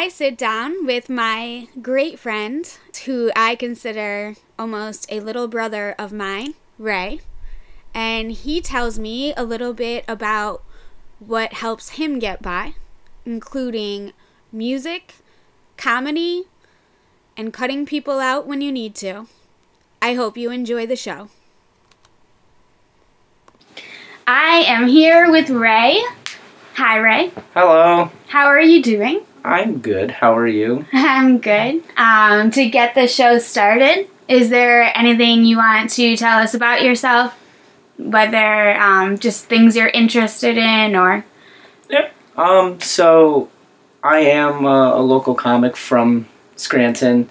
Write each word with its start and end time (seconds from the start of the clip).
I 0.00 0.08
sit 0.08 0.38
down 0.38 0.86
with 0.86 1.10
my 1.10 1.68
great 1.82 2.18
friend, 2.18 2.66
who 3.04 3.30
I 3.36 3.54
consider 3.54 4.34
almost 4.58 5.06
a 5.12 5.20
little 5.20 5.46
brother 5.46 5.94
of 5.98 6.10
mine, 6.10 6.54
Ray, 6.78 7.20
and 7.92 8.32
he 8.32 8.62
tells 8.62 8.98
me 8.98 9.34
a 9.34 9.44
little 9.44 9.74
bit 9.74 10.06
about 10.08 10.62
what 11.18 11.52
helps 11.52 11.90
him 11.90 12.18
get 12.18 12.40
by, 12.40 12.76
including 13.26 14.14
music, 14.50 15.16
comedy, 15.76 16.44
and 17.36 17.52
cutting 17.52 17.84
people 17.84 18.20
out 18.20 18.46
when 18.46 18.62
you 18.62 18.72
need 18.72 18.94
to. 18.94 19.26
I 20.00 20.14
hope 20.14 20.38
you 20.38 20.50
enjoy 20.50 20.86
the 20.86 20.96
show. 20.96 21.28
I 24.26 24.64
am 24.66 24.88
here 24.88 25.30
with 25.30 25.50
Ray. 25.50 26.02
Hi, 26.76 26.96
Ray. 26.96 27.32
Hello. 27.52 28.10
How 28.28 28.46
are 28.46 28.62
you 28.62 28.82
doing? 28.82 29.26
I'm 29.44 29.78
good. 29.78 30.10
How 30.10 30.36
are 30.36 30.46
you? 30.46 30.86
I'm 30.92 31.38
good. 31.38 31.82
Um, 31.96 32.50
to 32.52 32.68
get 32.68 32.94
the 32.94 33.06
show 33.06 33.38
started, 33.38 34.08
is 34.28 34.50
there 34.50 34.96
anything 34.96 35.44
you 35.44 35.56
want 35.56 35.90
to 35.90 36.16
tell 36.16 36.38
us 36.38 36.54
about 36.54 36.82
yourself? 36.82 37.34
Whether 37.98 38.78
um, 38.80 39.18
just 39.18 39.46
things 39.46 39.76
you're 39.76 39.88
interested 39.88 40.56
in 40.56 40.96
or. 40.96 41.24
Yep. 41.88 42.14
Um, 42.36 42.80
so, 42.80 43.50
I 44.02 44.20
am 44.20 44.64
a, 44.64 44.94
a 44.96 45.02
local 45.02 45.34
comic 45.34 45.76
from 45.76 46.26
Scranton, 46.56 47.28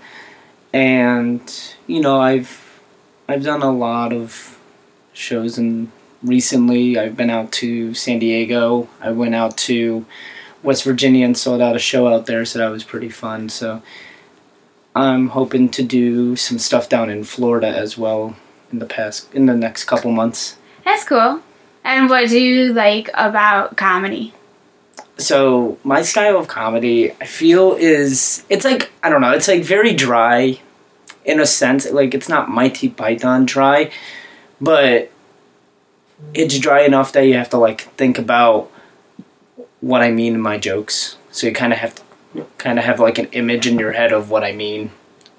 and 0.71 1.41
you 1.87 1.99
know 1.99 2.19
I've 2.19 2.81
I've 3.27 3.43
done 3.43 3.63
a 3.63 3.71
lot 3.71 4.13
of 4.13 4.59
shows 5.13 5.57
and 5.57 5.91
recently 6.21 6.97
I've 6.97 7.17
been 7.17 7.29
out 7.29 7.51
to 7.53 7.93
San 7.93 8.19
Diego. 8.19 8.87
I 9.01 9.11
went 9.11 9.35
out 9.35 9.57
to 9.57 10.05
West 10.63 10.83
Virginia 10.83 11.25
and 11.25 11.37
sold 11.37 11.61
out 11.61 11.75
a 11.75 11.79
show 11.79 12.07
out 12.07 12.25
there, 12.25 12.45
so 12.45 12.59
that 12.59 12.69
was 12.69 12.83
pretty 12.83 13.09
fun. 13.09 13.49
So 13.49 13.81
I'm 14.95 15.29
hoping 15.29 15.69
to 15.69 15.83
do 15.83 16.35
some 16.35 16.59
stuff 16.59 16.89
down 16.89 17.09
in 17.09 17.23
Florida 17.23 17.67
as 17.67 17.97
well 17.97 18.35
in 18.71 18.79
the 18.79 18.85
past 18.85 19.33
in 19.33 19.45
the 19.45 19.55
next 19.55 19.85
couple 19.85 20.11
months. 20.11 20.57
That's 20.85 21.03
cool. 21.03 21.41
And 21.83 22.09
what 22.09 22.29
do 22.29 22.39
you 22.39 22.73
like 22.73 23.09
about 23.13 23.77
comedy? 23.77 24.33
So 25.17 25.77
my 25.83 26.01
style 26.01 26.37
of 26.37 26.47
comedy, 26.47 27.11
I 27.13 27.25
feel, 27.25 27.73
is 27.73 28.45
it's 28.49 28.65
like 28.65 28.91
I 29.03 29.09
don't 29.09 29.21
know, 29.21 29.31
it's 29.31 29.47
like 29.47 29.63
very 29.63 29.93
dry, 29.93 30.59
in 31.25 31.39
a 31.39 31.45
sense. 31.45 31.89
Like 31.89 32.13
it's 32.13 32.29
not 32.29 32.49
Monty 32.49 32.89
Python 32.89 33.45
dry, 33.45 33.91
but 34.59 35.11
it's 36.33 36.57
dry 36.59 36.81
enough 36.81 37.13
that 37.13 37.21
you 37.21 37.35
have 37.35 37.49
to 37.51 37.57
like 37.57 37.81
think 37.95 38.17
about 38.17 38.71
what 39.81 40.01
I 40.01 40.11
mean 40.11 40.35
in 40.35 40.41
my 40.41 40.57
jokes. 40.57 41.17
So 41.31 41.47
you 41.47 41.53
kind 41.53 41.73
of 41.73 41.79
have 41.79 41.95
to 41.95 42.01
kind 42.57 42.77
of 42.77 42.85
have 42.85 42.99
like 42.99 43.17
an 43.17 43.27
image 43.31 43.67
in 43.67 43.79
your 43.79 43.91
head 43.91 44.11
of 44.11 44.29
what 44.29 44.43
I 44.43 44.51
mean, 44.51 44.91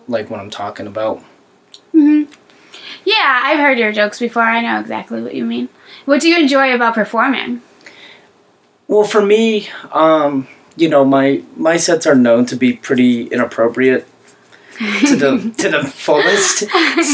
like 0.08 0.30
what 0.30 0.40
I'm 0.40 0.50
talking 0.50 0.86
about. 0.86 1.22
hmm 1.92 2.24
Yeah, 3.04 3.40
I've 3.44 3.58
heard 3.58 3.78
your 3.78 3.92
jokes 3.92 4.18
before. 4.18 4.42
I 4.42 4.60
know 4.60 4.80
exactly 4.80 5.22
what 5.22 5.34
you 5.34 5.44
mean. 5.44 5.68
What 6.04 6.20
do 6.20 6.28
you 6.28 6.38
enjoy 6.38 6.74
about 6.74 6.94
performing? 6.94 7.62
Well, 8.88 9.04
for 9.04 9.24
me, 9.24 9.68
um, 9.92 10.48
you 10.76 10.88
know, 10.88 11.04
my 11.04 11.42
my 11.56 11.76
sets 11.76 12.06
are 12.06 12.16
known 12.16 12.46
to 12.46 12.56
be 12.56 12.72
pretty 12.72 13.26
inappropriate 13.28 14.08
to 15.06 15.14
the 15.16 15.54
to 15.58 15.68
the 15.68 15.84
fullest. 15.84 16.64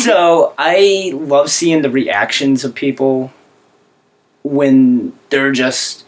So 0.04 0.54
I 0.56 1.10
love 1.14 1.50
seeing 1.50 1.82
the 1.82 1.90
reactions 1.90 2.64
of 2.64 2.74
people 2.74 3.32
when 4.42 5.12
they're 5.30 5.52
just 5.52 6.05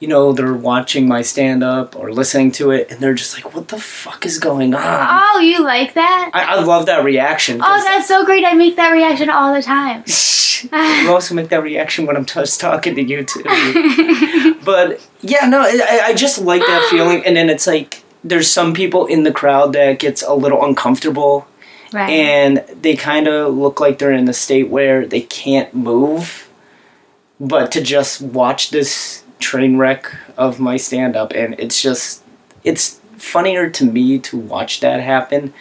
you 0.00 0.08
know, 0.08 0.32
they're 0.32 0.54
watching 0.54 1.06
my 1.06 1.20
stand 1.22 1.62
up 1.62 1.94
or 1.94 2.10
listening 2.12 2.50
to 2.52 2.70
it 2.70 2.90
and 2.90 3.00
they're 3.00 3.14
just 3.14 3.36
like, 3.36 3.54
what 3.54 3.68
the 3.68 3.78
fuck 3.78 4.24
is 4.26 4.38
going 4.38 4.74
on? 4.74 4.82
Oh, 4.82 5.38
you 5.40 5.62
like 5.62 5.92
that? 5.94 6.30
I, 6.32 6.56
I 6.56 6.62
love 6.62 6.86
that 6.86 7.04
reaction. 7.04 7.60
Oh, 7.62 7.84
that's 7.84 8.08
so 8.08 8.24
great. 8.24 8.44
I 8.44 8.54
make 8.54 8.76
that 8.76 8.90
reaction 8.90 9.28
all 9.30 9.54
the 9.54 9.62
time. 9.62 10.02
you 11.04 11.12
also 11.12 11.34
make 11.34 11.50
that 11.50 11.62
reaction 11.62 12.06
when 12.06 12.16
I'm 12.16 12.24
just 12.24 12.60
talking 12.60 12.94
to 12.94 13.02
you 13.02 13.24
too. 13.24 13.42
but 14.64 15.06
yeah, 15.20 15.46
no, 15.46 15.60
I, 15.60 16.00
I 16.06 16.14
just 16.14 16.38
like 16.40 16.62
that 16.62 16.86
feeling. 16.90 17.24
And 17.24 17.36
then 17.36 17.50
it's 17.50 17.66
like 17.66 18.02
there's 18.24 18.50
some 18.50 18.72
people 18.74 19.06
in 19.06 19.22
the 19.24 19.32
crowd 19.32 19.74
that 19.74 19.98
gets 19.98 20.22
a 20.22 20.34
little 20.34 20.64
uncomfortable, 20.64 21.46
Right. 21.92 22.08
and 22.10 22.58
they 22.80 22.94
kind 22.94 23.26
of 23.26 23.54
look 23.54 23.80
like 23.80 23.98
they're 23.98 24.12
in 24.12 24.28
a 24.28 24.32
state 24.32 24.68
where 24.68 25.04
they 25.06 25.22
can't 25.22 25.74
move. 25.74 26.48
But 27.40 27.72
to 27.72 27.82
just 27.82 28.20
watch 28.22 28.70
this 28.70 29.24
train 29.40 29.76
wreck 29.76 30.14
of 30.36 30.60
my 30.60 30.76
stand 30.76 31.16
up, 31.16 31.32
and 31.32 31.58
it's 31.58 31.82
just 31.82 32.22
it's 32.62 33.00
funnier 33.16 33.68
to 33.70 33.84
me 33.84 34.18
to 34.18 34.38
watch 34.38 34.80
that 34.80 35.00
happen 35.00 35.52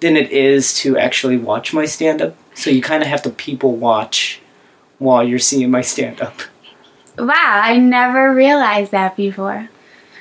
than 0.00 0.16
it 0.16 0.30
is 0.30 0.74
to 0.78 0.98
actually 0.98 1.36
watch 1.36 1.72
my 1.72 1.84
stand 1.84 2.22
up. 2.22 2.36
So 2.54 2.70
you 2.70 2.82
kind 2.82 3.02
of 3.02 3.08
have 3.08 3.22
to 3.22 3.30
people 3.30 3.76
watch 3.76 4.40
while 4.98 5.22
you're 5.26 5.38
seeing 5.38 5.70
my 5.70 5.82
stand 5.82 6.20
up. 6.20 6.40
Wow, 7.18 7.60
I 7.62 7.76
never 7.76 8.34
realized 8.34 8.92
that 8.92 9.16
before. 9.16 9.68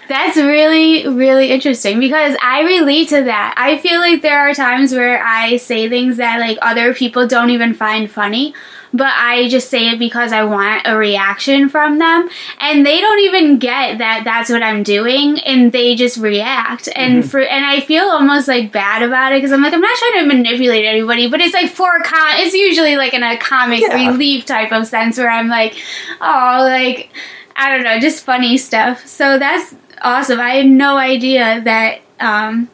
That's 0.07 0.37
really, 0.37 1.07
really 1.07 1.49
interesting 1.49 1.99
because 1.99 2.37
I 2.41 2.61
relate 2.61 3.09
to 3.09 3.23
that. 3.23 3.55
I 3.57 3.77
feel 3.79 3.99
like 3.99 4.21
there 4.21 4.39
are 4.39 4.53
times 4.53 4.93
where 4.93 5.23
I 5.23 5.57
say 5.57 5.89
things 5.89 6.17
that 6.17 6.39
like 6.39 6.57
other 6.61 6.93
people 6.93 7.27
don't 7.27 7.49
even 7.49 7.73
find 7.73 8.09
funny, 8.09 8.53
but 8.95 9.11
I 9.15 9.47
just 9.49 9.69
say 9.69 9.89
it 9.89 9.99
because 9.99 10.31
I 10.31 10.43
want 10.43 10.83
a 10.85 10.95
reaction 10.95 11.69
from 11.69 11.99
them, 11.99 12.29
and 12.59 12.85
they 12.85 13.01
don't 13.01 13.19
even 13.19 13.59
get 13.59 13.97
that 13.99 14.21
that's 14.23 14.49
what 14.49 14.63
I'm 14.63 14.83
doing, 14.83 15.39
and 15.39 15.71
they 15.71 15.95
just 15.95 16.17
react. 16.17 16.87
And 16.95 17.29
for 17.29 17.41
and 17.41 17.65
I 17.65 17.81
feel 17.81 18.05
almost 18.05 18.47
like 18.47 18.71
bad 18.71 19.03
about 19.03 19.31
it 19.33 19.37
because 19.37 19.51
I'm 19.51 19.61
like 19.61 19.73
I'm 19.73 19.81
not 19.81 19.97
trying 19.97 20.21
to 20.27 20.35
manipulate 20.35 20.85
anybody, 20.85 21.29
but 21.29 21.41
it's 21.41 21.53
like 21.53 21.69
for 21.71 21.99
com. 22.03 22.27
It's 22.37 22.53
usually 22.53 22.95
like 22.95 23.13
in 23.13 23.23
a 23.23 23.37
comic 23.37 23.81
Yeah. 23.81 24.07
relief 24.09 24.45
type 24.45 24.71
of 24.71 24.87
sense 24.87 25.17
where 25.17 25.29
I'm 25.29 25.47
like, 25.49 25.75
oh, 26.21 26.59
like 26.61 27.09
I 27.55 27.69
don't 27.73 27.83
know, 27.83 27.99
just 27.99 28.23
funny 28.23 28.57
stuff. 28.57 29.05
So 29.07 29.37
that's 29.39 29.75
awesome. 30.01 30.39
I 30.39 30.51
had 30.51 30.67
no 30.67 30.97
idea 30.97 31.61
that. 31.61 31.99
Um, 32.19 32.69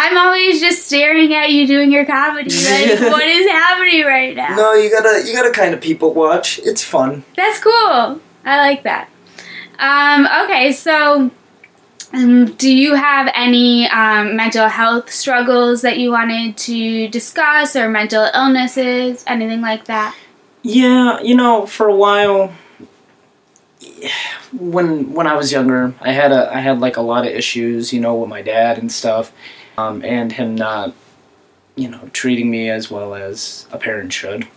I'm 0.00 0.16
always 0.16 0.60
just 0.60 0.86
staring 0.86 1.34
at 1.34 1.50
you 1.50 1.66
doing 1.66 1.90
your 1.90 2.06
comedy. 2.06 2.50
Like, 2.50 3.00
what 3.12 3.26
is 3.26 3.50
happening 3.50 4.04
right 4.04 4.36
now? 4.36 4.54
No, 4.54 4.72
you 4.74 4.90
gotta 4.90 5.26
you 5.26 5.34
gotta 5.34 5.50
kind 5.50 5.74
of 5.74 5.80
people 5.80 6.14
watch. 6.14 6.60
It's 6.60 6.84
fun. 6.84 7.24
That's 7.34 7.58
cool. 7.58 8.20
I 8.44 8.58
like 8.58 8.84
that. 8.84 9.10
Um, 9.80 10.28
okay, 10.44 10.70
so 10.70 11.32
um, 12.12 12.52
do 12.52 12.72
you 12.72 12.94
have 12.94 13.28
any 13.34 13.88
um, 13.88 14.36
mental 14.36 14.68
health 14.68 15.10
struggles 15.10 15.82
that 15.82 15.98
you 15.98 16.12
wanted 16.12 16.56
to 16.58 17.08
discuss 17.08 17.74
or 17.74 17.88
mental 17.88 18.30
illnesses, 18.32 19.24
anything 19.26 19.62
like 19.62 19.86
that? 19.86 20.16
Yeah, 20.62 21.20
you 21.22 21.34
know, 21.34 21.66
for 21.66 21.88
a 21.88 21.96
while 21.96 22.54
when 24.52 25.12
when 25.12 25.26
I 25.26 25.34
was 25.34 25.50
younger, 25.50 25.92
I 26.00 26.12
had 26.12 26.30
a 26.30 26.54
I 26.54 26.60
had 26.60 26.78
like 26.78 26.96
a 26.96 27.02
lot 27.02 27.26
of 27.26 27.32
issues, 27.32 27.92
you 27.92 27.98
know, 27.98 28.14
with 28.14 28.28
my 28.28 28.42
dad 28.42 28.78
and 28.78 28.92
stuff, 28.92 29.32
um, 29.78 30.04
and 30.04 30.32
him 30.32 30.56
not, 30.56 30.92
you 31.76 31.88
know, 31.88 32.10
treating 32.12 32.50
me 32.50 32.68
as 32.68 32.90
well 32.90 33.14
as 33.14 33.66
a 33.70 33.78
parent 33.78 34.12
should. 34.12 34.48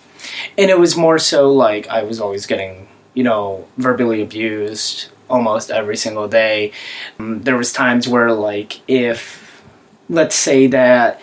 And 0.57 0.69
it 0.71 0.79
was 0.79 0.97
more 0.97 1.19
so 1.19 1.51
like 1.51 1.87
I 1.87 2.01
was 2.03 2.19
always 2.19 2.47
getting, 2.47 2.87
you 3.13 3.23
know, 3.23 3.67
verbally 3.77 4.21
abused 4.21 5.09
almost 5.29 5.69
every 5.69 5.95
single 5.95 6.27
day. 6.27 6.71
Um, 7.19 7.43
there 7.43 7.55
was 7.55 7.71
times 7.71 8.07
where 8.07 8.33
like 8.33 8.81
if 8.89 9.63
let's 10.09 10.35
say 10.35 10.67
that 10.67 11.21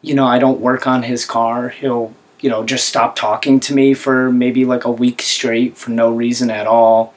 you 0.00 0.14
know, 0.14 0.26
I 0.26 0.38
don't 0.38 0.60
work 0.60 0.86
on 0.86 1.02
his 1.02 1.24
car, 1.24 1.70
he'll 1.70 2.14
you 2.40 2.48
know, 2.48 2.64
just 2.64 2.88
stop 2.88 3.16
talking 3.16 3.58
to 3.58 3.74
me 3.74 3.94
for 3.94 4.30
maybe 4.30 4.64
like 4.64 4.84
a 4.84 4.90
week 4.90 5.22
straight 5.22 5.76
for 5.76 5.90
no 5.90 6.12
reason 6.12 6.50
at 6.50 6.68
all. 6.68 7.14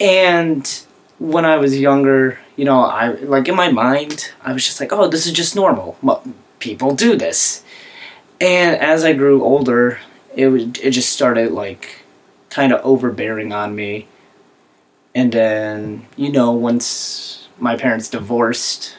And 0.00 0.68
when 1.18 1.44
I 1.44 1.58
was 1.58 1.78
younger, 1.78 2.40
you 2.56 2.64
know, 2.64 2.80
I 2.80 3.08
like 3.08 3.48
in 3.48 3.56
my 3.56 3.70
mind, 3.70 4.32
I 4.42 4.52
was 4.52 4.64
just 4.64 4.80
like, 4.80 4.92
oh, 4.92 5.08
this 5.08 5.26
is 5.26 5.32
just 5.32 5.56
normal. 5.56 5.96
People 6.58 6.94
do 6.94 7.16
this. 7.16 7.64
And 8.40 8.76
as 8.76 9.04
I 9.04 9.12
grew 9.12 9.42
older, 9.44 9.98
it 10.34 10.48
was 10.48 10.64
it 10.64 10.90
just 10.90 11.12
started 11.12 11.52
like 11.52 12.04
kind 12.50 12.72
of 12.72 12.84
overbearing 12.84 13.52
on 13.52 13.74
me. 13.74 14.08
And 15.14 15.32
then, 15.32 16.06
you 16.16 16.32
know, 16.32 16.52
once 16.52 17.48
my 17.58 17.76
parents 17.76 18.08
divorced, 18.08 18.96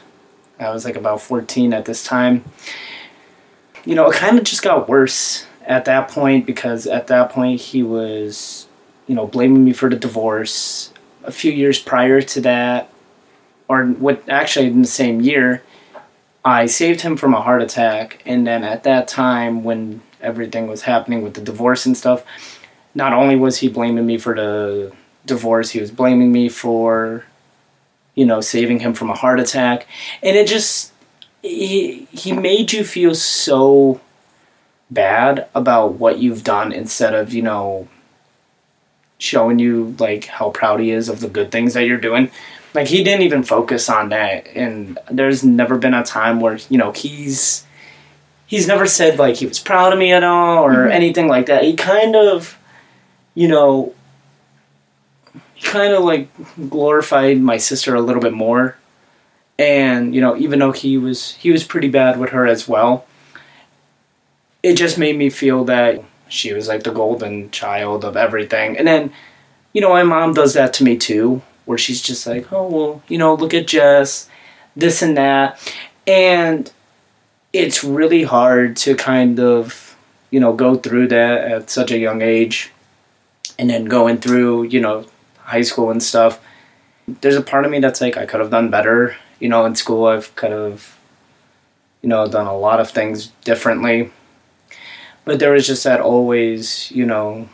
I 0.60 0.70
was 0.70 0.84
like 0.84 0.96
about 0.96 1.20
14 1.20 1.72
at 1.72 1.84
this 1.84 2.04
time 2.04 2.44
you 3.84 3.94
know, 3.94 4.10
it 4.10 4.16
kind 4.16 4.38
of 4.38 4.44
just 4.44 4.62
got 4.62 4.88
worse 4.88 5.46
at 5.66 5.84
that 5.86 6.08
point 6.08 6.46
because 6.46 6.86
at 6.86 7.06
that 7.08 7.30
point 7.30 7.60
he 7.60 7.82
was, 7.82 8.66
you 9.06 9.14
know, 9.14 9.26
blaming 9.26 9.64
me 9.64 9.72
for 9.72 9.88
the 9.88 9.96
divorce. 9.96 10.92
A 11.24 11.32
few 11.32 11.52
years 11.52 11.78
prior 11.78 12.20
to 12.20 12.40
that, 12.42 12.90
or 13.68 13.86
what 13.86 14.28
actually 14.28 14.66
in 14.66 14.82
the 14.82 14.88
same 14.88 15.20
year, 15.20 15.62
I 16.44 16.66
saved 16.66 17.00
him 17.00 17.16
from 17.16 17.34
a 17.34 17.40
heart 17.40 17.62
attack. 17.62 18.22
And 18.26 18.46
then 18.46 18.64
at 18.64 18.84
that 18.84 19.08
time, 19.08 19.64
when 19.64 20.02
everything 20.20 20.66
was 20.66 20.82
happening 20.82 21.22
with 21.22 21.34
the 21.34 21.40
divorce 21.40 21.86
and 21.86 21.96
stuff, 21.96 22.24
not 22.94 23.12
only 23.12 23.36
was 23.36 23.58
he 23.58 23.68
blaming 23.68 24.06
me 24.06 24.18
for 24.18 24.34
the 24.34 24.92
divorce, 25.26 25.70
he 25.70 25.80
was 25.80 25.90
blaming 25.90 26.30
me 26.30 26.48
for 26.48 27.24
you 28.14 28.24
know, 28.24 28.40
saving 28.40 28.80
him 28.80 28.94
from 28.94 29.10
a 29.10 29.14
heart 29.14 29.40
attack. 29.40 29.86
And 30.22 30.36
it 30.36 30.46
just, 30.46 30.92
he, 31.42 32.06
he 32.10 32.32
made 32.32 32.72
you 32.72 32.84
feel 32.84 33.14
so 33.14 34.00
bad 34.90 35.48
about 35.54 35.94
what 35.94 36.18
you've 36.18 36.44
done 36.44 36.72
instead 36.72 37.14
of, 37.14 37.32
you 37.32 37.42
know, 37.42 37.88
showing 39.18 39.58
you 39.58 39.94
like 39.98 40.26
how 40.26 40.50
proud 40.50 40.80
he 40.80 40.90
is 40.90 41.08
of 41.08 41.20
the 41.20 41.28
good 41.28 41.50
things 41.50 41.74
that 41.74 41.86
you're 41.86 41.98
doing. 41.98 42.30
Like 42.74 42.88
he 42.88 43.04
didn't 43.04 43.22
even 43.22 43.44
focus 43.44 43.88
on 43.88 44.08
that 44.08 44.48
and 44.48 44.98
there's 45.10 45.44
never 45.44 45.78
been 45.78 45.94
a 45.94 46.04
time 46.04 46.40
where, 46.40 46.58
you 46.68 46.76
know, 46.76 46.92
he's 46.92 47.64
he's 48.46 48.66
never 48.66 48.86
said 48.86 49.18
like 49.18 49.36
he 49.36 49.46
was 49.46 49.58
proud 49.58 49.92
of 49.92 49.98
me 49.98 50.12
at 50.12 50.24
all 50.24 50.64
or 50.64 50.74
mm-hmm. 50.74 50.92
anything 50.92 51.28
like 51.28 51.46
that. 51.46 51.62
He 51.64 51.74
kind 51.74 52.16
of 52.16 52.58
you 53.34 53.48
know 53.48 53.94
he 55.54 55.66
kind 55.66 55.92
of 55.92 56.04
like 56.04 56.28
glorified 56.68 57.40
my 57.40 57.56
sister 57.56 57.94
a 57.94 58.00
little 58.00 58.22
bit 58.22 58.32
more. 58.32 58.76
And, 59.56 60.14
you 60.14 60.20
know, 60.20 60.36
even 60.36 60.58
though 60.58 60.72
he 60.72 60.98
was 60.98 61.32
he 61.34 61.52
was 61.52 61.62
pretty 61.62 61.88
bad 61.88 62.18
with 62.18 62.30
her 62.30 62.46
as 62.46 62.66
well, 62.66 63.06
it 64.62 64.74
just 64.74 64.98
made 64.98 65.16
me 65.16 65.30
feel 65.30 65.64
that 65.66 66.02
she 66.28 66.52
was 66.52 66.66
like 66.66 66.82
the 66.82 66.90
golden 66.90 67.50
child 67.50 68.04
of 68.04 68.16
everything. 68.16 68.76
And 68.76 68.88
then, 68.88 69.12
you 69.72 69.80
know, 69.80 69.90
my 69.90 70.02
mom 70.02 70.34
does 70.34 70.54
that 70.54 70.72
to 70.74 70.84
me 70.84 70.96
too, 70.96 71.42
where 71.64 71.78
she's 71.78 72.00
just 72.00 72.26
like, 72.26 72.52
oh, 72.52 72.68
well, 72.68 73.02
you 73.08 73.18
know, 73.18 73.34
look 73.34 73.54
at 73.54 73.66
Jess, 73.66 74.28
this 74.76 75.02
and 75.02 75.16
that. 75.16 75.58
And 76.06 76.70
it's 77.52 77.84
really 77.84 78.24
hard 78.24 78.76
to 78.78 78.94
kind 78.94 79.40
of, 79.40 79.96
you 80.30 80.40
know, 80.40 80.52
go 80.52 80.76
through 80.76 81.08
that 81.08 81.44
at 81.44 81.70
such 81.70 81.90
a 81.90 81.98
young 81.98 82.22
age 82.22 82.70
and 83.58 83.70
then 83.70 83.84
going 83.84 84.18
through, 84.18 84.64
you 84.64 84.80
know, 84.80 85.06
high 85.38 85.62
school 85.62 85.90
and 85.90 86.02
stuff. 86.02 86.40
There's 87.06 87.36
a 87.36 87.42
part 87.42 87.64
of 87.64 87.70
me 87.70 87.80
that's 87.80 88.00
like, 88.00 88.16
I 88.16 88.26
could 88.26 88.40
have 88.40 88.50
done 88.50 88.70
better. 88.70 89.16
You 89.40 89.48
know, 89.48 89.64
in 89.64 89.74
school, 89.74 90.06
I've 90.06 90.34
kind 90.36 90.54
of, 90.54 90.98
you 92.02 92.08
know, 92.08 92.26
done 92.26 92.46
a 92.46 92.56
lot 92.56 92.80
of 92.80 92.90
things 92.90 93.28
differently 93.44 94.10
but 95.24 95.38
there 95.38 95.52
was 95.52 95.66
just 95.66 95.84
that 95.84 96.00
always, 96.00 96.90
you 96.90 97.06
know, 97.06 97.48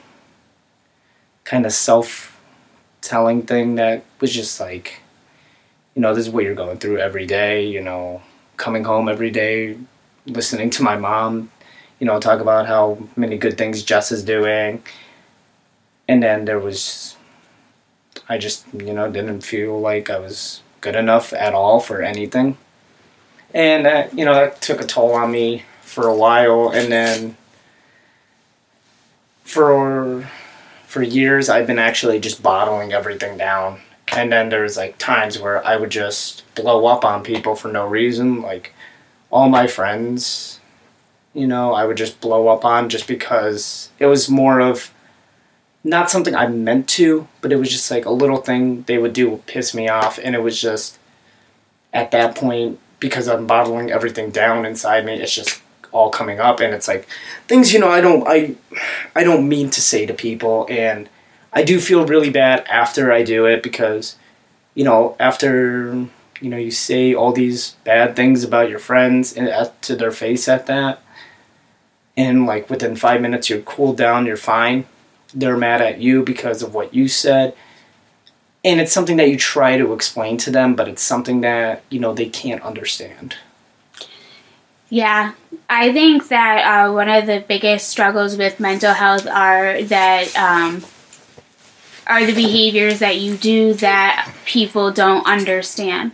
kind 1.44 1.64
of 1.64 1.72
self 1.72 2.29
telling 3.10 3.42
thing 3.42 3.74
that 3.74 4.04
was 4.20 4.32
just 4.32 4.60
like, 4.60 5.02
you 5.96 6.02
know, 6.02 6.14
this 6.14 6.28
is 6.28 6.32
what 6.32 6.44
you're 6.44 6.54
going 6.54 6.78
through 6.78 6.98
every 6.98 7.26
day, 7.26 7.66
you 7.66 7.80
know, 7.80 8.22
coming 8.56 8.84
home 8.84 9.08
every 9.08 9.32
day, 9.32 9.76
listening 10.26 10.70
to 10.70 10.84
my 10.84 10.96
mom, 10.96 11.50
you 11.98 12.06
know, 12.06 12.20
talk 12.20 12.40
about 12.40 12.68
how 12.68 12.98
many 13.16 13.36
good 13.36 13.58
things 13.58 13.82
Jess 13.82 14.12
is 14.12 14.22
doing. 14.22 14.80
And 16.06 16.22
then 16.22 16.44
there 16.44 16.60
was, 16.60 17.16
I 18.28 18.38
just, 18.38 18.64
you 18.72 18.92
know, 18.92 19.10
didn't 19.10 19.40
feel 19.40 19.80
like 19.80 20.08
I 20.08 20.20
was 20.20 20.62
good 20.80 20.94
enough 20.94 21.32
at 21.32 21.52
all 21.52 21.80
for 21.80 22.02
anything. 22.02 22.58
And, 23.52 23.86
that, 23.86 24.16
you 24.16 24.24
know, 24.24 24.34
that 24.34 24.62
took 24.62 24.80
a 24.80 24.86
toll 24.86 25.14
on 25.14 25.32
me 25.32 25.64
for 25.82 26.06
a 26.06 26.14
while. 26.14 26.70
And 26.70 26.92
then, 26.92 27.36
for 29.42 30.30
for 30.90 31.02
years 31.02 31.48
I've 31.48 31.68
been 31.68 31.78
actually 31.78 32.18
just 32.18 32.42
bottling 32.42 32.92
everything 32.92 33.38
down. 33.38 33.80
And 34.12 34.32
then 34.32 34.48
there's 34.48 34.76
like 34.76 34.98
times 34.98 35.38
where 35.38 35.64
I 35.64 35.76
would 35.76 35.90
just 35.90 36.42
blow 36.56 36.86
up 36.86 37.04
on 37.04 37.22
people 37.22 37.54
for 37.54 37.68
no 37.68 37.86
reason, 37.86 38.42
like 38.42 38.74
all 39.30 39.48
my 39.48 39.68
friends, 39.68 40.58
you 41.32 41.46
know, 41.46 41.72
I 41.74 41.84
would 41.84 41.96
just 41.96 42.20
blow 42.20 42.48
up 42.48 42.64
on 42.64 42.88
just 42.88 43.06
because 43.06 43.90
it 44.00 44.06
was 44.06 44.28
more 44.28 44.60
of 44.60 44.92
not 45.84 46.10
something 46.10 46.34
I 46.34 46.48
meant 46.48 46.88
to, 46.90 47.28
but 47.40 47.52
it 47.52 47.56
was 47.56 47.70
just 47.70 47.88
like 47.88 48.04
a 48.04 48.10
little 48.10 48.38
thing 48.38 48.82
they 48.82 48.98
would 48.98 49.12
do 49.12 49.30
would 49.30 49.46
piss 49.46 49.72
me 49.72 49.88
off 49.88 50.18
and 50.18 50.34
it 50.34 50.42
was 50.42 50.60
just 50.60 50.98
at 51.92 52.10
that 52.10 52.34
point 52.34 52.80
because 52.98 53.28
I'm 53.28 53.46
bottling 53.46 53.92
everything 53.92 54.30
down 54.30 54.66
inside 54.66 55.06
me, 55.06 55.14
it's 55.14 55.34
just 55.34 55.62
all 55.92 56.10
coming 56.10 56.40
up 56.40 56.60
and 56.60 56.74
it's 56.74 56.88
like 56.88 57.06
things 57.46 57.72
you 57.72 57.78
know 57.78 57.88
I 57.88 58.00
don't 58.00 58.26
I 58.26 58.54
I 59.14 59.24
don't 59.24 59.48
mean 59.48 59.70
to 59.70 59.80
say 59.80 60.06
to 60.06 60.14
people 60.14 60.66
and 60.70 61.08
I 61.52 61.62
do 61.62 61.80
feel 61.80 62.06
really 62.06 62.30
bad 62.30 62.64
after 62.68 63.12
I 63.12 63.22
do 63.22 63.46
it 63.46 63.62
because 63.62 64.16
you 64.74 64.84
know 64.84 65.16
after 65.18 66.06
you 66.40 66.50
know 66.50 66.56
you 66.56 66.70
say 66.70 67.14
all 67.14 67.32
these 67.32 67.72
bad 67.84 68.16
things 68.16 68.44
about 68.44 68.70
your 68.70 68.78
friends 68.78 69.32
and 69.36 69.70
to 69.82 69.96
their 69.96 70.12
face 70.12 70.48
at 70.48 70.66
that 70.66 71.02
and 72.16 72.46
like 72.46 72.70
within 72.70 72.96
5 72.96 73.20
minutes 73.20 73.50
you're 73.50 73.62
cooled 73.62 73.96
down 73.96 74.26
you're 74.26 74.36
fine 74.36 74.86
they're 75.34 75.56
mad 75.56 75.80
at 75.80 76.00
you 76.00 76.22
because 76.22 76.62
of 76.62 76.74
what 76.74 76.94
you 76.94 77.08
said 77.08 77.54
and 78.64 78.80
it's 78.80 78.92
something 78.92 79.16
that 79.16 79.28
you 79.28 79.36
try 79.36 79.76
to 79.76 79.92
explain 79.92 80.36
to 80.38 80.50
them 80.50 80.74
but 80.74 80.88
it's 80.88 81.02
something 81.02 81.40
that 81.40 81.82
you 81.90 81.98
know 81.98 82.14
they 82.14 82.28
can't 82.28 82.62
understand 82.62 83.36
yeah, 84.90 85.34
I 85.68 85.92
think 85.92 86.28
that 86.28 86.88
uh, 86.88 86.92
one 86.92 87.08
of 87.08 87.26
the 87.26 87.44
biggest 87.46 87.88
struggles 87.88 88.36
with 88.36 88.58
mental 88.58 88.92
health 88.92 89.26
are 89.26 89.80
that 89.84 90.36
um, 90.36 90.84
are 92.08 92.26
the 92.26 92.34
behaviors 92.34 92.98
that 92.98 93.18
you 93.18 93.36
do 93.36 93.74
that 93.74 94.28
people 94.44 94.90
don't 94.90 95.24
understand, 95.26 96.10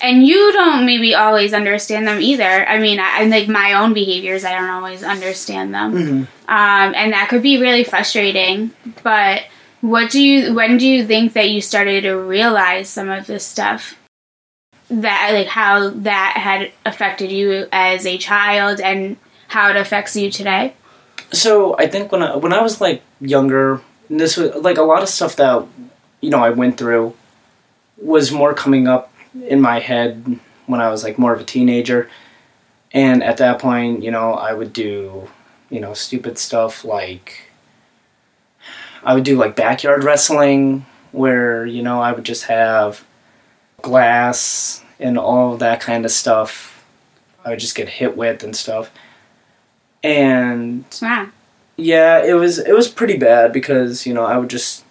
and 0.00 0.24
you 0.24 0.52
don't 0.52 0.86
maybe 0.86 1.16
always 1.16 1.52
understand 1.52 2.06
them 2.06 2.20
either. 2.20 2.64
I 2.66 2.78
mean, 2.78 3.00
I, 3.00 3.24
like 3.24 3.48
my 3.48 3.72
own 3.72 3.92
behaviors, 3.92 4.44
I 4.44 4.52
don't 4.52 4.70
always 4.70 5.02
understand 5.02 5.74
them, 5.74 5.92
mm-hmm. 5.92 6.18
um, 6.48 6.94
and 6.94 7.12
that 7.12 7.28
could 7.28 7.42
be 7.42 7.60
really 7.60 7.82
frustrating. 7.82 8.70
But 9.02 9.42
what 9.80 10.12
do 10.12 10.22
you? 10.22 10.54
When 10.54 10.78
do 10.78 10.86
you 10.86 11.04
think 11.04 11.32
that 11.32 11.50
you 11.50 11.60
started 11.60 12.02
to 12.02 12.14
realize 12.14 12.88
some 12.88 13.10
of 13.10 13.26
this 13.26 13.44
stuff? 13.44 13.96
That 14.90 15.30
like 15.32 15.46
how 15.46 15.90
that 15.90 16.36
had 16.36 16.72
affected 16.84 17.32
you 17.32 17.66
as 17.72 18.06
a 18.06 18.18
child 18.18 18.80
and 18.80 19.16
how 19.48 19.70
it 19.70 19.76
affects 19.76 20.16
you 20.16 20.30
today? 20.30 20.74
So 21.32 21.76
I 21.78 21.86
think 21.86 22.12
when 22.12 22.22
I 22.22 22.36
when 22.36 22.52
I 22.52 22.62
was 22.62 22.80
like 22.80 23.02
younger, 23.20 23.80
this 24.10 24.36
was 24.36 24.54
like 24.56 24.78
a 24.78 24.82
lot 24.82 25.02
of 25.02 25.08
stuff 25.08 25.36
that 25.36 25.66
you 26.20 26.30
know 26.30 26.38
I 26.38 26.50
went 26.50 26.78
through 26.78 27.14
was 27.96 28.30
more 28.30 28.54
coming 28.54 28.86
up 28.86 29.12
in 29.46 29.60
my 29.60 29.80
head 29.80 30.38
when 30.66 30.80
I 30.80 30.90
was 30.90 31.02
like 31.02 31.18
more 31.18 31.32
of 31.32 31.40
a 31.40 31.44
teenager, 31.44 32.08
and 32.92 33.22
at 33.22 33.38
that 33.38 33.58
point, 33.58 34.02
you 34.02 34.10
know, 34.10 34.34
I 34.34 34.52
would 34.52 34.72
do 34.72 35.28
you 35.70 35.80
know 35.80 35.94
stupid 35.94 36.38
stuff 36.38 36.84
like 36.84 37.50
I 39.02 39.14
would 39.14 39.24
do 39.24 39.36
like 39.36 39.56
backyard 39.56 40.04
wrestling 40.04 40.86
where 41.12 41.66
you 41.66 41.82
know 41.82 42.00
I 42.00 42.12
would 42.12 42.24
just 42.24 42.44
have 42.44 43.04
glass 43.82 44.83
and 45.04 45.18
all 45.18 45.58
that 45.58 45.80
kind 45.80 46.06
of 46.06 46.10
stuff. 46.10 46.82
I 47.44 47.50
would 47.50 47.58
just 47.58 47.76
get 47.76 47.88
hit 47.88 48.16
with 48.16 48.42
and 48.42 48.56
stuff. 48.56 48.90
And 50.02 50.84
yeah. 51.00 51.28
yeah, 51.76 52.24
it 52.24 52.32
was 52.32 52.58
it 52.58 52.72
was 52.72 52.88
pretty 52.88 53.18
bad 53.18 53.52
because, 53.52 54.06
you 54.06 54.14
know, 54.14 54.24
I 54.24 54.38
would 54.38 54.48
just 54.48 54.82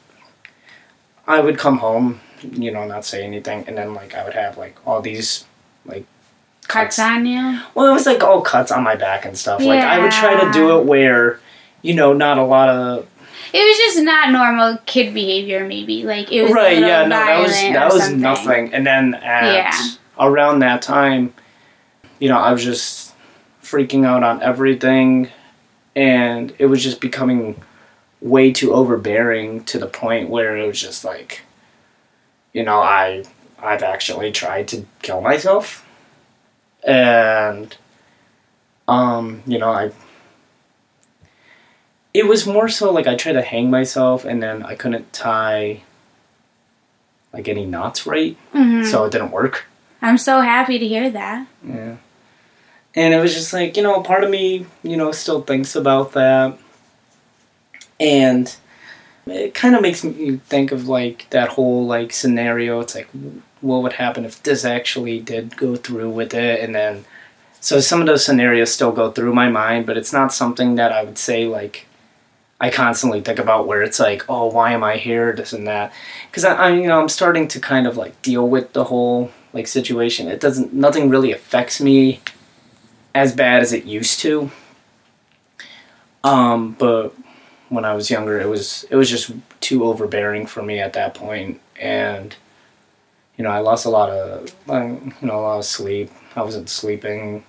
I 1.25 1.39
would 1.39 1.57
come 1.57 1.79
home, 1.79 2.21
you 2.43 2.71
know, 2.71 2.85
not 2.85 3.05
say 3.05 3.23
anything 3.23 3.65
and 3.67 3.75
then 3.75 3.95
like 3.95 4.13
I 4.13 4.23
would 4.23 4.35
have 4.35 4.55
like 4.55 4.77
all 4.85 5.01
these 5.01 5.45
like 5.83 6.05
cuts, 6.67 6.97
cuts 6.97 6.99
on 6.99 7.25
you. 7.25 7.59
Well, 7.73 7.87
it 7.89 7.93
was 7.93 8.05
like 8.05 8.23
all 8.23 8.41
cuts 8.41 8.71
on 8.71 8.83
my 8.83 8.95
back 8.95 9.25
and 9.25 9.35
stuff. 9.35 9.61
Yeah. 9.61 9.67
Like 9.69 9.83
I 9.83 9.99
would 9.99 10.11
try 10.11 10.45
to 10.45 10.51
do 10.51 10.77
it 10.79 10.85
where 10.85 11.39
you 11.81 11.95
know, 11.95 12.13
not 12.13 12.37
a 12.37 12.43
lot 12.43 12.69
of 12.69 13.07
it 13.51 13.59
was 13.59 13.77
just 13.77 14.03
not 14.03 14.31
normal 14.31 14.77
kid 14.85 15.13
behavior, 15.13 15.67
maybe. 15.67 16.03
Like 16.03 16.31
it 16.31 16.43
was 16.43 16.51
right. 16.51 16.77
yeah, 16.77 17.03
no, 17.03 17.09
that 17.09 17.41
was 17.41 17.51
that 17.51 17.93
was 17.93 18.11
nothing. 18.11 18.73
And 18.73 18.85
then 18.85 19.15
at 19.15 19.53
yeah. 19.53 19.97
Around 20.19 20.59
that 20.59 20.81
time, 20.81 21.33
you 22.19 22.29
know, 22.29 22.37
I 22.37 22.51
was 22.51 22.63
just 22.63 23.13
freaking 23.61 24.05
out 24.05 24.23
on 24.23 24.41
everything, 24.41 25.29
and 25.95 26.53
it 26.59 26.67
was 26.67 26.83
just 26.83 27.01
becoming 27.01 27.61
way 28.21 28.51
too 28.51 28.73
overbearing 28.73 29.63
to 29.65 29.77
the 29.77 29.87
point 29.87 30.29
where 30.29 30.57
it 30.57 30.65
was 30.65 30.79
just 30.79 31.03
like, 31.03 31.41
you 32.53 32.63
know, 32.63 32.79
I 32.79 33.23
I've 33.59 33.83
actually 33.83 34.31
tried 34.31 34.67
to 34.69 34.85
kill 35.01 35.21
myself, 35.21 35.85
and 36.83 37.75
um, 38.87 39.43
you 39.45 39.57
know, 39.57 39.71
I 39.71 39.91
it 42.13 42.27
was 42.27 42.45
more 42.45 42.69
so 42.69 42.91
like 42.91 43.07
I 43.07 43.15
tried 43.15 43.33
to 43.33 43.41
hang 43.41 43.69
myself 43.69 44.23
and 44.23 44.41
then 44.41 44.63
I 44.63 44.75
couldn't 44.75 45.11
tie 45.13 45.81
like 47.33 47.47
any 47.47 47.65
knots 47.65 48.05
right, 48.05 48.37
mm-hmm. 48.53 48.83
so 48.83 49.05
it 49.05 49.11
didn't 49.11 49.31
work. 49.31 49.65
I'm 50.03 50.17
so 50.17 50.41
happy 50.41 50.77
to 50.77 50.87
hear 50.87 51.09
that. 51.09 51.47
Yeah. 51.65 51.95
And 52.93 53.13
it 53.13 53.19
was 53.19 53.33
just 53.33 53.53
like, 53.53 53.77
you 53.77 53.83
know, 53.83 54.01
part 54.01 54.23
of 54.23 54.29
me, 54.29 54.65
you 54.83 54.97
know, 54.97 55.11
still 55.13 55.41
thinks 55.41 55.75
about 55.75 56.11
that. 56.11 56.57
And 57.99 58.53
it 59.25 59.53
kind 59.53 59.75
of 59.75 59.81
makes 59.81 60.03
me 60.03 60.37
think 60.49 60.71
of 60.73 60.87
like 60.87 61.27
that 61.29 61.49
whole 61.49 61.87
like 61.87 62.11
scenario. 62.11 62.81
It's 62.81 62.93
like, 62.93 63.07
what 63.61 63.81
would 63.81 63.93
happen 63.93 64.25
if 64.25 64.43
this 64.43 64.65
actually 64.65 65.21
did 65.21 65.55
go 65.55 65.77
through 65.77 66.09
with 66.09 66.33
it? 66.33 66.59
And 66.59 66.75
then, 66.75 67.05
so 67.61 67.79
some 67.79 68.01
of 68.01 68.05
those 68.05 68.25
scenarios 68.25 68.73
still 68.73 68.91
go 68.91 69.09
through 69.09 69.33
my 69.33 69.49
mind, 69.49 69.85
but 69.85 69.97
it's 69.97 70.11
not 70.11 70.33
something 70.33 70.75
that 70.75 70.91
I 70.91 71.03
would 71.03 71.17
say 71.17 71.47
like 71.47 71.87
I 72.59 72.69
constantly 72.69 73.21
think 73.21 73.39
about 73.39 73.67
where 73.67 73.81
it's 73.83 73.99
like, 73.99 74.23
oh, 74.29 74.47
why 74.47 74.73
am 74.73 74.83
I 74.83 74.97
here? 74.97 75.33
This 75.33 75.53
and 75.53 75.67
that, 75.67 75.93
because 76.29 76.45
I, 76.45 76.67
I'm, 76.67 76.81
you 76.81 76.87
know, 76.87 77.01
I'm 77.01 77.09
starting 77.09 77.47
to 77.49 77.59
kind 77.59 77.87
of 77.87 77.97
like 77.97 78.21
deal 78.21 78.47
with 78.47 78.73
the 78.73 78.83
whole 78.83 79.31
like 79.53 79.67
situation. 79.67 80.27
It 80.27 80.39
doesn't, 80.39 80.73
nothing 80.73 81.09
really 81.09 81.31
affects 81.31 81.79
me 81.79 82.19
as 83.15 83.33
bad 83.33 83.61
as 83.61 83.71
it 83.71 83.85
used 83.85 84.19
to. 84.21 84.51
Um, 86.23 86.75
but 86.79 87.13
when 87.69 87.85
I 87.85 87.93
was 87.93 88.09
younger, 88.09 88.39
it 88.39 88.47
was 88.47 88.85
it 88.89 88.95
was 88.95 89.09
just 89.09 89.31
too 89.59 89.83
overbearing 89.83 90.45
for 90.45 90.61
me 90.61 90.79
at 90.79 90.93
that 90.93 91.13
point, 91.15 91.59
and 91.79 92.35
you 93.37 93.43
know, 93.43 93.49
I 93.49 93.59
lost 93.59 93.85
a 93.85 93.89
lot 93.89 94.09
of 94.09 94.55
you 94.67 95.11
know 95.21 95.39
a 95.39 95.41
lot 95.41 95.57
of 95.59 95.65
sleep. 95.65 96.11
I 96.35 96.43
wasn't 96.43 96.69
sleeping 96.69 97.43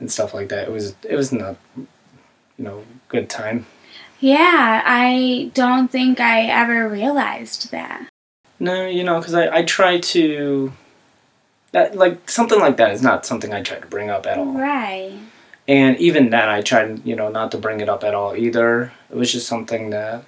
and 0.00 0.10
stuff 0.10 0.34
like 0.34 0.48
that. 0.50 0.68
It 0.68 0.70
was 0.70 0.94
it 1.02 1.16
was 1.16 1.32
not 1.32 1.56
you 1.76 1.86
know 2.58 2.84
good 3.08 3.30
time. 3.30 3.66
Yeah, 4.20 4.82
I 4.84 5.50
don't 5.54 5.88
think 5.88 6.20
I 6.20 6.42
ever 6.42 6.88
realized 6.88 7.70
that. 7.70 8.08
No, 8.60 8.86
you 8.86 9.04
know, 9.04 9.18
because 9.18 9.34
I 9.34 9.58
I 9.58 9.64
try 9.64 9.98
to 9.98 10.72
that 11.72 11.96
like 11.96 12.30
something 12.30 12.58
like 12.58 12.76
that 12.78 12.92
is 12.92 13.02
not 13.02 13.26
something 13.26 13.52
I 13.52 13.62
try 13.62 13.78
to 13.78 13.86
bring 13.86 14.10
up 14.10 14.26
at 14.26 14.38
all. 14.38 14.52
Right. 14.52 15.18
And 15.66 15.98
even 15.98 16.30
then, 16.30 16.48
I 16.48 16.62
tried, 16.62 17.04
you 17.06 17.14
know, 17.14 17.28
not 17.28 17.50
to 17.52 17.58
bring 17.58 17.80
it 17.80 17.90
up 17.90 18.02
at 18.02 18.14
all 18.14 18.34
either. 18.34 18.92
It 19.10 19.16
was 19.16 19.30
just 19.30 19.46
something 19.46 19.90
that 19.90 20.24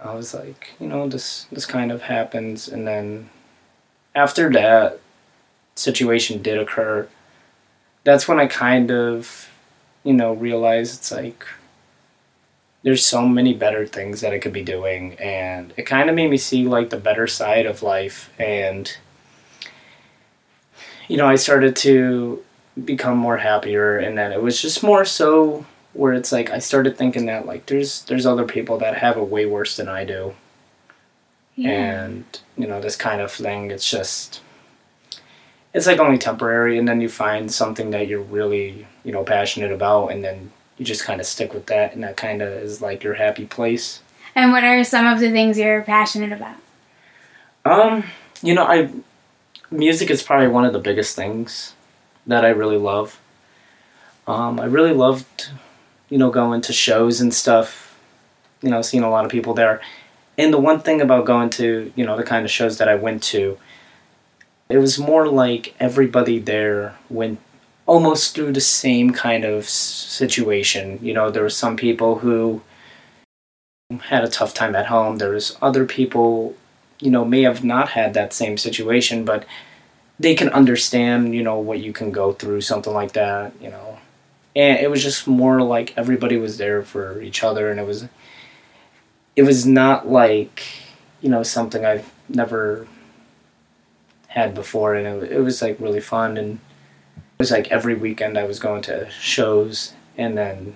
I 0.00 0.14
was 0.14 0.32
like, 0.32 0.74
you 0.80 0.86
know, 0.86 1.08
this 1.08 1.46
this 1.52 1.66
kind 1.66 1.92
of 1.92 2.02
happens, 2.02 2.68
and 2.68 2.86
then 2.86 3.30
after 4.14 4.50
that 4.52 5.00
situation 5.74 6.40
did 6.40 6.58
occur, 6.58 7.08
that's 8.04 8.26
when 8.26 8.40
I 8.40 8.46
kind 8.46 8.90
of, 8.90 9.50
you 10.02 10.14
know, 10.14 10.32
realized 10.32 10.98
it's 10.98 11.12
like 11.12 11.44
there's 12.84 13.04
so 13.04 13.26
many 13.28 13.54
better 13.54 13.86
things 13.86 14.20
that 14.20 14.32
I 14.32 14.38
could 14.38 14.52
be 14.52 14.62
doing, 14.62 15.14
and 15.14 15.74
it 15.76 15.82
kind 15.82 16.08
of 16.08 16.16
made 16.16 16.30
me 16.30 16.38
see 16.38 16.64
like 16.64 16.90
the 16.90 16.96
better 16.96 17.26
side 17.26 17.66
of 17.66 17.82
life, 17.82 18.32
and 18.38 18.96
you 21.08 21.16
know, 21.16 21.26
I 21.26 21.36
started 21.36 21.74
to 21.76 22.42
become 22.84 23.16
more 23.18 23.38
happier 23.38 23.98
and 23.98 24.16
then 24.16 24.30
it 24.32 24.40
was 24.40 24.62
just 24.62 24.82
more 24.82 25.04
so 25.04 25.66
where 25.94 26.12
it's 26.12 26.30
like 26.30 26.50
I 26.50 26.58
started 26.58 26.96
thinking 26.96 27.26
that 27.26 27.46
like 27.46 27.66
there's 27.66 28.02
there's 28.04 28.26
other 28.26 28.44
people 28.44 28.78
that 28.78 28.96
have 28.98 29.16
it 29.16 29.28
way 29.28 29.46
worse 29.46 29.76
than 29.76 29.88
I 29.88 30.04
do. 30.04 30.34
Yeah. 31.56 31.70
And 31.70 32.24
you 32.56 32.66
know, 32.66 32.80
this 32.80 32.94
kind 32.94 33.20
of 33.20 33.32
thing 33.32 33.70
it's 33.70 33.90
just 33.90 34.40
it's 35.74 35.86
like 35.86 35.98
only 35.98 36.18
temporary 36.18 36.78
and 36.78 36.86
then 36.86 37.00
you 37.00 37.08
find 37.08 37.50
something 37.50 37.90
that 37.90 38.06
you're 38.06 38.22
really, 38.22 38.86
you 39.04 39.12
know, 39.12 39.24
passionate 39.24 39.72
about 39.72 40.08
and 40.08 40.22
then 40.22 40.52
you 40.76 40.84
just 40.84 41.04
kind 41.04 41.20
of 41.20 41.26
stick 41.26 41.52
with 41.52 41.66
that 41.66 41.94
and 41.94 42.04
that 42.04 42.16
kind 42.16 42.42
of 42.42 42.48
is 42.48 42.80
like 42.80 43.02
your 43.02 43.14
happy 43.14 43.46
place. 43.46 44.00
And 44.34 44.52
what 44.52 44.62
are 44.62 44.84
some 44.84 45.06
of 45.06 45.18
the 45.18 45.32
things 45.32 45.58
you're 45.58 45.82
passionate 45.82 46.32
about? 46.32 46.56
Um, 47.64 48.04
you 48.40 48.54
know, 48.54 48.64
I 48.64 48.88
music 49.70 50.10
is 50.10 50.22
probably 50.22 50.48
one 50.48 50.64
of 50.64 50.72
the 50.72 50.78
biggest 50.78 51.16
things 51.16 51.74
that 52.26 52.44
I 52.44 52.50
really 52.50 52.76
love. 52.76 53.20
Um, 54.26 54.60
I 54.60 54.66
really 54.66 54.92
loved, 54.92 55.50
you 56.08 56.18
know, 56.18 56.30
going 56.30 56.60
to 56.62 56.72
shows 56.72 57.20
and 57.20 57.32
stuff. 57.32 57.98
You 58.60 58.70
know, 58.70 58.82
seeing 58.82 59.04
a 59.04 59.10
lot 59.10 59.24
of 59.24 59.30
people 59.30 59.54
there. 59.54 59.80
And 60.36 60.52
the 60.52 60.58
one 60.58 60.80
thing 60.80 61.00
about 61.00 61.24
going 61.24 61.50
to, 61.50 61.92
you 61.96 62.04
know, 62.04 62.16
the 62.16 62.22
kind 62.22 62.44
of 62.44 62.50
shows 62.50 62.78
that 62.78 62.88
I 62.88 62.94
went 62.94 63.22
to, 63.24 63.58
it 64.68 64.78
was 64.78 64.98
more 64.98 65.28
like 65.28 65.74
everybody 65.80 66.38
there 66.38 66.96
went 67.08 67.38
almost 67.86 68.34
through 68.34 68.52
the 68.52 68.60
same 68.60 69.12
kind 69.12 69.44
of 69.44 69.68
situation. 69.68 70.98
You 71.02 71.14
know, 71.14 71.30
there 71.30 71.42
were 71.42 71.50
some 71.50 71.76
people 71.76 72.18
who 72.18 72.62
had 74.02 74.22
a 74.22 74.28
tough 74.28 74.54
time 74.54 74.76
at 74.76 74.86
home. 74.86 75.16
There 75.16 75.30
was 75.30 75.56
other 75.62 75.86
people, 75.86 76.54
you 77.00 77.10
know, 77.10 77.24
may 77.24 77.42
have 77.42 77.62
not 77.62 77.90
had 77.90 78.14
that 78.14 78.32
same 78.32 78.56
situation, 78.56 79.24
but 79.24 79.44
they 80.18 80.34
can 80.34 80.48
understand, 80.48 81.34
you 81.34 81.42
know, 81.42 81.58
what 81.58 81.78
you 81.80 81.92
can 81.92 82.10
go 82.10 82.32
through, 82.32 82.60
something 82.60 82.92
like 82.92 83.12
that, 83.12 83.52
you 83.60 83.70
know. 83.70 83.98
And 84.56 84.78
it 84.80 84.90
was 84.90 85.02
just 85.02 85.28
more 85.28 85.62
like 85.62 85.96
everybody 85.96 86.36
was 86.36 86.58
there 86.58 86.82
for 86.82 87.22
each 87.22 87.44
other, 87.44 87.70
and 87.70 87.78
it 87.78 87.86
was, 87.86 88.08
it 89.36 89.42
was 89.42 89.64
not 89.64 90.08
like, 90.08 90.64
you 91.20 91.28
know, 91.28 91.44
something 91.44 91.84
I've 91.84 92.10
never 92.28 92.88
had 94.26 94.54
before, 94.54 94.94
and 94.94 95.22
it, 95.22 95.32
it 95.32 95.40
was 95.40 95.62
like 95.62 95.78
really 95.78 96.00
fun, 96.00 96.36
and 96.36 96.58
it 97.16 97.38
was 97.38 97.52
like 97.52 97.70
every 97.70 97.94
weekend 97.94 98.36
I 98.36 98.44
was 98.44 98.58
going 98.58 98.82
to 98.82 99.08
shows, 99.10 99.94
and 100.16 100.36
then, 100.36 100.74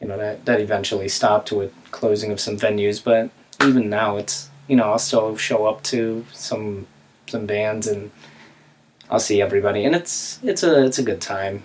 you 0.00 0.06
know, 0.06 0.16
that 0.18 0.44
that 0.44 0.60
eventually 0.60 1.08
stopped 1.08 1.50
with 1.50 1.72
closing 1.90 2.30
of 2.30 2.38
some 2.38 2.56
venues, 2.56 3.02
but 3.02 3.30
even 3.66 3.90
now 3.90 4.16
it's, 4.16 4.50
you 4.68 4.76
know, 4.76 4.84
I'll 4.84 4.98
still 4.98 5.36
show 5.36 5.66
up 5.66 5.82
to 5.84 6.24
some 6.32 6.86
some 7.26 7.46
bands 7.46 7.86
and 7.86 8.10
I'll 9.10 9.20
see 9.20 9.40
everybody 9.40 9.84
and 9.84 9.94
it's 9.94 10.38
it's 10.42 10.62
a 10.62 10.84
it's 10.84 10.98
a 10.98 11.02
good 11.02 11.20
time. 11.20 11.64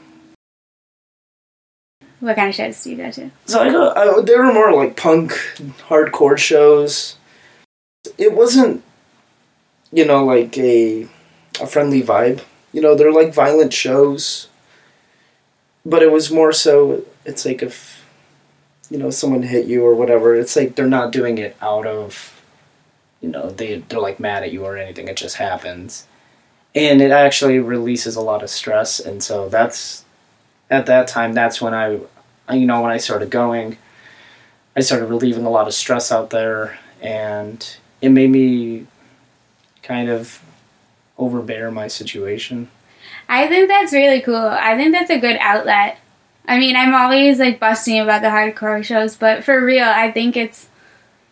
What 2.20 2.36
kind 2.36 2.50
of 2.50 2.56
shows 2.56 2.84
do 2.84 2.92
you 2.92 2.98
go 2.98 3.12
to? 3.12 3.32
So 3.46 3.62
I 3.62 3.70
go. 3.70 3.94
I, 3.94 4.22
they 4.22 4.36
were 4.36 4.52
more 4.52 4.74
like 4.74 4.98
punk, 4.98 5.32
hardcore 5.88 6.38
shows. 6.38 7.16
It 8.18 8.34
wasn't, 8.34 8.84
you 9.92 10.06
know, 10.06 10.26
like 10.26 10.58
a 10.58 11.08
a 11.62 11.68
friendly 11.68 12.02
vibe. 12.02 12.44
You 12.74 12.82
know, 12.82 12.94
they're 12.96 13.14
like 13.14 13.34
violent 13.34 13.74
shows. 13.74 14.50
But 15.86 16.04
it 16.04 16.12
was 16.12 16.30
more 16.30 16.52
so. 16.52 17.06
It's 17.26 17.46
like 17.46 17.64
if, 17.64 18.06
you 18.90 18.98
know, 18.98 19.12
someone 19.12 19.44
hit 19.44 19.66
you 19.68 19.86
or 19.86 19.96
whatever. 19.96 20.36
It's 20.36 20.58
like 20.58 20.76
they're 20.76 20.88
not 20.88 21.14
doing 21.14 21.38
it 21.38 21.56
out 21.62 21.88
of 21.88 22.39
you 23.22 23.30
know 23.30 23.50
they 23.50 23.80
they're 23.90 24.00
like 24.00 24.20
mad 24.20 24.44
at 24.44 24.52
you 24.52 24.64
or 24.66 24.78
anything 24.78 25.08
it 25.08 25.18
just 25.18 25.38
happens. 25.38 26.06
And 26.76 27.02
it 27.02 27.12
actually 27.12 27.60
releases 27.60 28.16
a 28.16 28.22
lot 28.22 28.44
of 28.44 28.50
stress 28.50 29.00
and 29.00 29.24
so 29.24 29.50
that's 29.50 30.06
at 30.70 30.86
that 30.86 31.08
time 31.08 31.34
that's 31.34 31.60
when 31.60 31.74
i 31.74 32.00
you 32.54 32.66
know 32.66 32.82
when 32.82 32.92
i 32.92 32.98
started 32.98 33.32
going 33.32 33.76
i 34.76 34.80
started 34.80 35.08
relieving 35.08 35.46
a 35.46 35.50
lot 35.50 35.68
of 35.68 35.74
stress 35.74 36.12
out 36.12 36.30
there 36.30 36.78
and 37.02 37.78
it 38.02 38.10
made 38.10 38.30
me 38.30 38.86
kind 39.82 40.10
of 40.10 40.42
overbear 41.18 41.72
my 41.72 41.88
situation. 41.88 42.70
I 43.28 43.48
think 43.48 43.68
that's 43.68 43.92
really 43.92 44.22
cool. 44.22 44.36
I 44.36 44.78
think 44.78 44.94
that's 44.94 45.10
a 45.10 45.20
good 45.20 45.38
outlet. 45.40 45.98
I 46.48 46.58
mean 46.58 46.76
i'm 46.76 46.96
always 46.96 47.38
like 47.38 47.60
busting 47.60 48.00
about 48.00 48.24
the 48.24 48.30
hardcore 48.30 48.84
shows 48.84 49.16
but 49.16 49.44
for 49.44 49.64
real 49.64 49.88
i 49.88 50.12
think 50.12 50.36
it's 50.36 50.68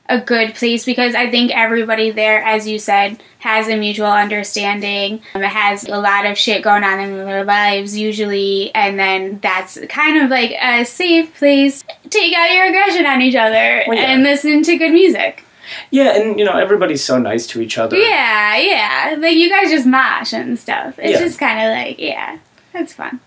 a 0.10 0.20
good 0.20 0.56
place 0.56 0.86
because 0.86 1.16
I 1.16 1.30
think 1.30 1.52
everybody 1.52 2.12
there, 2.12 2.42
as 2.44 2.68
you 2.68 2.80
said, 2.80 3.22
has 3.40 3.68
a 3.68 3.76
mutual 3.76 4.08
understanding. 4.08 5.22
Um, 5.34 5.42
has 5.42 5.84
a 5.86 5.98
lot 5.98 6.26
of 6.26 6.38
shit 6.38 6.64
going 6.64 6.84
on 6.84 7.00
in 7.00 7.14
their 7.26 7.44
lives 7.44 7.98
usually, 7.98 8.74
and 8.74 9.00
then 9.00 9.40
that's 9.40 9.78
kind 9.90 10.18
of 10.18 10.30
like 10.30 10.52
a 10.52 10.86
safe 10.86 11.36
place. 11.38 11.84
To 11.84 12.10
take 12.10 12.34
out 12.36 12.52
your 12.52 12.66
aggression 12.66 13.06
on 13.06 13.22
each 13.22 13.36
other 13.36 13.84
well, 13.88 13.98
yeah. 13.98 14.12
and 14.12 14.24
listen 14.24 14.64
to 14.64 14.78
good 14.78 14.94
music. 14.94 15.44
Yeah, 15.92 16.16
and 16.18 16.40
you 16.40 16.46
know 16.46 16.58
everybody's 16.58 17.04
so 17.04 17.18
nice 17.18 17.46
to 17.48 17.62
each 17.62 17.78
other. 17.78 17.98
Yeah, 17.98 18.58
yeah. 18.58 19.16
Like 19.18 19.36
you 19.36 19.50
guys 19.50 19.70
just 19.70 19.86
mosh 19.86 20.34
and 20.34 20.58
stuff. 20.58 20.98
It's 20.98 21.20
yeah. 21.20 21.20
just 21.20 21.40
kind 21.40 21.60
of 21.60 21.72
like 21.78 22.00
yeah, 22.00 22.40
that's 22.72 22.94
fun. 22.94 23.20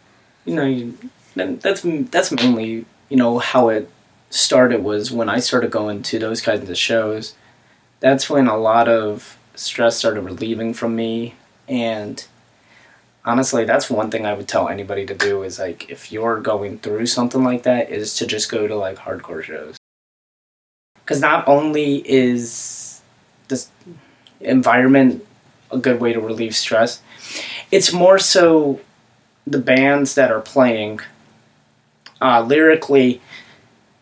You 0.46 0.54
know, 0.54 0.64
you, 0.64 0.96
that's 1.34 1.82
that's 1.82 2.32
mainly 2.32 2.86
you 3.10 3.16
know 3.16 3.38
how 3.38 3.68
it 3.68 3.90
started 4.30 4.82
was 4.82 5.12
when 5.12 5.28
I 5.28 5.40
started 5.40 5.70
going 5.70 6.02
to 6.04 6.18
those 6.18 6.40
kinds 6.40 6.68
of 6.68 6.78
shows. 6.78 7.34
That's 8.00 8.30
when 8.30 8.46
a 8.46 8.56
lot 8.56 8.88
of 8.88 9.38
stress 9.54 9.98
started 9.98 10.22
relieving 10.22 10.72
from 10.72 10.96
me 10.96 11.34
and 11.68 12.26
honestly 13.26 13.64
that's 13.64 13.90
one 13.90 14.10
thing 14.10 14.24
i 14.24 14.32
would 14.32 14.48
tell 14.48 14.68
anybody 14.68 15.04
to 15.04 15.14
do 15.14 15.42
is 15.42 15.58
like 15.58 15.90
if 15.90 16.10
you're 16.10 16.40
going 16.40 16.78
through 16.78 17.04
something 17.04 17.44
like 17.44 17.62
that 17.64 17.90
is 17.90 18.14
to 18.14 18.26
just 18.26 18.50
go 18.50 18.66
to 18.66 18.74
like 18.74 18.96
hardcore 18.96 19.42
shows 19.42 19.76
because 20.94 21.20
not 21.20 21.46
only 21.46 21.96
is 22.08 23.02
this 23.48 23.68
environment 24.40 25.26
a 25.70 25.76
good 25.76 26.00
way 26.00 26.12
to 26.12 26.20
relieve 26.20 26.56
stress 26.56 27.02
it's 27.70 27.92
more 27.92 28.18
so 28.18 28.80
the 29.46 29.58
bands 29.58 30.14
that 30.14 30.32
are 30.32 30.40
playing 30.40 31.00
uh, 32.22 32.40
lyrically 32.40 33.20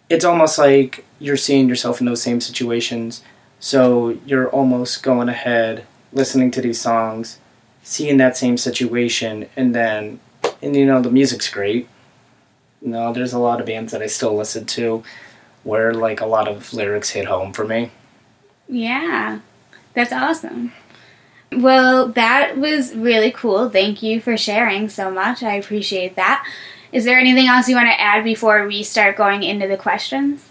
it's 0.08 0.24
almost 0.24 0.58
like 0.58 1.04
you're 1.18 1.36
seeing 1.36 1.68
yourself 1.68 2.00
in 2.00 2.06
those 2.06 2.22
same 2.22 2.40
situations. 2.40 3.22
So 3.60 4.18
you're 4.24 4.48
almost 4.50 5.02
going 5.02 5.28
ahead, 5.28 5.84
listening 6.12 6.50
to 6.52 6.60
these 6.60 6.80
songs, 6.80 7.38
seeing 7.82 8.16
that 8.18 8.36
same 8.36 8.56
situation, 8.56 9.48
and 9.56 9.74
then, 9.74 10.20
and 10.62 10.76
you 10.76 10.86
know, 10.86 11.02
the 11.02 11.10
music's 11.10 11.50
great. 11.50 11.88
You 12.80 12.88
know, 12.88 13.12
there's 13.12 13.32
a 13.32 13.38
lot 13.38 13.60
of 13.60 13.66
bands 13.66 13.92
that 13.92 14.02
I 14.02 14.06
still 14.06 14.36
listen 14.36 14.64
to 14.66 15.02
where 15.64 15.92
like 15.92 16.20
a 16.20 16.26
lot 16.26 16.48
of 16.48 16.72
lyrics 16.72 17.10
hit 17.10 17.26
home 17.26 17.52
for 17.52 17.66
me. 17.66 17.90
Yeah, 18.68 19.40
that's 19.94 20.12
awesome. 20.12 20.72
Well, 21.50 22.08
that 22.08 22.58
was 22.58 22.94
really 22.94 23.32
cool. 23.32 23.70
Thank 23.70 24.02
you 24.02 24.20
for 24.20 24.36
sharing 24.36 24.88
so 24.88 25.10
much. 25.10 25.42
I 25.42 25.54
appreciate 25.54 26.14
that. 26.16 26.46
Is 26.92 27.04
there 27.04 27.18
anything 27.18 27.46
else 27.48 27.68
you 27.68 27.76
want 27.76 27.88
to 27.88 28.00
add 28.00 28.24
before 28.24 28.66
we 28.66 28.82
start 28.82 29.16
going 29.16 29.42
into 29.42 29.66
the 29.68 29.76
questions? 29.76 30.44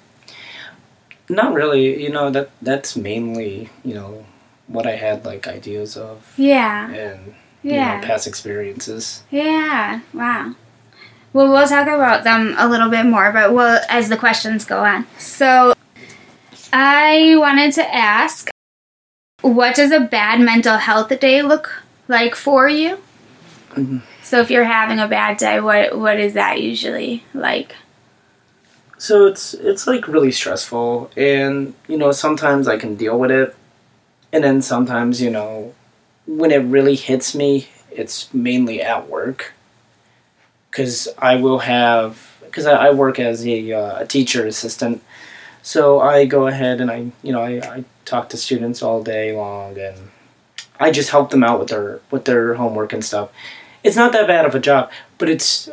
Not 1.29 1.53
really. 1.53 2.01
You 2.01 2.09
know 2.09 2.29
that 2.29 2.49
that's 2.61 2.95
mainly 2.95 3.69
you 3.83 3.93
know 3.93 4.25
what 4.67 4.85
I 4.87 4.95
had 4.95 5.25
like 5.25 5.47
ideas 5.47 5.97
of 5.97 6.31
Yeah. 6.37 6.89
and 6.89 7.33
you 7.63 7.73
Yeah. 7.73 7.99
know 7.99 8.07
past 8.07 8.27
experiences. 8.27 9.23
Yeah. 9.31 9.99
Wow. 10.13 10.53
Well, 11.33 11.49
we'll 11.49 11.67
talk 11.67 11.87
about 11.87 12.23
them 12.23 12.55
a 12.57 12.67
little 12.67 12.89
bit 12.89 13.05
more, 13.05 13.31
but 13.31 13.53
we'll 13.53 13.79
as 13.89 14.09
the 14.09 14.17
questions 14.17 14.63
go 14.65 14.79
on. 14.85 15.05
So, 15.17 15.73
I 16.73 17.35
wanted 17.37 17.73
to 17.73 17.95
ask, 17.95 18.49
what 19.41 19.75
does 19.75 19.91
a 19.91 19.99
bad 19.99 20.39
mental 20.39 20.77
health 20.77 21.17
day 21.19 21.41
look 21.41 21.83
like 22.07 22.35
for 22.35 22.67
you? 22.69 22.99
Mhm. 23.75 24.01
So, 24.27 24.41
if 24.41 24.51
you're 24.51 24.65
having 24.65 24.99
a 24.99 25.07
bad 25.07 25.37
day, 25.37 25.61
what 25.61 25.97
what 25.97 26.19
is 26.19 26.33
that 26.33 26.61
usually 26.61 27.23
like? 27.33 27.77
So 28.97 29.25
it's 29.25 29.53
it's 29.53 29.87
like 29.87 30.05
really 30.09 30.33
stressful, 30.33 31.09
and 31.15 31.73
you 31.87 31.97
know 31.97 32.11
sometimes 32.11 32.67
I 32.67 32.75
can 32.75 32.97
deal 32.97 33.17
with 33.17 33.31
it, 33.31 33.55
and 34.33 34.43
then 34.43 34.61
sometimes 34.61 35.21
you 35.21 35.29
know 35.29 35.73
when 36.25 36.51
it 36.51 36.57
really 36.57 36.97
hits 36.97 37.35
me, 37.35 37.69
it's 37.89 38.33
mainly 38.33 38.81
at 38.81 39.07
work. 39.07 39.53
Because 40.71 41.07
I 41.17 41.35
will 41.35 41.59
have 41.59 42.37
because 42.43 42.65
I, 42.65 42.87
I 42.87 42.91
work 42.91 43.19
as 43.19 43.47
a, 43.47 43.71
uh, 43.71 44.01
a 44.01 44.05
teacher 44.05 44.45
assistant, 44.45 45.01
so 45.63 46.01
I 46.01 46.25
go 46.25 46.47
ahead 46.47 46.81
and 46.81 46.91
I 46.91 47.11
you 47.23 47.31
know 47.31 47.41
I, 47.41 47.61
I 47.75 47.85
talk 48.03 48.27
to 48.31 48.37
students 48.37 48.83
all 48.83 49.01
day 49.01 49.33
long, 49.33 49.77
and 49.77 50.11
I 50.81 50.91
just 50.91 51.11
help 51.11 51.29
them 51.29 51.45
out 51.45 51.59
with 51.59 51.69
their 51.69 52.01
with 52.11 52.25
their 52.25 52.55
homework 52.55 52.91
and 52.91 53.05
stuff. 53.05 53.29
It's 53.87 53.95
not 53.95 54.11
that 54.11 54.27
bad 54.27 54.45
of 54.45 54.53
a 54.53 54.59
job, 54.59 54.91
but 55.17 55.29
it's 55.29 55.69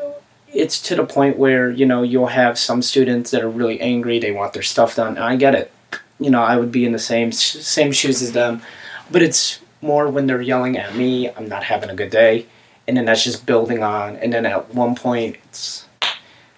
it's 0.52 0.80
to 0.82 0.94
the 0.94 1.04
point 1.04 1.36
where 1.36 1.68
you 1.70 1.84
know 1.84 2.02
you'll 2.02 2.28
have 2.28 2.58
some 2.58 2.80
students 2.80 3.32
that 3.32 3.42
are 3.42 3.50
really 3.50 3.80
angry 3.80 4.20
they 4.20 4.30
want 4.30 4.52
their 4.52 4.62
stuff 4.62 4.94
done. 4.94 5.16
And 5.16 5.24
i 5.24 5.34
get 5.36 5.54
it. 5.54 5.72
You 6.20 6.30
know 6.30 6.42
i 6.42 6.56
would 6.56 6.70
be 6.70 6.84
in 6.84 6.92
the 6.92 6.98
same 6.98 7.32
same 7.32 7.90
shoes 7.92 8.22
as 8.22 8.32
them. 8.32 8.62
But 9.10 9.22
it's 9.22 9.58
more 9.82 10.08
when 10.08 10.26
they're 10.28 10.40
yelling 10.40 10.78
at 10.78 10.94
me 10.94 11.28
i'm 11.30 11.48
not 11.48 11.64
having 11.64 11.90
a 11.90 11.94
good 11.94 12.10
day 12.10 12.46
and 12.86 12.96
then 12.96 13.04
that's 13.04 13.24
just 13.24 13.44
building 13.46 13.82
on. 13.82 14.16
And 14.16 14.32
then 14.32 14.46
at 14.46 14.72
one 14.74 14.94
point 14.94 15.36
it's 15.48 15.86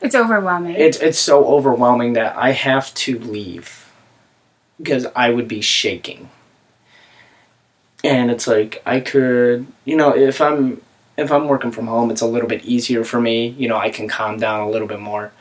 It's 0.01 0.15
overwhelming. 0.15 0.77
it's 0.77 0.99
it's 0.99 1.19
so 1.19 1.47
overwhelming 1.47 2.13
that 2.13 2.37
i 2.37 2.51
have 2.53 2.93
to 2.95 3.19
leave 3.19 3.91
because 4.81 5.07
i 5.17 5.31
would 5.31 5.49
be 5.49 5.63
shaking. 5.63 6.29
And 8.05 8.31
it's 8.31 8.47
like 8.47 8.83
i 8.85 9.01
could 9.01 9.67
you 9.87 9.97
know 9.97 10.15
if 10.15 10.41
i'm 10.41 10.83
if 11.17 11.31
i'm 11.33 11.49
working 11.49 11.71
from 11.71 11.87
home 11.87 12.11
it's 12.11 12.21
a 12.21 12.27
little 12.27 12.49
bit 12.49 12.65
easier 12.65 13.05
for 13.05 13.21
me 13.21 13.49
you 13.59 13.69
know 13.69 13.77
i 13.77 13.91
can 13.91 14.09
calm 14.09 14.39
down 14.39 14.61
a 14.61 14.69
little 14.71 14.89
bit 14.89 15.01
more 15.01 15.33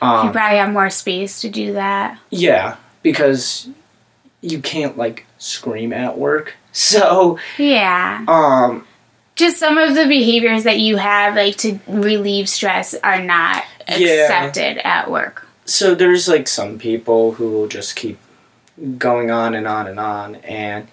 you 0.00 0.08
um, 0.08 0.32
probably 0.32 0.58
have 0.58 0.72
more 0.72 0.90
space 0.90 1.40
to 1.42 1.48
do 1.48 1.74
that. 1.74 2.18
yeah 2.30 2.76
because 3.02 3.68
you 4.40 4.60
can't 4.60 4.96
like 4.98 5.26
scream 5.38 5.92
at 5.92 6.18
work 6.18 6.54
so 6.72 7.38
Yeah. 7.58 8.24
um 8.26 8.86
Just 9.36 9.58
some 9.58 9.78
of 9.78 9.94
the 9.94 10.06
behaviors 10.06 10.64
that 10.64 10.78
you 10.80 10.96
have, 10.98 11.36
like 11.36 11.56
to 11.58 11.78
relieve 11.88 12.48
stress, 12.48 12.94
are 13.04 13.22
not 13.22 13.64
Yeah. 13.88 14.24
accepted 14.24 14.78
at 14.86 15.10
work. 15.10 15.46
so 15.64 15.94
there's 15.94 16.26
like 16.28 16.48
some 16.48 16.78
people 16.78 17.32
who 17.32 17.50
will 17.50 17.68
just 17.68 17.94
keep 17.96 18.18
going 18.98 19.30
on 19.30 19.54
and 19.54 19.68
on 19.68 19.86
and 19.86 20.00
on 20.00 20.34
and 20.36 20.88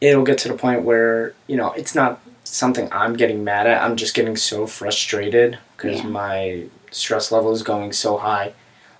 it'll 0.00 0.24
get 0.24 0.38
to 0.38 0.48
the 0.48 0.54
point 0.54 0.82
where 0.82 1.34
you 1.46 1.56
know 1.56 1.70
it's 1.72 1.94
not 1.94 2.20
something 2.54 2.88
i'm 2.92 3.14
getting 3.14 3.42
mad 3.42 3.66
at 3.66 3.82
i'm 3.82 3.96
just 3.96 4.14
getting 4.14 4.36
so 4.36 4.66
frustrated 4.66 5.58
because 5.76 6.00
Yeah. 6.02 6.06
my 6.08 6.64
stress 6.90 7.32
level 7.32 7.50
is 7.52 7.62
going 7.62 7.92
so 7.92 8.16
high 8.16 8.52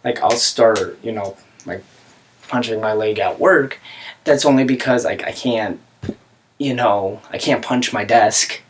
like 0.02 0.20
i'll 0.22 0.32
start 0.32 0.98
you 1.04 1.12
know 1.12 1.36
like 1.64 1.82
punching 2.48 2.80
my 2.80 2.92
leg 2.92 3.18
at 3.20 3.38
work 3.38 3.78
that's 4.24 4.44
only 4.44 4.64
because 4.64 5.04
like 5.04 5.22
i 5.24 5.32
can't 5.32 5.78
you 6.58 6.74
know 6.74 7.20
i 7.30 7.38
can't 7.38 7.64
punch 7.64 7.92
my 7.92 8.04
desk 8.04 8.60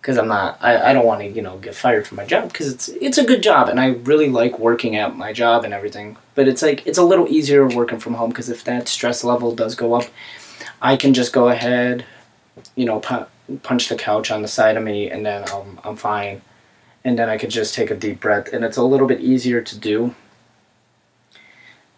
because 0.00 0.18
I'm 0.18 0.26
not. 0.26 0.58
I, 0.60 0.90
I 0.90 0.92
don't 0.94 1.06
want 1.06 1.20
to 1.20 1.28
you 1.28 1.42
know 1.42 1.58
get 1.58 1.76
fired 1.76 2.08
from 2.08 2.16
my 2.16 2.24
job 2.26 2.48
because 2.52 2.66
it's 2.72 2.88
it's 2.88 3.18
a 3.18 3.24
good 3.24 3.40
job 3.40 3.68
and 3.68 3.78
I 3.78 3.90
really 4.10 4.28
like 4.28 4.58
working 4.58 4.96
at 4.96 5.16
my 5.16 5.32
job 5.32 5.62
and 5.64 5.72
everything. 5.72 6.16
But 6.34 6.48
it's 6.48 6.60
like 6.60 6.84
it's 6.88 6.98
a 6.98 7.04
little 7.04 7.28
easier 7.28 7.68
working 7.68 8.00
from 8.00 8.14
home 8.14 8.30
because 8.30 8.48
if 8.50 8.64
that 8.64 8.88
stress 8.88 9.22
level 9.22 9.54
does 9.54 9.76
go 9.76 9.94
up, 9.94 10.06
I 10.80 10.96
can 10.96 11.14
just 11.14 11.32
go 11.32 11.50
ahead, 11.50 12.04
you 12.74 12.84
know, 12.84 12.98
punch 13.58 13.88
the 13.88 13.96
couch 13.96 14.30
on 14.30 14.42
the 14.42 14.48
side 14.48 14.76
of 14.76 14.82
me 14.82 15.10
and 15.10 15.24
then 15.24 15.44
I'm 15.48 15.78
I'm 15.84 15.96
fine, 15.96 16.42
and 17.04 17.18
then 17.18 17.28
I 17.28 17.38
could 17.38 17.50
just 17.50 17.74
take 17.74 17.90
a 17.90 17.96
deep 17.96 18.20
breath 18.20 18.52
and 18.52 18.64
it's 18.64 18.76
a 18.76 18.82
little 18.82 19.06
bit 19.06 19.20
easier 19.20 19.60
to 19.60 19.78
do. 19.78 20.14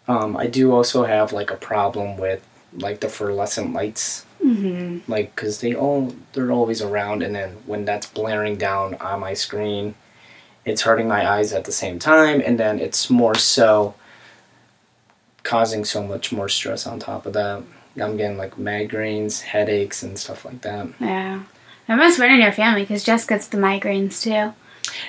Um, 0.07 0.37
I 0.37 0.47
do 0.47 0.71
also 0.71 1.03
have 1.03 1.33
like 1.33 1.49
a 1.51 1.55
problem 1.55 2.17
with 2.17 2.45
like 2.73 2.99
the 2.99 3.09
fluorescent 3.09 3.73
lights 3.73 4.25
Mm-hmm. 4.43 5.09
like 5.11 5.33
because 5.33 5.61
they 5.61 5.73
all 5.73 6.13
they're 6.33 6.51
always 6.51 6.79
around 6.81 7.23
and 7.23 7.33
then 7.33 7.51
when 7.65 7.83
that's 7.83 8.05
blaring 8.05 8.57
down 8.57 8.93
on 8.95 9.21
my 9.21 9.33
screen 9.33 9.95
it's 10.65 10.83
hurting 10.83 11.07
my 11.07 11.27
eyes 11.27 11.51
at 11.51 11.63
the 11.63 11.71
same 11.71 11.97
time 11.97 12.43
and 12.45 12.59
then 12.59 12.77
it's 12.79 13.09
more 13.09 13.33
so 13.33 13.95
causing 15.41 15.83
so 15.83 16.03
much 16.03 16.31
more 16.31 16.49
stress 16.49 16.85
on 16.85 16.99
top 16.99 17.25
of 17.25 17.33
that 17.33 17.63
i'm 17.99 18.17
getting 18.17 18.37
like 18.37 18.55
migraines 18.57 19.41
headaches 19.41 20.03
and 20.03 20.17
stuff 20.19 20.45
like 20.45 20.61
that 20.61 20.87
Yeah. 20.99 21.43
That 21.87 21.97
must 21.97 22.17
run 22.19 22.31
in 22.31 22.41
your 22.41 22.51
family 22.51 22.81
because 22.81 23.03
Jess 23.03 23.25
gets 23.25 23.47
the 23.47 23.57
migraines 23.57 24.21
too. 24.21 24.53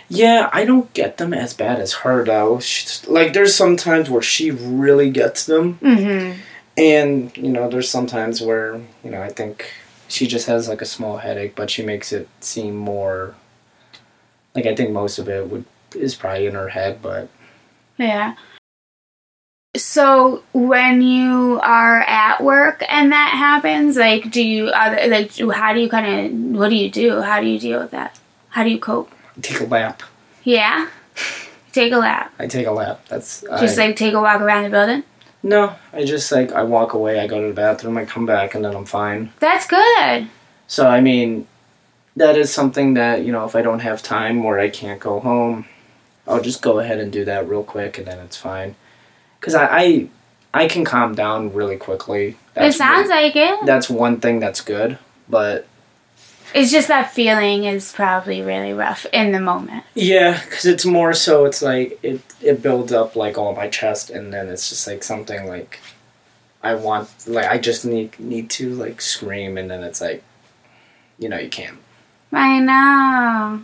yeah 0.09 0.51
i 0.53 0.65
don't 0.65 0.93
get 0.95 1.17
them 1.19 1.33
as 1.35 1.55
bad 1.55 1.79
as 1.81 1.93
her 2.05 2.25
though 2.25 2.61
She's, 2.61 3.07
like 3.09 3.33
there's 3.33 3.55
some 3.55 3.77
times 3.77 4.09
where 4.11 4.23
she 4.23 4.51
really 4.51 5.11
gets 5.11 5.47
them 5.47 5.79
Mm-hmm. 5.83 6.41
And 6.79 7.35
you 7.39 7.49
know, 7.49 7.71
there's 7.71 7.89
sometimes 7.89 8.43
where 8.43 8.79
you 9.03 9.11
know 9.11 9.23
I 9.23 9.31
think 9.31 9.73
she 10.09 10.27
just 10.27 10.47
has 10.47 10.69
like 10.69 10.83
a 10.83 10.85
small 10.85 11.17
headache, 11.17 11.55
but 11.57 11.71
she 11.71 11.83
makes 11.83 12.13
it 12.13 12.29
seem 12.41 12.77
more 12.77 13.35
like 14.55 14.67
I 14.67 14.75
think 14.75 14.91
most 14.91 15.19
of 15.19 15.27
it 15.27 15.49
would 15.49 15.65
is 15.95 16.15
probably 16.15 16.45
in 16.47 16.55
her 16.55 16.69
head, 16.69 17.01
but 17.01 17.31
Yeah. 17.97 18.35
So 19.77 20.43
when 20.53 21.03
you 21.03 21.61
are 21.63 22.01
at 22.01 22.43
work 22.43 22.83
and 22.89 23.13
that 23.13 23.31
happens, 23.31 23.97
like, 23.97 24.31
do 24.31 24.43
you 24.43 24.69
other 24.69 25.07
like 25.09 25.37
how 25.39 25.73
do 25.73 25.81
you 25.81 25.89
kind 25.89 26.07
of 26.53 26.59
what 26.59 26.69
do 26.71 26.77
you 26.77 26.91
do? 26.91 27.21
How 27.21 27.41
do 27.41 27.47
you 27.47 27.59
deal 27.59 27.81
with 27.81 27.91
that? 27.91 28.19
How 28.51 28.65
do 28.65 28.71
you 28.71 28.79
cope? 28.79 29.11
Take 29.43 29.61
a 29.61 29.65
lap. 29.65 30.03
Yeah. 30.45 30.89
Take 31.73 31.93
a 31.93 31.99
lap. 31.99 32.33
I 32.39 32.47
take 32.47 32.67
a 32.67 32.71
lap. 32.73 33.05
That's 33.09 33.43
Just 33.61 33.79
I, 33.79 33.87
like 33.89 33.97
take 33.97 34.15
a 34.15 34.21
walk 34.21 34.41
around 34.41 34.63
the 34.65 34.71
building. 34.71 35.03
no. 35.43 35.75
I 35.93 36.05
just 36.05 36.33
like 36.33 36.53
I 36.53 36.63
walk 36.63 36.95
away. 36.95 37.21
I 37.21 37.27
go 37.27 37.41
to 37.43 37.49
the 37.49 37.53
bathroom. 37.55 37.99
I 37.99 38.05
come 38.07 38.25
back, 38.25 38.55
and 38.55 38.65
then 38.65 38.75
I'm 38.75 38.87
fine. 38.87 39.33
That's 39.41 39.67
good. 39.67 40.29
So 40.69 40.89
I 40.89 41.01
mean, 41.01 41.47
that 42.17 42.37
is 42.39 42.51
something 42.53 42.95
that 42.95 43.25
you 43.27 43.33
know 43.33 43.45
if 43.45 43.55
I 43.55 43.61
don't 43.63 43.81
have 43.81 44.03
time 44.03 44.45
or 44.45 44.59
I 44.59 44.71
can't 44.71 45.01
go 45.01 45.21
home, 45.21 45.67
I'll 46.27 46.41
just 46.41 46.63
go 46.63 46.79
ahead 46.79 46.99
and 46.99 47.13
do 47.13 47.25
that 47.27 47.47
real 47.47 47.63
quick, 47.63 47.99
and 47.99 48.07
then 48.07 48.21
it's 48.21 48.37
fine. 48.39 48.75
Because 49.47 49.55
I, 49.55 49.79
I 49.79 50.09
I 50.65 50.67
can 50.69 50.85
calm 50.85 51.15
down 51.15 51.53
really 51.55 51.77
quickly. 51.77 52.37
it 52.57 52.73
sounds 52.73 53.09
like 53.09 53.37
it. 53.37 53.65
that's 53.67 53.89
one 53.89 54.21
thing 54.21 54.41
that's 54.41 54.61
good 54.61 54.99
but 55.29 55.67
It's 56.55 56.71
just 56.73 56.89
that 56.89 57.13
feeling 57.13 57.65
is 57.65 57.93
probably 57.93 58.41
really 58.43 58.73
rough 58.73 59.05
in 59.13 59.33
the 59.33 59.41
moment. 59.41 59.85
yeah 59.95 60.41
because 60.43 60.65
it's 60.65 60.85
more 60.85 61.13
so 61.13 61.45
it's 61.45 61.63
like 61.63 61.99
it 62.03 62.21
it 62.41 62.63
builds 62.63 62.93
up 62.93 63.15
like 63.17 63.37
all 63.39 63.55
my 63.55 63.69
chest 63.69 64.11
and 64.11 64.33
then 64.33 64.49
it's 64.49 64.69
just 64.71 64.87
like 64.87 65.03
something 65.05 65.47
like 65.47 65.79
i 66.63 66.75
want 66.75 67.09
like 67.29 67.47
i 67.47 67.59
just 67.59 67.85
need 67.85 68.19
need 68.19 68.49
to 68.51 68.75
like 68.75 69.01
scream 69.01 69.59
and 69.59 69.71
then 69.71 69.83
it's 69.85 70.01
like 70.01 70.23
you 71.19 71.29
know 71.29 71.39
you 71.39 71.51
can't 71.51 71.79
I 72.33 72.59
know. 72.59 73.63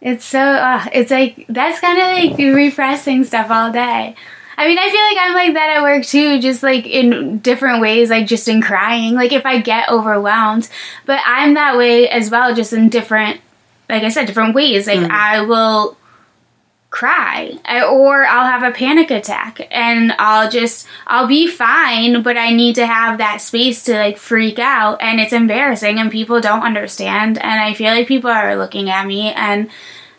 It's 0.00 0.24
so. 0.24 0.38
Uh, 0.40 0.86
it's 0.92 1.10
like 1.10 1.44
that's 1.48 1.80
kind 1.80 1.98
of 1.98 2.06
like 2.38 2.38
repressing 2.38 3.24
stuff 3.24 3.50
all 3.50 3.70
day. 3.72 4.14
I 4.60 4.66
mean, 4.66 4.78
I 4.78 4.90
feel 4.90 5.00
like 5.00 5.16
I'm 5.18 5.32
like 5.32 5.54
that 5.54 5.78
at 5.78 5.82
work 5.82 6.04
too, 6.04 6.38
just 6.38 6.62
like 6.62 6.84
in 6.84 7.38
different 7.38 7.80
ways, 7.80 8.10
like 8.10 8.26
just 8.26 8.46
in 8.46 8.60
crying. 8.60 9.14
Like 9.14 9.32
if 9.32 9.46
I 9.46 9.58
get 9.58 9.88
overwhelmed, 9.88 10.68
but 11.06 11.18
I'm 11.24 11.54
that 11.54 11.78
way 11.78 12.10
as 12.10 12.30
well, 12.30 12.54
just 12.54 12.74
in 12.74 12.90
different, 12.90 13.40
like 13.88 14.02
I 14.02 14.10
said, 14.10 14.26
different 14.26 14.54
ways. 14.54 14.86
Like 14.86 14.98
mm. 14.98 15.10
I 15.10 15.40
will 15.40 15.96
cry 16.90 17.58
I, 17.64 17.84
or 17.84 18.26
I'll 18.26 18.44
have 18.44 18.62
a 18.62 18.76
panic 18.76 19.10
attack 19.10 19.66
and 19.70 20.12
I'll 20.18 20.50
just 20.50 20.86
I'll 21.06 21.28
be 21.28 21.46
fine 21.46 22.22
but 22.22 22.36
I 22.36 22.50
need 22.50 22.74
to 22.74 22.86
have 22.86 23.18
that 23.18 23.40
space 23.40 23.84
to 23.84 23.94
like 23.94 24.18
freak 24.18 24.58
out 24.58 25.00
and 25.00 25.20
it's 25.20 25.32
embarrassing 25.32 26.00
and 26.00 26.10
people 26.10 26.40
don't 26.40 26.64
understand 26.64 27.38
and 27.38 27.60
I 27.60 27.74
feel 27.74 27.94
like 27.94 28.08
people 28.08 28.28
are 28.28 28.56
looking 28.56 28.90
at 28.90 29.06
me 29.06 29.32
and 29.32 29.70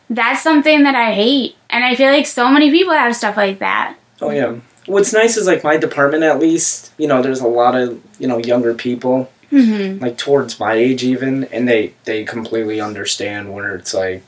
that's 0.10 0.42
something 0.42 0.84
that 0.84 0.96
I 0.96 1.12
hate 1.12 1.58
and 1.70 1.84
I 1.84 1.96
feel 1.96 2.10
like 2.10 2.26
so 2.26 2.50
many 2.50 2.72
people 2.72 2.94
have 2.94 3.18
stuff 3.18 3.36
like 3.36 3.60
that 3.60 3.98
oh 4.22 4.30
yeah 4.30 4.56
what's 4.86 5.14
nice 5.14 5.38
is 5.38 5.48
like 5.48 5.64
my 5.64 5.78
department 5.78 6.24
at 6.24 6.40
least 6.40 6.92
you 6.98 7.08
know 7.08 7.22
there's 7.22 7.42
a 7.42 7.48
lot 7.48 7.76
of 7.76 8.02
you 8.20 8.28
know 8.28 8.38
younger 8.38 8.74
people 8.74 9.32
mm-hmm. 9.52 10.02
like 10.02 10.18
towards 10.18 10.60
my 10.60 10.74
age 10.74 11.04
even 11.04 11.46
and 11.46 11.68
they 11.68 11.94
they 12.06 12.24
completely 12.24 12.82
understand 12.82 13.54
where 13.54 13.76
it's 13.76 13.94
like 13.94 14.24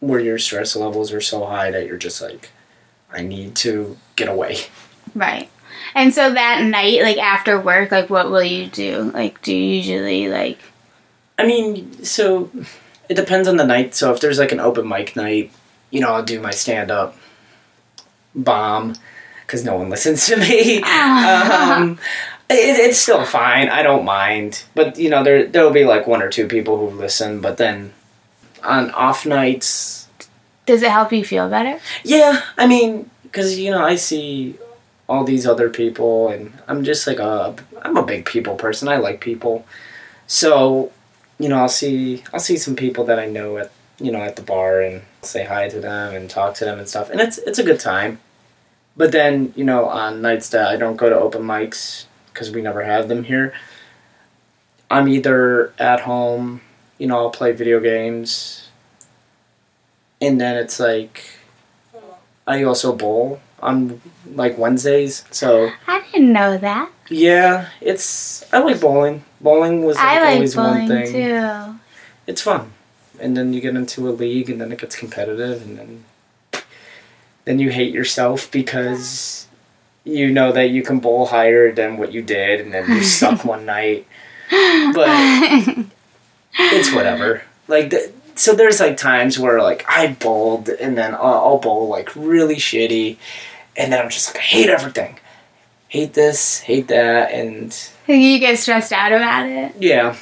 where 0.00 0.20
your 0.20 0.38
stress 0.38 0.76
levels 0.76 1.12
are 1.12 1.20
so 1.20 1.44
high 1.44 1.70
that 1.70 1.86
you're 1.86 1.96
just 1.96 2.20
like 2.22 2.50
i 3.12 3.22
need 3.22 3.54
to 3.54 3.96
get 4.16 4.28
away 4.28 4.58
right 5.14 5.48
And 5.94 6.12
so 6.12 6.32
that 6.32 6.64
night, 6.64 7.02
like 7.02 7.18
after 7.18 7.60
work, 7.60 7.92
like 7.92 8.10
what 8.10 8.30
will 8.30 8.42
you 8.42 8.66
do? 8.66 9.10
Like, 9.14 9.40
do 9.42 9.54
you 9.54 9.76
usually 9.76 10.28
like? 10.28 10.58
I 11.38 11.46
mean, 11.46 12.04
so 12.04 12.50
it 13.08 13.14
depends 13.14 13.48
on 13.48 13.56
the 13.56 13.66
night. 13.66 13.94
So 13.94 14.12
if 14.12 14.20
there's 14.20 14.38
like 14.38 14.52
an 14.52 14.60
open 14.60 14.88
mic 14.88 15.14
night, 15.14 15.52
you 15.90 16.00
know, 16.00 16.08
I'll 16.08 16.24
do 16.24 16.40
my 16.40 16.50
stand 16.50 16.90
up 16.90 17.16
bomb 18.34 18.94
because 19.46 19.64
no 19.64 19.76
one 19.76 19.88
listens 19.94 20.26
to 20.26 20.36
me. 20.36 20.82
um, 20.82 21.98
it, 22.50 22.78
it's 22.78 22.98
still 22.98 23.24
fine. 23.24 23.68
I 23.68 23.82
don't 23.82 24.04
mind. 24.04 24.64
But 24.74 24.98
you 24.98 25.10
know, 25.10 25.22
there 25.24 25.46
there'll 25.46 25.70
be 25.72 25.84
like 25.84 26.06
one 26.06 26.22
or 26.22 26.28
two 26.30 26.46
people 26.46 26.78
who 26.78 26.96
listen. 26.96 27.40
But 27.40 27.56
then 27.56 27.92
on 28.62 28.90
off 28.92 29.26
nights, 29.26 30.08
Does 30.66 30.82
it 30.82 30.90
help 30.90 31.12
you 31.12 31.24
feel 31.24 31.48
better? 31.48 31.78
yeah, 32.04 32.42
I 32.58 32.66
mean, 32.66 33.10
because 33.22 33.58
you 33.58 33.70
know, 33.70 33.84
I 33.84 33.96
see 33.96 34.56
all 35.08 35.24
these 35.24 35.46
other 35.46 35.68
people, 35.68 36.28
and 36.28 36.52
I'm 36.66 36.82
just 36.84 37.06
like 37.06 37.18
a 37.18 37.54
I'm 37.82 37.96
a 37.96 38.02
big 38.04 38.24
people 38.26 38.54
person. 38.56 38.88
I 38.88 38.96
like 38.96 39.20
people, 39.20 39.66
so 40.26 40.92
you 41.38 41.48
know, 41.48 41.58
I'll 41.58 41.68
see 41.68 42.22
I'll 42.32 42.40
see 42.40 42.56
some 42.56 42.76
people 42.76 43.04
that 43.04 43.18
I 43.18 43.26
know 43.26 43.58
at 43.58 43.70
you 44.00 44.10
know 44.12 44.20
at 44.22 44.36
the 44.36 44.42
bar 44.42 44.80
and 44.80 45.02
say 45.22 45.44
hi 45.44 45.68
to 45.68 45.80
them 45.80 46.14
and 46.14 46.28
talk 46.30 46.54
to 46.56 46.64
them 46.64 46.78
and 46.78 46.88
stuff, 46.88 47.10
and 47.10 47.20
it's 47.20 47.38
it's 47.38 47.58
a 47.58 47.62
good 47.64 47.80
time. 47.80 48.18
But 48.96 49.12
then 49.12 49.52
you 49.56 49.64
know, 49.64 49.86
on 49.86 50.22
nights 50.22 50.50
that 50.50 50.68
I 50.68 50.76
don't 50.76 50.96
go 50.96 51.08
to 51.08 51.16
open 51.16 51.42
mics 51.42 52.06
because 52.32 52.50
we 52.50 52.62
never 52.62 52.82
have 52.82 53.08
them 53.08 53.24
here, 53.24 53.52
I'm 54.90 55.08
either 55.08 55.72
at 55.78 56.00
home, 56.00 56.60
you 56.98 57.06
know, 57.06 57.16
I'll 57.18 57.30
play 57.30 57.52
video 57.52 57.80
games, 57.80 58.68
and 60.20 60.40
then 60.40 60.56
it's 60.56 60.78
like 60.80 61.24
I 62.46 62.62
also 62.62 62.94
bowl 62.94 63.40
on 63.60 64.00
like 64.34 64.58
Wednesdays. 64.58 65.24
So 65.30 65.70
I 65.86 66.02
didn't 66.12 66.32
know 66.32 66.56
that. 66.58 66.90
yeah, 67.08 67.68
it's 67.80 68.44
I 68.52 68.58
like 68.58 68.80
bowling. 68.80 69.24
Bowling 69.40 69.84
was 69.84 69.96
like, 69.96 70.06
I 70.06 70.20
like 70.24 70.34
always 70.36 70.54
bowling 70.54 70.88
one 70.88 70.88
thing. 70.88 71.12
too. 71.12 71.78
It's 72.26 72.40
fun, 72.40 72.72
and 73.20 73.36
then 73.36 73.52
you 73.52 73.60
get 73.60 73.74
into 73.76 74.08
a 74.08 74.12
league, 74.12 74.48
and 74.48 74.60
then 74.60 74.72
it 74.72 74.78
gets 74.78 74.96
competitive, 74.96 75.62
and 75.62 75.78
then 75.78 76.04
then 77.44 77.58
you 77.58 77.70
hate 77.70 77.92
yourself 77.92 78.50
because 78.50 79.46
you 80.04 80.30
know 80.30 80.52
that 80.52 80.70
you 80.70 80.82
can 80.82 81.00
bowl 81.00 81.26
higher 81.26 81.72
than 81.72 81.96
what 81.96 82.12
you 82.12 82.22
did, 82.22 82.60
and 82.60 82.72
then 82.72 82.88
you 82.90 83.02
suck 83.04 83.44
one 83.44 83.66
night. 83.66 84.06
But 84.50 85.08
it's 86.58 86.92
whatever. 86.92 87.42
Like, 87.66 87.90
the, 87.90 88.12
so 88.34 88.54
there's 88.54 88.80
like 88.80 88.96
times 88.96 89.38
where 89.38 89.62
like 89.62 89.84
I 89.88 90.12
bowled 90.12 90.68
and 90.68 90.96
then 90.98 91.14
I'll, 91.14 91.20
I'll 91.22 91.58
bowl 91.58 91.88
like 91.88 92.14
really 92.14 92.56
shitty, 92.56 93.16
and 93.76 93.92
then 93.92 94.00
I'm 94.00 94.10
just 94.10 94.28
like 94.28 94.42
I 94.42 94.46
hate 94.46 94.68
everything, 94.68 95.18
hate 95.88 96.14
this, 96.14 96.60
hate 96.60 96.88
that, 96.88 97.32
and 97.32 97.90
you 98.06 98.38
get 98.38 98.58
stressed 98.58 98.92
out 98.92 99.12
about 99.12 99.46
it. 99.46 99.74
yeah. 99.80 100.16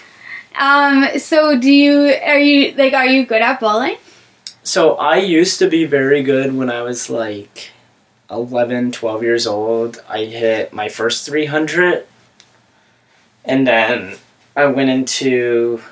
Um. 0.54 1.18
So, 1.18 1.58
do 1.58 1.72
you 1.72 2.14
are 2.22 2.38
you 2.38 2.74
like 2.76 2.92
are 2.92 3.06
you 3.06 3.24
good 3.24 3.40
at 3.40 3.58
bowling? 3.58 3.96
So 4.64 4.94
I 4.94 5.16
used 5.16 5.59
to 5.59 5.68
be 5.68 5.85
very 5.87 6.22
good 6.22 6.55
when 6.55 6.70
I 6.70 6.83
was 6.83 7.11
like 7.11 7.70
11, 8.31 8.92
12 8.92 9.22
years 9.22 9.46
old. 9.46 10.01
I 10.09 10.25
hit 10.25 10.72
my 10.72 10.88
first 10.88 11.27
300, 11.27 12.07
and 13.44 13.66
then 13.66 14.16
I 14.55 14.66
went 14.66 14.90
into 14.90 15.83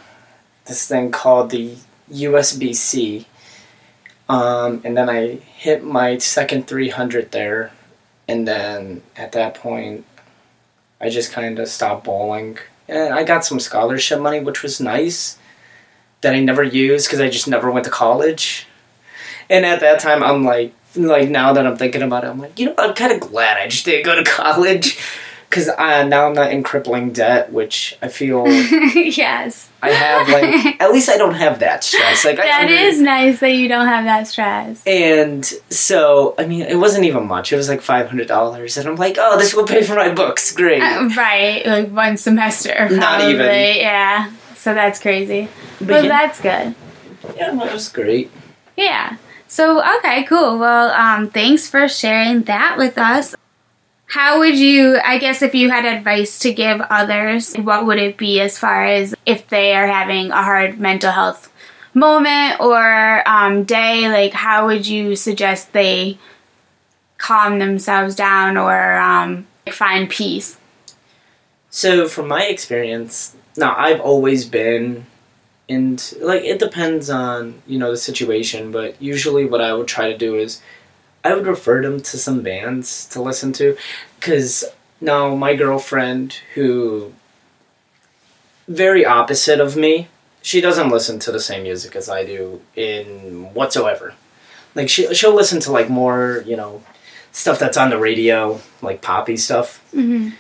this 0.67 0.87
thing 0.87 1.11
called 1.11 1.51
the 1.51 1.75
USBC. 2.13 3.25
Um, 4.29 4.81
and 4.85 4.97
then 4.97 5.11
I 5.11 5.41
hit 5.57 5.83
my 5.83 6.19
second 6.19 6.69
300 6.69 7.33
there. 7.33 7.73
And 8.29 8.47
then 8.47 9.03
at 9.17 9.33
that 9.33 9.55
point, 9.55 10.05
I 11.01 11.11
just 11.11 11.33
kind 11.33 11.59
of 11.59 11.67
stopped 11.67 12.05
bowling. 12.05 12.59
And 12.87 13.13
I 13.13 13.25
got 13.25 13.45
some 13.45 13.59
scholarship 13.59 14.21
money, 14.21 14.39
which 14.39 14.63
was 14.63 14.81
nice, 14.81 15.40
that 16.23 16.35
I 16.35 16.41
never 16.41 16.63
used 16.63 17.07
because 17.07 17.21
I 17.21 17.29
just 17.29 17.49
never 17.49 17.71
went 17.71 17.85
to 17.85 17.91
college. 17.91 18.67
And 19.49 19.65
at 19.67 19.81
that 19.81 20.01
time, 20.01 20.23
I'm 20.23 20.45
like, 20.45 20.73
like 20.97 21.29
now 21.29 21.53
that 21.53 21.67
I'm 21.67 21.77
thinking 21.77 22.03
about 22.03 22.25
it, 22.25 22.29
I'm 22.29 22.39
like, 22.39 22.59
you 22.59 22.67
know, 22.67 22.75
I'm 22.79 22.95
kind 22.95 23.13
of 23.13 23.21
glad 23.21 23.57
I 23.59 23.69
just 23.69 23.85
didn't 23.85 24.05
go 24.05 24.17
to 24.17 24.25
college 24.31 24.99
because 25.49 25.69
uh, 25.69 26.05
now 26.05 26.27
I'm 26.29 26.33
not 26.33 26.53
in 26.53 26.63
crippling 26.63 27.11
debt, 27.13 27.53
which 27.53 27.99
I 28.01 28.07
feel 28.09 28.47
yes. 28.95 29.69
I 29.83 29.91
have. 29.91 30.29
Like, 30.29 30.77
at 30.81 30.93
least 30.93 31.09
I 31.09 31.17
don't 31.17 31.35
have 31.35 31.59
that 31.61 31.83
stress. 31.83 32.25
Like, 32.25 32.39
I 32.39 32.45
That 32.45 32.61
under- 32.63 32.73
is 32.75 33.01
nice 33.01 33.41
that 33.41 33.51
you 33.51 33.67
don't 33.67 33.89
have 33.89 34.05
that 34.05 34.29
stress. 34.29 34.81
And 34.87 35.45
so, 35.69 36.37
I 36.39 36.47
mean, 36.47 36.63
it 36.63 36.77
wasn't 36.77 37.05
even 37.07 37.27
much. 37.27 37.53
It 37.53 37.57
was 37.57 37.69
like 37.69 37.81
five 37.81 38.07
hundred 38.09 38.29
dollars, 38.29 38.77
and 38.77 38.87
I'm 38.89 38.95
like, 38.97 39.17
oh, 39.19 39.39
this 39.39 39.53
will 39.55 39.67
pay 39.67 39.83
for 39.83 39.95
my 39.97 40.13
books. 40.15 40.53
Great. 40.53 40.83
Uh, 40.83 41.09
right, 41.17 41.67
like 41.67 41.89
one 41.91 42.17
semester. 42.17 42.75
Probably. 42.77 42.97
Not 42.99 43.21
even. 43.23 43.47
Yeah. 43.79 44.31
So 44.61 44.75
that's 44.75 45.01
crazy. 45.01 45.49
But 45.79 45.89
Well, 45.89 46.05
yeah, 46.05 46.09
that's 46.09 46.41
good. 46.41 46.75
yeah, 47.35 47.51
it 47.65 47.73
was 47.73 47.89
great. 47.89 48.31
Yeah. 48.77 49.17
So 49.49 49.81
okay, 49.97 50.25
cool. 50.25 50.59
Well, 50.59 50.91
um, 50.91 51.31
thanks 51.31 51.67
for 51.67 51.89
sharing 51.89 52.43
that 52.43 52.77
with 52.77 52.99
us. 52.99 53.35
How 54.05 54.39
would 54.39 54.59
you? 54.59 55.01
I 55.03 55.17
guess 55.17 55.41
if 55.41 55.55
you 55.55 55.71
had 55.71 55.87
advice 55.87 56.39
to 56.41 56.53
give 56.53 56.83
others, 56.91 57.55
what 57.55 57.87
would 57.87 57.99
it 57.99 58.19
be 58.19 58.39
as 58.41 58.59
far 58.59 58.85
as 58.85 59.15
if 59.25 59.49
they 59.49 59.73
are 59.75 59.87
having 59.87 60.31
a 60.31 60.43
hard 60.43 60.79
mental 60.79 61.11
health 61.11 61.51
moment 61.95 62.61
or 62.61 63.27
um, 63.27 63.65
day? 63.65 64.11
Like, 64.11 64.35
how 64.35 64.67
would 64.67 64.87
you 64.87 65.17
suggest 65.17 65.73
they 65.73 66.19
calm 67.17 67.59
themselves 67.59 68.15
down 68.15 68.59
or 68.59 68.99
um, 68.99 69.47
find 69.71 70.11
peace? 70.11 70.59
So, 71.71 72.09
from 72.09 72.29
my 72.29 72.45
experience, 72.45 73.37
now 73.57 73.75
I've 73.77 74.01
always 74.01 74.45
been, 74.45 75.07
and 75.69 76.15
like 76.21 76.43
it 76.43 76.59
depends 76.59 77.11
on 77.11 77.63
you 77.67 77.79
know 77.79 77.91
the 77.91 77.97
situation, 77.97 78.73
but 78.73 79.01
usually 79.01 79.45
what 79.45 79.61
I 79.61 79.75
would 79.75 79.89
try 79.89 80.11
to 80.11 80.19
do 80.19 80.37
is 80.37 80.61
I 81.25 81.35
would 81.35 81.47
refer 81.47 81.83
them 81.83 82.01
to 82.01 82.19
some 82.19 82.43
bands 82.43 83.07
to 83.09 83.23
listen 83.23 83.53
to, 83.55 83.77
because 84.19 84.65
now 85.01 85.35
my 85.35 85.55
girlfriend 85.55 86.41
who 86.55 87.13
very 88.69 89.05
opposite 89.05 89.61
of 89.61 89.77
me, 89.77 90.09
she 90.43 90.61
doesn't 90.61 90.91
listen 90.91 91.19
to 91.19 91.33
the 91.33 91.41
same 91.41 91.65
music 91.65 91.97
as 91.97 92.09
I 92.09 92.25
do 92.25 92.61
in 92.77 93.53
whatsoever. 93.53 94.15
Like 94.75 94.89
she 94.89 95.13
she'll 95.15 95.35
listen 95.35 95.61
to 95.61 95.73
like 95.73 95.91
more 95.91 96.45
you 96.47 96.57
know 96.57 96.83
stuff 97.33 97.59
that's 97.59 97.77
on 97.77 97.91
the 97.91 97.99
radio, 97.99 98.61
like 98.83 99.03
poppy 99.03 99.37
stuff. 99.37 99.85
Mm-hmm. 99.95 100.31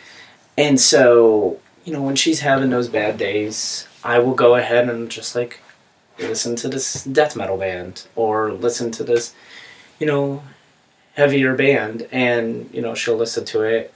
And 0.58 0.80
so, 0.80 1.58
you 1.90 1.96
know, 1.96 2.02
when 2.02 2.14
she's 2.14 2.38
having 2.38 2.70
those 2.70 2.86
bad 2.86 3.18
days, 3.18 3.88
I 4.04 4.20
will 4.20 4.34
go 4.34 4.54
ahead 4.54 4.88
and 4.88 5.10
just 5.10 5.34
like 5.34 5.58
listen 6.20 6.54
to 6.54 6.68
this 6.68 7.02
death 7.02 7.34
metal 7.34 7.56
band 7.56 8.06
or 8.14 8.52
listen 8.52 8.92
to 8.92 9.02
this, 9.02 9.34
you 9.98 10.06
know, 10.06 10.40
heavier 11.14 11.56
band. 11.56 12.06
And, 12.12 12.70
you 12.72 12.80
know, 12.80 12.94
she'll 12.94 13.16
listen 13.16 13.44
to 13.46 13.62
it 13.62 13.92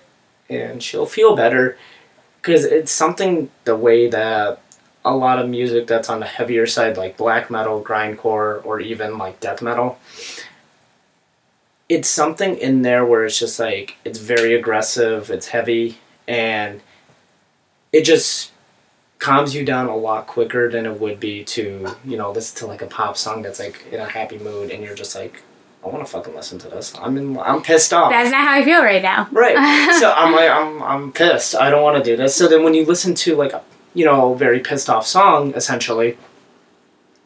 and 0.50 0.82
she'll 0.82 1.06
feel 1.06 1.36
better. 1.36 1.78
Because 2.42 2.64
it's 2.64 2.90
something 2.90 3.48
the 3.62 3.76
way 3.76 4.08
that 4.08 4.60
a 5.04 5.14
lot 5.14 5.38
of 5.38 5.48
music 5.48 5.86
that's 5.86 6.10
on 6.10 6.18
the 6.18 6.26
heavier 6.26 6.66
side 6.66 6.96
like 6.96 7.16
black 7.16 7.48
metal, 7.48 7.80
grindcore 7.80 8.66
or 8.66 8.80
even 8.80 9.18
like 9.18 9.38
death 9.38 9.62
metal 9.62 10.00
it's 11.86 12.08
something 12.08 12.56
in 12.56 12.80
there 12.80 13.04
where 13.04 13.26
it's 13.26 13.38
just 13.38 13.60
like 13.60 13.98
it's 14.06 14.18
very 14.18 14.54
aggressive, 14.54 15.30
it's 15.30 15.48
heavy, 15.48 15.98
and 16.26 16.80
it 17.94 18.04
just 18.04 18.50
calms 19.20 19.54
you 19.54 19.64
down 19.64 19.86
a 19.86 19.96
lot 19.96 20.26
quicker 20.26 20.68
than 20.68 20.84
it 20.84 21.00
would 21.00 21.20
be 21.20 21.44
to 21.44 21.86
you 22.04 22.16
know 22.16 22.32
listen 22.32 22.58
to 22.58 22.66
like 22.66 22.82
a 22.82 22.86
pop 22.86 23.16
song 23.16 23.40
that's 23.40 23.60
like 23.60 23.86
in 23.90 24.00
a 24.00 24.08
happy 24.08 24.38
mood 24.38 24.70
and 24.70 24.82
you're 24.82 24.96
just 24.96 25.14
like 25.14 25.42
I 25.82 25.88
want 25.88 26.04
to 26.04 26.10
fucking 26.10 26.34
listen 26.34 26.58
to 26.60 26.68
this. 26.68 26.94
I'm 26.98 27.18
in. 27.18 27.38
I'm 27.38 27.60
pissed 27.60 27.92
off. 27.92 28.10
That's 28.10 28.30
not 28.30 28.42
how 28.42 28.54
I 28.54 28.64
feel 28.64 28.82
right 28.82 29.02
now. 29.02 29.28
Right. 29.30 29.54
so 30.00 30.10
I'm 30.10 30.32
like, 30.32 30.48
I'm, 30.48 30.82
I'm 30.82 31.12
pissed. 31.12 31.54
I 31.54 31.68
don't 31.68 31.82
want 31.82 32.02
to 32.02 32.10
do 32.10 32.16
this. 32.16 32.34
So 32.34 32.48
then 32.48 32.64
when 32.64 32.72
you 32.72 32.86
listen 32.86 33.14
to 33.16 33.36
like 33.36 33.52
a, 33.52 33.62
you 33.92 34.06
know, 34.06 34.32
very 34.32 34.60
pissed 34.60 34.88
off 34.88 35.06
song, 35.06 35.52
essentially, 35.52 36.16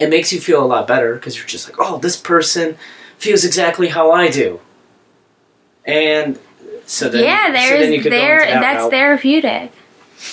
it 0.01 0.11
makes 0.11 0.33
you 0.33 0.41
feel 0.41 0.61
a 0.61 0.67
lot 0.67 0.89
better 0.89 1.15
because 1.15 1.37
you're 1.37 1.47
just 1.47 1.69
like, 1.69 1.77
oh, 1.79 1.99
this 1.99 2.17
person 2.17 2.77
feels 3.17 3.45
exactly 3.45 3.91
how 3.91 4.11
I 4.11 4.29
do. 4.29 4.59
And 5.85 6.37
so 6.85 7.09
then, 7.09 7.23
yeah, 7.23 7.47
so 7.47 7.53
there's 7.53 7.81
then 7.81 7.93
you 7.93 8.03
could 8.03 8.11
go 8.11 8.19
there. 8.19 8.41
That's 8.41 8.83
route. 8.83 8.91
therapeutic. 8.91 9.71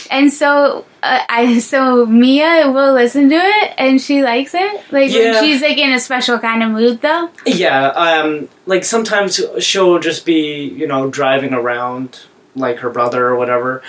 And 0.09 0.31
so 0.33 0.85
uh, 1.03 1.19
I 1.29 1.59
so 1.71 2.05
Mia 2.05 2.71
will 2.71 2.93
listen 2.93 3.29
to 3.29 3.35
it 3.35 3.73
and 3.77 4.01
she 4.01 4.23
likes 4.23 4.53
it. 4.53 4.81
Like 4.91 5.11
Yeah. 5.11 5.39
she's 5.41 5.61
like 5.61 5.77
in 5.77 5.91
a 5.93 5.99
special 5.99 6.39
kind 6.39 6.63
of 6.63 6.69
mood 6.71 7.01
though. 7.01 7.29
Yeah, 7.45 7.87
um, 7.89 8.49
like 8.65 8.83
sometimes 8.83 9.39
she'll 9.59 9.99
just 9.99 10.25
be, 10.25 10.63
you 10.65 10.87
know, 10.87 11.09
driving 11.09 11.53
around 11.53 12.21
like 12.55 12.77
her 12.79 12.89
brother 12.89 13.27
or 13.27 13.35
whatever, 13.35 13.83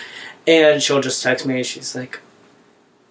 and 0.46 0.82
she'll 0.82 1.00
just 1.00 1.22
text 1.22 1.46
me. 1.46 1.56
and 1.56 1.66
She's 1.66 1.94
like, 1.94 2.18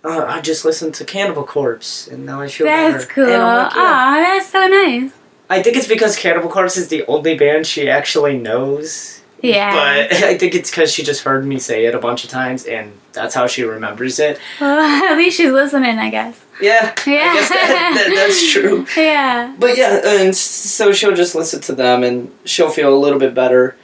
uh, 0.04 0.26
"I 0.28 0.42
just 0.42 0.66
listened 0.66 0.94
to 0.96 1.06
Cannibal 1.06 1.44
Corpse, 1.46 2.08
and 2.08 2.26
now 2.26 2.42
I 2.42 2.48
feel 2.50 2.68
better. 2.68 2.92
That's 2.92 3.06
better." 3.06 3.14
cool. 3.16 3.34
And 3.34 3.42
I'm 3.42 3.72
Aw, 3.74 4.22
that's 4.22 4.50
so 4.50 4.68
nice. 4.68 5.12
I 5.50 5.62
think 5.64 5.78
it's 5.78 5.88
because 5.88 6.18
Cannibal 6.18 6.50
Corpse 6.50 6.76
is 6.76 6.88
the 6.90 7.06
only 7.08 7.38
band 7.38 7.68
she 7.68 7.88
actually 7.90 8.38
knows, 8.38 9.22
Yeah. 9.46 9.74
But 9.74 10.14
I 10.24 10.38
think 10.38 10.56
it's 10.56 10.70
because 10.70 10.92
she 10.92 11.04
just 11.04 11.24
heard 11.24 11.46
me 11.46 11.60
say 11.60 11.86
it 11.86 11.96
a 11.96 12.00
bunch 12.00 12.24
of 12.24 12.30
times, 12.30 12.66
and 12.66 12.94
that's 13.14 13.34
how 13.36 13.48
she 13.48 13.64
remembers 13.64 14.20
it. 14.20 14.40
Well, 14.60 14.80
at 15.12 15.18
least 15.18 15.38
she's 15.38 15.52
listening, 15.52 15.98
I 15.98 16.10
guess. 16.10 16.40
Yeah, 16.62 16.94
Yeah. 17.06 17.32
I 17.32 17.34
guess 17.34 17.50
that, 17.50 17.94
that, 17.96 18.14
that's 18.16 18.52
true. 18.52 18.86
Yeah. 18.96 19.54
But 19.60 19.78
yeah, 19.78 20.02
and 20.22 20.36
so 20.36 20.94
she'll 20.94 21.16
just 21.16 21.36
listen 21.36 21.62
to 21.62 21.76
them, 21.76 22.04
and 22.04 22.32
she'll 22.46 22.70
feel 22.70 22.94
a 22.94 22.98
little 22.98 23.20
bit 23.20 23.34
better. 23.34 23.76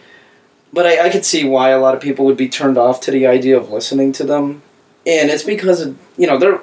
But 0.73 0.85
I, 0.85 1.07
I 1.07 1.09
could 1.09 1.25
see 1.25 1.43
why 1.43 1.69
a 1.71 1.79
lot 1.79 1.95
of 1.95 2.01
people 2.01 2.23
would 2.25 2.37
be 2.37 2.47
turned 2.47 2.77
off 2.77 3.01
to 3.01 3.11
the 3.11 3.27
idea 3.27 3.57
of 3.57 3.71
listening 3.71 4.13
to 4.13 4.23
them, 4.23 4.61
and 5.05 5.29
it's 5.29 5.43
because 5.43 5.81
of 5.81 5.97
you 6.17 6.27
know 6.27 6.37
their 6.37 6.61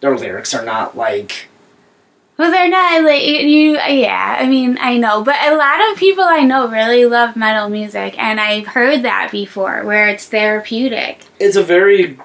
their 0.00 0.16
lyrics 0.18 0.54
are 0.54 0.64
not 0.64 0.96
like 0.96 1.48
Well, 2.38 2.52
they're 2.52 2.68
not 2.68 3.02
like 3.02 3.24
you. 3.24 3.72
Yeah, 3.78 4.36
I 4.38 4.46
mean, 4.48 4.78
I 4.80 4.96
know, 4.96 5.24
but 5.24 5.34
a 5.42 5.56
lot 5.56 5.90
of 5.90 5.98
people 5.98 6.22
I 6.22 6.44
know 6.44 6.68
really 6.68 7.04
love 7.04 7.34
metal 7.34 7.68
music, 7.68 8.16
and 8.16 8.38
I've 8.40 8.68
heard 8.68 9.02
that 9.02 9.30
before, 9.32 9.84
where 9.84 10.08
it's 10.08 10.26
therapeutic. 10.26 11.24
it's 11.40 11.56
a 11.56 11.64
very 11.64 12.16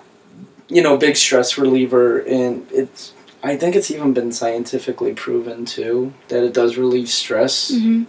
you 0.69 0.81
know 0.83 0.97
big 0.97 1.15
stress 1.15 1.57
reliever, 1.57 2.19
and 2.19 2.67
it's 2.71 3.13
I 3.43 3.57
think 3.57 3.75
it's 3.75 3.89
even 3.89 4.13
been 4.13 4.31
scientifically 4.31 5.13
proven 5.13 5.65
too 5.65 6.13
that 6.27 6.43
it 6.43 6.53
does 6.53 6.77
relieve 6.77 7.09
stress, 7.09 7.69
hmm 7.71 8.03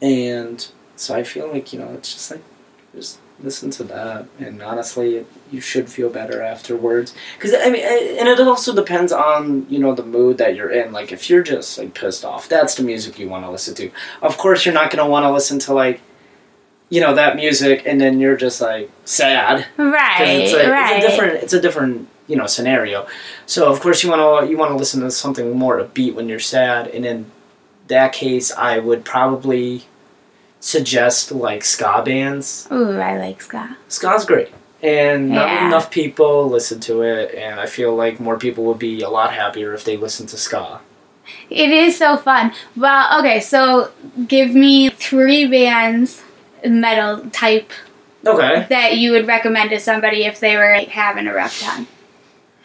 and 0.00 0.66
so 0.96 1.14
I 1.14 1.22
feel 1.22 1.48
like 1.52 1.72
you 1.72 1.78
know 1.78 1.88
it's 1.94 2.12
just 2.12 2.32
like 2.32 2.42
just 2.94 3.20
listen 3.42 3.70
to 3.72 3.84
that, 3.84 4.26
and 4.38 4.62
honestly, 4.62 5.26
you 5.50 5.60
should 5.60 5.90
feel 5.90 6.08
better 6.08 6.42
afterwards. 6.42 7.14
Because 7.36 7.54
I 7.54 7.70
mean, 7.70 7.82
and 7.82 8.28
it 8.28 8.40
also 8.40 8.74
depends 8.74 9.12
on 9.12 9.66
you 9.68 9.78
know 9.78 9.94
the 9.94 10.04
mood 10.04 10.38
that 10.38 10.54
you're 10.54 10.70
in. 10.70 10.92
Like 10.92 11.12
if 11.12 11.28
you're 11.28 11.42
just 11.42 11.78
like 11.78 11.94
pissed 11.94 12.24
off, 12.24 12.48
that's 12.48 12.74
the 12.74 12.82
music 12.82 13.18
you 13.18 13.28
want 13.28 13.44
to 13.44 13.50
listen 13.50 13.74
to. 13.76 13.90
Of 14.20 14.38
course, 14.38 14.64
you're 14.64 14.74
not 14.74 14.90
gonna 14.90 15.08
want 15.08 15.24
to 15.24 15.30
listen 15.30 15.58
to 15.60 15.74
like 15.74 16.00
you 16.88 17.00
know 17.00 17.14
that 17.14 17.36
music, 17.36 17.82
and 17.86 18.00
then 18.00 18.20
you're 18.20 18.36
just 18.36 18.60
like 18.60 18.90
sad. 19.04 19.66
Right. 19.76 20.20
it's 20.20 20.52
a, 20.52 20.70
right. 20.70 20.96
it's 20.96 21.04
a 21.04 21.08
different 21.08 21.42
it's 21.42 21.52
a 21.52 21.60
different 21.60 22.08
you 22.26 22.36
know 22.36 22.46
scenario. 22.46 23.06
So 23.46 23.70
of 23.70 23.80
course 23.80 24.02
you 24.02 24.10
want 24.10 24.44
to 24.44 24.50
you 24.50 24.56
want 24.56 24.70
to 24.70 24.76
listen 24.76 25.00
to 25.00 25.10
something 25.10 25.56
more 25.56 25.82
upbeat 25.82 26.14
when 26.14 26.28
you're 26.28 26.40
sad, 26.40 26.88
and 26.88 27.04
in 27.04 27.30
that 27.88 28.12
case, 28.12 28.52
I 28.52 28.78
would 28.78 29.04
probably 29.04 29.84
suggest 30.62 31.32
like 31.32 31.64
ska 31.64 32.02
bands. 32.04 32.68
Ooh, 32.72 32.98
I 32.98 33.18
like 33.18 33.42
ska. 33.42 33.76
Ska's 33.88 34.24
great, 34.24 34.48
and 34.82 35.28
not 35.30 35.48
Yeah. 35.48 35.66
enough 35.66 35.90
people 35.90 36.48
listen 36.48 36.78
to 36.80 37.02
it, 37.02 37.34
and 37.34 37.58
I 37.60 37.66
feel 37.66 37.94
like 37.94 38.20
more 38.20 38.38
people 38.38 38.64
would 38.64 38.78
be 38.78 39.02
a 39.02 39.10
lot 39.10 39.32
happier 39.34 39.74
if 39.74 39.84
they 39.84 39.96
listened 39.96 40.28
to 40.30 40.36
ska. 40.38 40.80
It 41.50 41.70
is 41.70 41.98
so 41.98 42.16
fun. 42.16 42.52
Well, 42.76 43.18
okay, 43.20 43.40
so 43.40 43.90
give 44.28 44.54
me 44.54 44.88
three 44.90 45.46
bands, 45.46 46.22
metal 46.64 47.24
type, 47.32 47.70
Okay. 48.24 48.66
that 48.70 48.96
you 48.98 49.10
would 49.12 49.26
recommend 49.26 49.70
to 49.70 49.80
somebody 49.80 50.24
if 50.24 50.38
they 50.38 50.56
were 50.56 50.76
like, 50.76 50.88
having 50.88 51.26
a 51.26 51.34
rough 51.34 51.60
time. 51.60 51.86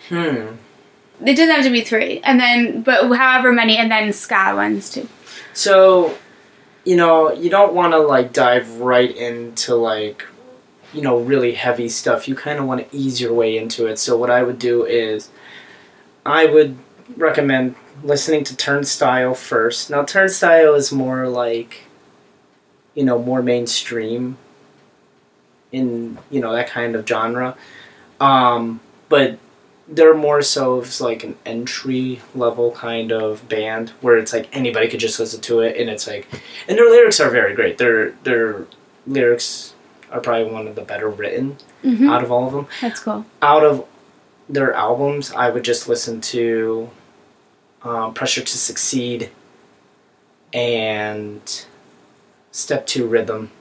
Hmm. 0.10 0.56
It 1.26 1.34
doesn't 1.36 1.50
have 1.56 1.64
to 1.64 1.72
be 1.72 1.82
three, 1.82 2.22
and 2.24 2.40
then 2.40 2.84
but 2.84 3.12
however 3.16 3.52
many, 3.52 3.76
and 3.76 3.90
then 3.90 4.14
ska 4.14 4.54
ones 4.56 4.92
too. 4.92 5.08
So, 5.54 6.14
you 6.88 6.96
know, 6.96 7.34
you 7.34 7.50
don't 7.50 7.74
want 7.74 7.92
to 7.92 8.00
like 8.00 8.32
dive 8.32 8.80
right 8.80 9.14
into 9.14 9.76
like, 9.76 10.26
you 10.94 11.02
know, 11.02 11.20
really 11.20 11.52
heavy 11.52 11.90
stuff. 11.90 12.30
You 12.30 12.36
kind 12.36 12.60
of 12.60 12.66
want 12.66 12.80
to 12.90 12.98
ease 12.98 13.20
your 13.20 13.34
way 13.34 13.58
into 13.58 13.88
it. 13.88 14.00
So, 14.00 14.18
what 14.18 14.30
I 14.30 14.42
would 14.42 14.58
do 14.58 14.86
is, 14.86 15.30
I 16.26 16.46
would 16.46 16.78
recommend 17.18 17.76
listening 18.04 18.46
to 18.46 18.56
Turnstile 18.56 19.34
first. 19.34 19.90
Now, 19.90 20.04
Turnstile 20.04 20.76
is 20.76 20.94
more 20.94 21.28
like, 21.28 21.82
you 22.96 23.04
know, 23.04 23.22
more 23.22 23.42
mainstream 23.42 24.38
in, 25.74 26.18
you 26.32 26.40
know, 26.40 26.54
that 26.54 26.70
kind 26.70 26.96
of 26.96 27.06
genre. 27.06 27.58
Um, 28.22 28.80
but 29.10 29.40
they're 29.90 30.14
more 30.14 30.42
so 30.42 30.76
of 30.76 31.00
like 31.00 31.24
an 31.24 31.36
entry 31.46 32.20
level 32.36 32.72
kind 32.74 33.12
of 33.12 33.48
band 33.48 33.90
where 34.02 34.18
it's 34.18 34.34
like 34.34 34.48
anybody 34.52 34.88
could 34.90 35.00
just 35.00 35.20
listen 35.20 35.40
to 35.42 35.62
it 35.62 35.78
and 35.78 35.90
it's 35.90 36.06
like 36.08 36.28
and 36.68 36.78
their 36.78 36.90
lyrics 36.90 37.20
are 37.22 37.30
very 37.30 37.56
great 37.56 37.78
their 37.78 38.12
their 38.24 38.66
lyrics 39.06 39.74
are 40.12 40.20
probably 40.20 40.52
one 40.52 40.68
of 40.68 40.76
the 40.76 40.82
better 40.82 41.10
written 41.10 41.58
Mm-hmm. 41.84 42.10
out 42.10 42.24
of 42.24 42.32
all 42.32 42.48
of 42.48 42.54
them 42.54 42.68
That's 42.82 43.00
cool. 43.00 43.24
out 43.42 43.64
of 43.64 43.86
their 44.50 44.74
albums 44.74 45.32
i 45.32 45.50
would 45.50 45.64
just 45.64 45.88
listen 45.88 46.20
to 46.22 46.90
um, 47.84 48.14
pressure 48.16 48.42
to 48.42 48.58
succeed 48.58 49.30
and 50.54 51.66
step 52.52 52.88
two 52.88 53.06
rhythm 53.08 53.52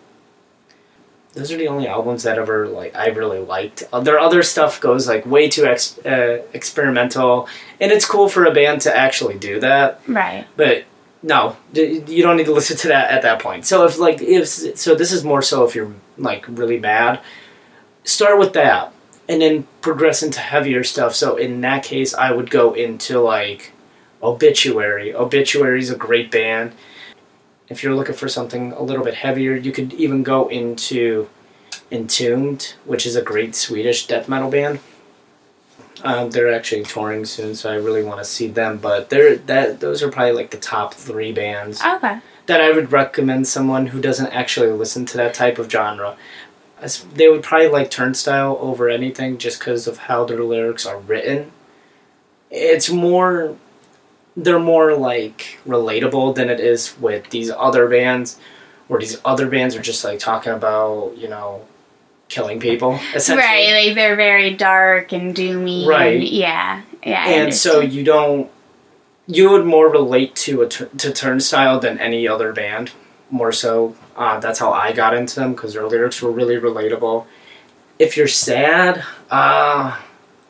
those 1.37 1.53
are 1.53 1.59
the 1.59 1.68
only 1.68 1.87
albums 1.87 2.22
that 2.22 2.38
ever 2.38 2.66
like 2.66 2.96
I 2.96 3.09
really 3.09 3.38
liked. 3.38 3.85
Uh, 3.92 4.01
Their 4.01 4.18
other 4.18 4.42
stuff 4.42 4.81
goes 4.81 5.07
like 5.07 5.27
way 5.27 5.49
too 5.51 5.66
ex- 5.66 5.99
uh, 5.99 6.42
experimental, 6.55 7.46
and 7.79 7.92
it's 7.92 8.07
cool 8.07 8.29
for 8.29 8.46
a 8.46 8.53
band 8.53 8.81
to 8.83 8.96
actually 8.96 9.38
do 9.38 9.61
that. 9.61 10.01
Right. 10.09 10.46
But 10.57 10.85
no, 11.22 11.57
you 11.75 12.22
don't 12.22 12.38
need 12.38 12.46
to 12.46 12.53
listen 12.61 12.79
to 12.79 12.88
that 12.88 13.11
at 13.11 13.20
that 13.22 13.40
point. 13.40 13.66
So 13.66 13.85
if 13.85 13.99
like 13.99 14.22
if 14.22 14.49
so, 14.49 14.94
this 14.94 15.12
is 15.12 15.25
more 15.25 15.42
so 15.42 15.64
if 15.64 15.75
you're 15.75 15.92
like 16.16 16.46
really 16.49 16.81
mad. 16.81 17.20
Start 18.05 18.38
with 18.38 18.55
that, 18.55 18.92
and 19.29 19.42
then 19.42 19.66
progress 19.83 20.22
into 20.22 20.40
heavier 20.40 20.85
stuff. 20.85 21.14
So 21.14 21.37
in 21.37 21.61
that 21.61 21.83
case, 21.85 22.14
I 22.14 22.31
would 22.33 22.51
go 22.51 22.72
into 22.72 23.20
like 23.20 23.72
Obituary. 24.22 25.14
Obituary 25.14 25.81
is 25.81 25.90
a 25.90 25.96
great 25.96 26.31
band. 26.31 26.72
If 27.68 27.83
you're 27.83 27.94
looking 27.94 28.14
for 28.14 28.29
something 28.29 28.72
a 28.72 28.83
little 28.83 29.05
bit 29.05 29.14
heavier, 29.14 29.55
you 29.55 29.72
could 29.72 29.92
even 29.94 30.22
go 30.22 30.48
into 30.48 31.29
Entombed, 31.90 32.74
which 32.85 33.07
is 33.07 33.16
a 33.16 33.22
great 33.22 33.55
Swedish 33.55 34.07
death 34.07 34.29
metal 34.29 34.50
band. 34.50 34.81
Um, 36.05 36.31
they're 36.31 36.52
actually 36.52 36.85
touring 36.85 37.24
soon, 37.24 37.55
so 37.55 37.70
I 37.70 37.76
really 37.76 38.05
want 38.05 38.18
to 38.18 38.24
see 38.24 38.48
them. 38.48 38.79
But 38.79 39.09
they're 39.09 39.37
that 39.37 39.81
those 39.81 40.02
are 40.02 40.11
probably 40.11 40.33
like 40.33 40.50
the 40.50 40.59
top 40.59 40.94
three 40.94 41.33
bands 41.33 41.81
Okay. 41.83 42.18
that 42.46 42.61
I 42.61 42.70
would 42.70 42.92
recommend 42.92 43.48
someone 43.48 43.87
who 43.87 44.00
doesn't 44.00 44.26
actually 44.33 44.70
listen 44.70 45.07
to 45.07 45.16
that 45.16 45.35
type 45.35 45.59
of 45.59 45.70
genre. 45.70 46.16
As 46.81 47.05
they 47.14 47.29
would 47.29 47.42
probably 47.42 47.68
like 47.68 47.90
Turnstile 47.90 48.59
over 48.61 48.90
anything 48.90 49.38
just 49.38 49.59
because 49.59 49.87
of 49.87 49.96
how 49.98 50.24
their 50.26 50.42
lyrics 50.44 50.85
are 50.85 50.98
written. 50.98 51.50
It's 52.50 52.90
more, 52.90 53.57
they're 54.37 54.59
more 54.59 54.94
like 54.94 55.59
relatable 55.66 56.35
than 56.35 56.51
it 56.51 56.61
is 56.61 56.99
with 57.01 57.31
these 57.31 57.51
other 57.51 57.88
bands, 57.88 58.38
where 58.88 59.01
these 59.01 59.20
other 59.25 59.49
bands 59.49 59.75
are 59.75 59.83
just 59.83 60.05
like 60.05 60.18
talking 60.18 60.53
about, 60.53 61.16
you 61.16 61.29
know, 61.29 61.64
killing 62.29 62.61
people, 62.61 62.99
essentially. 63.14 63.46
Right. 63.46 63.87
Like 63.87 63.94
they're 63.94 64.16
very 64.16 64.55
dark 64.55 65.12
and 65.12 65.35
doomy. 65.35 65.87
Right. 65.87 66.16
And, 66.16 66.29
yeah. 66.29 66.83
Yeah. 67.05 67.25
I 67.25 67.31
and 67.31 67.55
so 67.55 67.81
you 67.81 68.03
don't 68.03 68.51
you 69.27 69.51
would 69.51 69.66
more 69.66 69.88
relate 69.88 70.35
to 70.37 70.62
a 70.62 70.68
tur- 70.68 70.90
to 70.99 71.12
turnstile 71.12 71.81
than 71.81 71.99
any 71.99 72.27
other 72.29 72.53
band 72.53 72.92
more 73.31 73.53
so 73.53 73.94
uh, 74.16 74.38
that's 74.38 74.59
how 74.59 74.72
i 74.72 74.92
got 74.92 75.14
into 75.14 75.35
them 75.40 75.53
because 75.53 75.75
their 75.75 75.87
lyrics 75.87 76.22
were 76.22 76.31
really 76.31 76.57
relatable 76.57 77.27
if 77.99 78.16
you're 78.16 78.29
sad 78.29 79.05
uh 79.31 80.01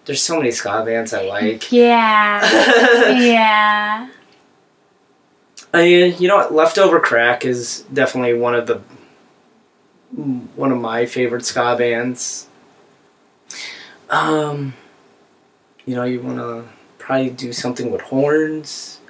there's 0.07 0.23
so 0.23 0.37
many 0.39 0.51
ska 0.51 0.85
bands 0.85 1.13
i 1.13 1.23
like 1.23 1.71
Yeah. 1.71 2.41
yeah. 3.19 4.09
I, 5.75 5.83
mean, 5.83 6.15
you 6.19 6.29
know 6.29 6.37
what 6.37 6.55
leftover 6.55 7.01
crack 7.01 7.45
is 7.45 7.85
definitely 7.93 8.35
one 8.35 8.55
of 8.55 8.67
the 8.67 8.81
one 10.55 10.73
of 10.73 10.79
my 10.79 11.05
favorite 11.05 11.45
ska 11.45 11.77
bands 11.77 12.47
um 14.09 14.73
you 15.85 15.95
know 15.95 16.05
you 16.05 16.21
want 16.23 16.39
to 16.39 16.65
probably 16.99 17.29
do 17.31 17.53
something 17.53 17.91
with 17.91 18.01
horns 18.03 19.01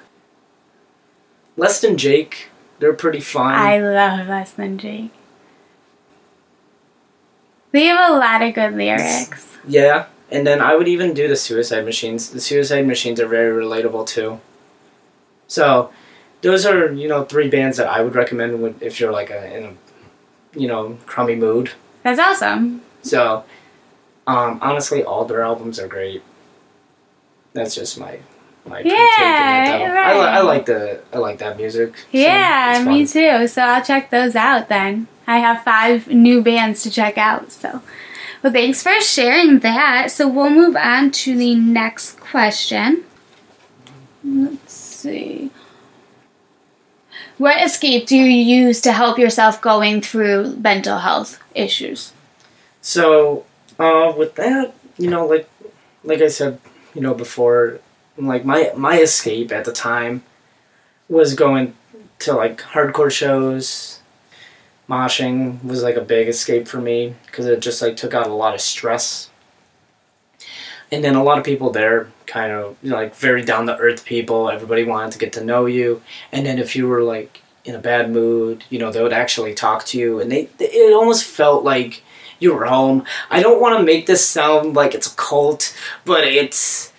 less 1.55 1.79
than 1.79 1.97
jake 1.97 2.49
they're 2.79 2.93
pretty 2.93 3.19
fun 3.19 3.53
I 3.53 3.79
love 3.79 4.27
Less 4.27 4.51
Than 4.51 4.77
Jake. 4.77 5.11
They 7.71 7.85
have 7.85 8.11
a 8.11 8.17
lot 8.17 8.41
of 8.43 8.53
good 8.53 8.75
lyrics. 8.75 9.57
yeah 9.67 10.05
and 10.31 10.45
then 10.45 10.61
i 10.61 10.75
would 10.75 10.87
even 10.87 11.13
do 11.13 11.27
the 11.27 11.35
suicide 11.35 11.85
machines 11.85 12.29
the 12.31 12.41
suicide 12.41 12.85
machines 12.85 13.19
are 13.19 13.27
very 13.27 13.51
relatable 13.63 14.05
too 14.05 14.39
so 15.47 15.89
those 16.41 16.65
are 16.65 16.91
you 16.93 17.07
know 17.07 17.23
three 17.23 17.49
bands 17.49 17.77
that 17.77 17.87
i 17.87 18.01
would 18.01 18.15
recommend 18.15 18.75
if 18.81 18.99
you're 18.99 19.11
like 19.11 19.29
a, 19.29 19.57
in 19.57 19.63
a 19.65 19.73
you 20.59 20.67
know 20.67 20.97
crummy 21.05 21.35
mood 21.35 21.71
That's 22.03 22.19
awesome. 22.19 22.81
So, 23.03 23.43
um, 24.25 24.59
honestly, 24.61 25.03
all 25.03 25.23
their 25.25 25.41
albums 25.41 25.79
are 25.79 25.87
great. 25.87 26.21
That's 27.53 27.75
just 27.75 27.99
my 27.99 28.19
my 28.65 28.79
Yeah, 28.81 29.77
though. 29.77 29.83
I, 29.85 29.93
right. 29.93 30.15
li- 30.15 30.33
I 30.39 30.41
like 30.41 30.65
the 30.65 31.01
I 31.13 31.17
like 31.17 31.37
that 31.39 31.57
music. 31.57 31.93
Yeah, 32.11 32.77
it's 32.77 32.85
me 32.85 33.05
too. 33.07 33.47
So 33.47 33.61
I'll 33.61 33.83
check 33.83 34.09
those 34.09 34.35
out 34.35 34.67
then. 34.69 35.07
I 35.25 35.39
have 35.39 35.63
five 35.63 36.07
new 36.07 36.41
bands 36.41 36.83
to 36.83 36.89
check 36.91 37.17
out. 37.17 37.51
So, 37.51 37.81
well, 38.43 38.53
thanks 38.53 38.83
for 38.83 38.99
sharing 39.01 39.59
that. 39.59 40.11
So 40.11 40.27
we'll 40.27 40.49
move 40.49 40.75
on 40.75 41.11
to 41.11 41.35
the 41.35 41.55
next 41.55 42.19
question. 42.19 43.03
Let's 44.23 44.73
see. 44.73 45.51
What 47.37 47.63
escape 47.63 48.07
do 48.07 48.17
you 48.17 48.23
use 48.23 48.81
to 48.81 48.91
help 48.91 49.19
yourself 49.19 49.61
going 49.61 50.01
through 50.01 50.55
mental 50.55 50.99
health 50.99 51.39
issues? 51.53 52.13
So, 52.81 53.45
uh, 53.77 54.13
with 54.17 54.35
that, 54.35 54.73
you 54.97 55.09
know, 55.09 55.27
like, 55.27 55.47
like 56.03 56.21
I 56.21 56.27
said, 56.27 56.59
you 56.95 57.01
know, 57.01 57.13
before, 57.13 57.79
like 58.17 58.43
my 58.43 58.71
my 58.75 58.99
escape 58.99 59.51
at 59.51 59.65
the 59.65 59.71
time 59.71 60.23
was 61.07 61.35
going 61.35 61.75
to 62.19 62.33
like 62.33 62.59
hardcore 62.61 63.11
shows. 63.11 63.96
Moshing 64.89 65.63
was 65.63 65.83
like 65.83 65.95
a 65.95 66.01
big 66.01 66.27
escape 66.27 66.67
for 66.67 66.79
me 66.79 67.15
because 67.25 67.45
it 67.45 67.59
just 67.59 67.81
like 67.81 67.97
took 67.97 68.13
out 68.13 68.27
a 68.27 68.33
lot 68.33 68.53
of 68.53 68.61
stress. 68.61 69.29
And 70.91 71.03
then 71.03 71.15
a 71.15 71.23
lot 71.23 71.37
of 71.37 71.43
people 71.43 71.71
there, 71.71 72.09
kind 72.25 72.51
of 72.51 72.77
you 72.81 72.91
know, 72.91 72.95
like 72.95 73.13
very 73.15 73.43
down 73.43 73.65
to 73.67 73.77
earth 73.77 74.05
people. 74.05 74.49
Everybody 74.49 74.85
wanted 74.85 75.11
to 75.11 75.17
get 75.17 75.33
to 75.33 75.43
know 75.43 75.65
you, 75.65 76.01
and 76.31 76.45
then 76.45 76.59
if 76.59 76.75
you 76.75 76.87
were 76.87 77.03
like 77.03 77.41
in 77.65 77.75
a 77.75 77.79
bad 77.79 78.09
mood, 78.09 78.63
you 78.69 78.79
know, 78.79 78.91
they 78.91 79.03
would 79.03 79.11
actually 79.11 79.53
talk 79.53 79.83
to 79.87 79.97
you, 79.97 80.21
and 80.21 80.31
they 80.31 80.49
it 80.59 80.93
almost 80.93 81.25
felt 81.25 81.65
like 81.65 82.03
you 82.39 82.53
were 82.53 82.65
home. 82.65 83.03
I 83.29 83.41
don't 83.41 83.61
want 83.61 83.77
to 83.77 83.83
make 83.83 84.05
this 84.05 84.25
sound 84.25 84.75
like 84.75 84.95
it's 84.95 85.11
a 85.11 85.15
cult, 85.15 85.75
but 86.05 86.23
it's 86.23 86.93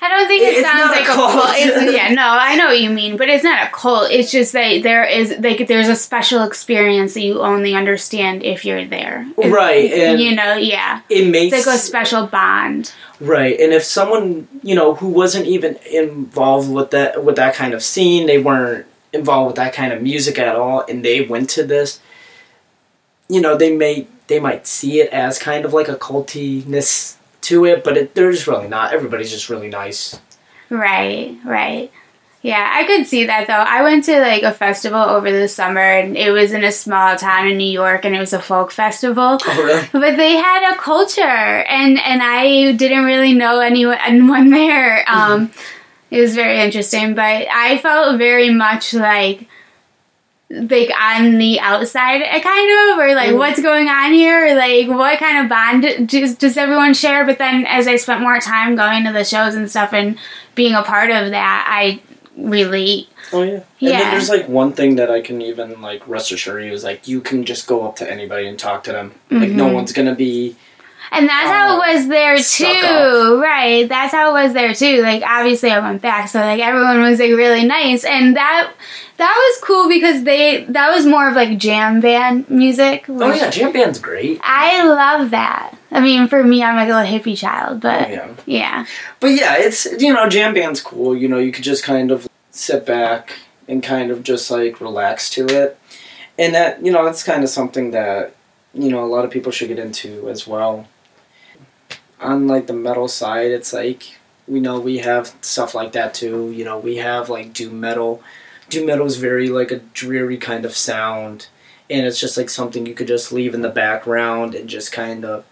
I 0.00 0.08
don't 0.08 0.26
think 0.28 0.42
it 0.42 0.54
It's 0.58 0.68
sounds 0.68 0.90
a 0.90 1.00
like 1.00 1.04
a 1.08 1.12
cult. 1.12 1.32
cult. 1.32 1.50
It's, 1.56 1.92
yeah, 1.96 2.12
no, 2.12 2.22
I 2.28 2.54
know 2.56 2.66
what 2.66 2.80
you 2.80 2.90
mean, 2.90 3.16
but 3.16 3.28
it's 3.28 3.42
not 3.44 3.66
a 3.66 3.70
cult. 3.72 4.10
It's 4.10 4.30
just 4.30 4.52
that 4.52 4.82
there 4.82 5.04
is 5.04 5.34
like 5.40 5.66
there's 5.68 5.88
a 5.88 5.96
special 5.96 6.42
experience 6.44 7.14
that 7.14 7.22
you 7.22 7.40
only 7.40 7.74
understand 7.74 8.42
if 8.42 8.64
you're 8.64 8.84
there. 8.86 9.26
It's- 9.38 9.52
Right, 9.52 9.90
and- 9.92 10.20
you 10.20 10.34
know, 10.34 10.54
yeah, 10.54 11.00
it 11.08 11.28
makes 11.30 11.54
it's 11.56 11.66
like 11.66 11.76
a 11.76 11.78
special 11.78 12.26
bond. 12.26 12.92
Right, 13.20 13.58
and 13.58 13.72
if 13.72 13.82
someone 13.84 14.46
you 14.62 14.74
know 14.74 14.94
who 14.94 15.08
wasn't 15.08 15.46
even 15.46 15.78
involved 15.90 16.70
with 16.70 16.90
that 16.90 17.24
with 17.24 17.36
that 17.36 17.54
kind 17.54 17.72
of 17.74 17.82
scene, 17.82 18.26
they 18.26 18.38
weren't 18.38 18.86
involved 19.12 19.46
with 19.46 19.56
that 19.56 19.72
kind 19.72 19.92
of 19.92 20.02
music 20.02 20.38
at 20.38 20.54
all, 20.56 20.84
and 20.88 21.02
they 21.04 21.22
went 21.22 21.48
to 21.50 21.64
this, 21.64 22.00
you 23.28 23.40
know, 23.40 23.56
they 23.56 23.74
may 23.74 24.06
they 24.26 24.38
might 24.40 24.66
see 24.66 25.00
it 25.00 25.08
as 25.12 25.38
kind 25.38 25.64
of 25.64 25.72
like 25.72 25.88
a 25.88 25.96
cultiness 25.96 27.15
to 27.46 27.64
it, 27.64 27.84
but 27.84 27.96
it, 27.96 28.14
they're 28.14 28.32
just 28.32 28.46
really 28.46 28.68
not. 28.68 28.92
Everybody's 28.92 29.30
just 29.30 29.48
really 29.50 29.68
nice. 29.68 30.20
Right, 30.70 31.36
right. 31.44 31.90
Yeah, 32.42 32.70
I 32.72 32.84
could 32.84 33.06
see 33.06 33.26
that 33.26 33.48
though. 33.48 33.54
I 33.54 33.82
went 33.82 34.04
to 34.04 34.20
like 34.20 34.44
a 34.44 34.52
festival 34.52 35.00
over 35.00 35.32
the 35.32 35.48
summer 35.48 35.80
and 35.80 36.16
it 36.16 36.30
was 36.30 36.52
in 36.52 36.62
a 36.62 36.70
small 36.70 37.16
town 37.16 37.48
in 37.48 37.56
New 37.56 37.68
York 37.68 38.04
and 38.04 38.14
it 38.14 38.20
was 38.20 38.32
a 38.32 38.40
folk 38.40 38.70
festival. 38.70 39.38
Oh, 39.46 39.64
really? 39.64 39.88
But 39.92 40.16
they 40.16 40.36
had 40.36 40.72
a 40.72 40.76
culture 40.76 41.22
and 41.22 41.98
and 41.98 42.22
I 42.22 42.70
didn't 42.72 43.04
really 43.04 43.32
know 43.32 43.58
anyone 43.58 43.98
anyone 44.04 44.50
there. 44.50 45.04
Um 45.08 45.50
it 46.10 46.20
was 46.20 46.36
very 46.36 46.60
interesting, 46.60 47.16
but 47.16 47.48
I 47.50 47.78
felt 47.78 48.16
very 48.16 48.50
much 48.50 48.94
like 48.94 49.48
like 50.48 50.90
on 51.00 51.38
the 51.38 51.58
outside 51.58 52.22
uh, 52.22 52.40
kind 52.40 52.70
of 52.92 52.98
or 52.98 53.14
like 53.14 53.30
Mhm. 53.30 53.38
what's 53.38 53.60
going 53.60 53.88
on 53.88 54.12
here 54.12 54.46
or 54.46 54.54
like 54.54 54.86
what 54.88 55.18
kind 55.18 55.38
of 55.42 55.48
bond 55.48 56.08
does, 56.08 56.36
does 56.36 56.56
everyone 56.56 56.94
share 56.94 57.24
but 57.26 57.38
then 57.38 57.66
as 57.66 57.88
i 57.88 57.96
spent 57.96 58.20
more 58.20 58.38
time 58.38 58.76
going 58.76 59.02
to 59.04 59.12
the 59.12 59.24
shows 59.24 59.56
and 59.56 59.68
stuff 59.68 59.92
and 59.92 60.16
being 60.54 60.74
a 60.74 60.82
part 60.84 61.10
of 61.10 61.30
that 61.32 61.66
i 61.68 62.00
relate 62.36 63.08
Oh 63.32 63.42
yeah. 63.42 63.54
And 63.54 63.64
Yeah. 63.80 63.98
then 63.98 64.10
there's 64.12 64.28
like 64.28 64.48
one 64.48 64.72
thing 64.72 64.94
that 64.96 65.10
I 65.10 65.20
can 65.20 65.42
even 65.42 65.82
like 65.82 66.06
rest 66.06 66.30
assure 66.30 66.60
you 66.60 66.72
is 66.72 66.84
like 66.84 67.08
you 67.08 67.20
can 67.20 67.44
just 67.44 67.66
go 67.66 67.84
up 67.84 67.96
to 67.96 68.08
anybody 68.08 68.46
and 68.46 68.56
talk 68.56 68.84
to 68.84 68.92
them. 68.92 69.14
Like 69.32 69.50
no 69.50 69.66
Mhm. 69.66 69.72
one's 69.72 69.92
gonna 69.92 70.14
be 70.14 70.54
and 71.12 71.28
that's 71.28 71.48
how 71.50 71.78
Oh, 71.78 71.82
it 71.82 71.94
was 71.94 72.08
there 72.08 72.38
too 72.38 73.40
right 73.40 73.88
that's 73.88 74.12
how 74.12 74.30
it 74.36 74.42
was 74.44 74.52
there 74.52 74.74
too 74.74 75.02
like 75.02 75.22
obviously 75.22 75.70
i 75.70 75.78
went 75.78 76.02
back 76.02 76.28
so 76.28 76.40
like 76.40 76.60
everyone 76.60 77.00
was 77.00 77.18
like 77.18 77.30
really 77.30 77.64
nice 77.64 78.04
and 78.04 78.36
that 78.36 78.72
that 79.18 79.34
was 79.34 79.64
cool 79.64 79.88
because 79.88 80.24
they 80.24 80.64
that 80.68 80.90
was 80.94 81.06
more 81.06 81.28
of 81.28 81.34
like 81.34 81.58
jam 81.58 82.00
band 82.00 82.48
music 82.50 83.04
Oh 83.08 83.32
yeah, 83.32 83.50
jam 83.50 83.72
band's 83.72 83.98
great. 83.98 84.40
i 84.42 84.84
love 84.86 85.30
that 85.30 85.76
i 85.90 86.00
mean 86.00 86.28
for 86.28 86.42
me 86.44 86.62
i'm 86.62 86.76
like 86.76 86.88
a 86.88 86.94
little 86.94 87.18
hippie 87.20 87.36
child 87.38 87.80
but 87.80 88.08
Oh, 88.08 88.10
yeah. 88.12 88.34
yeah 88.46 88.86
But 89.20 89.28
yeah, 89.28 89.56
it's 89.58 89.86
you 89.98 90.12
know, 90.12 90.28
jam 90.28 90.54
band's 90.54 90.80
cool. 90.80 91.16
You 91.16 91.28
know, 91.28 91.38
you 91.38 91.52
could 91.52 91.64
just 91.64 91.82
kind 91.84 92.10
of 92.10 92.28
sit 92.50 92.84
back 92.86 93.32
and 93.68 93.82
kind 93.82 94.10
of 94.10 94.22
just 94.22 94.50
like 94.50 94.80
relax 94.80 95.28
to 95.30 95.46
it. 95.46 95.78
And 96.38 96.54
that, 96.54 96.84
you 96.84 96.92
know, 96.92 97.04
that's 97.04 97.22
kind 97.22 97.42
of 97.42 97.48
something 97.50 97.90
that, 97.92 98.34
you 98.74 98.90
know, 98.90 99.02
a 99.04 99.06
lot 99.08 99.24
of 99.24 99.30
people 99.30 99.50
should 99.52 99.68
get 99.68 99.78
into 99.78 100.28
as 100.28 100.46
well. 100.46 100.86
On 102.20 102.46
like 102.46 102.66
the 102.66 102.72
metal 102.72 103.08
side, 103.08 103.50
it's 103.50 103.72
like 103.72 104.18
we 104.48 104.60
know 104.60 104.80
we 104.80 104.98
have 104.98 105.34
stuff 105.40 105.74
like 105.74 105.92
that 105.92 106.14
too. 106.14 106.50
You 106.50 106.64
know, 106.64 106.78
we 106.78 106.96
have 106.96 107.28
like 107.28 107.52
doom 107.52 107.80
metal. 107.80 108.22
Doom 108.68 108.86
metal 108.86 109.06
is 109.06 109.16
very 109.16 109.48
like 109.48 109.70
a 109.70 109.78
dreary 109.78 110.38
kind 110.38 110.64
of 110.64 110.76
sound. 110.76 111.48
And 111.88 112.06
it's 112.06 112.20
just 112.20 112.36
like 112.36 112.50
something 112.50 112.86
you 112.86 112.94
could 112.94 113.06
just 113.06 113.32
leave 113.32 113.54
in 113.54 113.62
the 113.62 113.68
background 113.68 114.54
and 114.54 114.68
just 114.68 114.90
kind 114.90 115.24
of, 115.24 115.44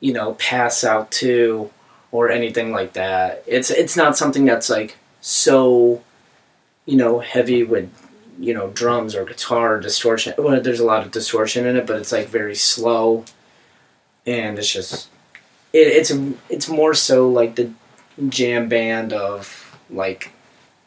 you 0.00 0.12
know, 0.12 0.34
pass 0.34 0.82
out 0.82 1.10
to 1.12 1.70
or 2.10 2.30
anything 2.30 2.72
like 2.72 2.94
that. 2.94 3.44
It's 3.46 3.70
it's 3.70 3.96
not 3.96 4.16
something 4.16 4.44
that's 4.44 4.70
like 4.70 4.96
so, 5.20 6.02
you 6.86 6.96
know, 6.96 7.20
heavy 7.20 7.62
with 7.62 7.90
you 8.38 8.54
know 8.54 8.68
drums 8.70 9.14
or 9.14 9.24
guitar 9.24 9.80
distortion. 9.80 10.34
Well, 10.38 10.60
there's 10.60 10.80
a 10.80 10.84
lot 10.84 11.04
of 11.04 11.12
distortion 11.12 11.66
in 11.66 11.76
it, 11.76 11.86
but 11.86 11.96
it's 11.96 12.12
like 12.12 12.28
very 12.28 12.54
slow, 12.54 13.24
and 14.26 14.58
it's 14.58 14.72
just 14.72 15.08
it, 15.72 15.86
it's 15.86 16.12
it's 16.48 16.68
more 16.68 16.94
so 16.94 17.28
like 17.28 17.56
the 17.56 17.70
jam 18.28 18.68
band 18.68 19.12
of 19.12 19.76
like 19.90 20.32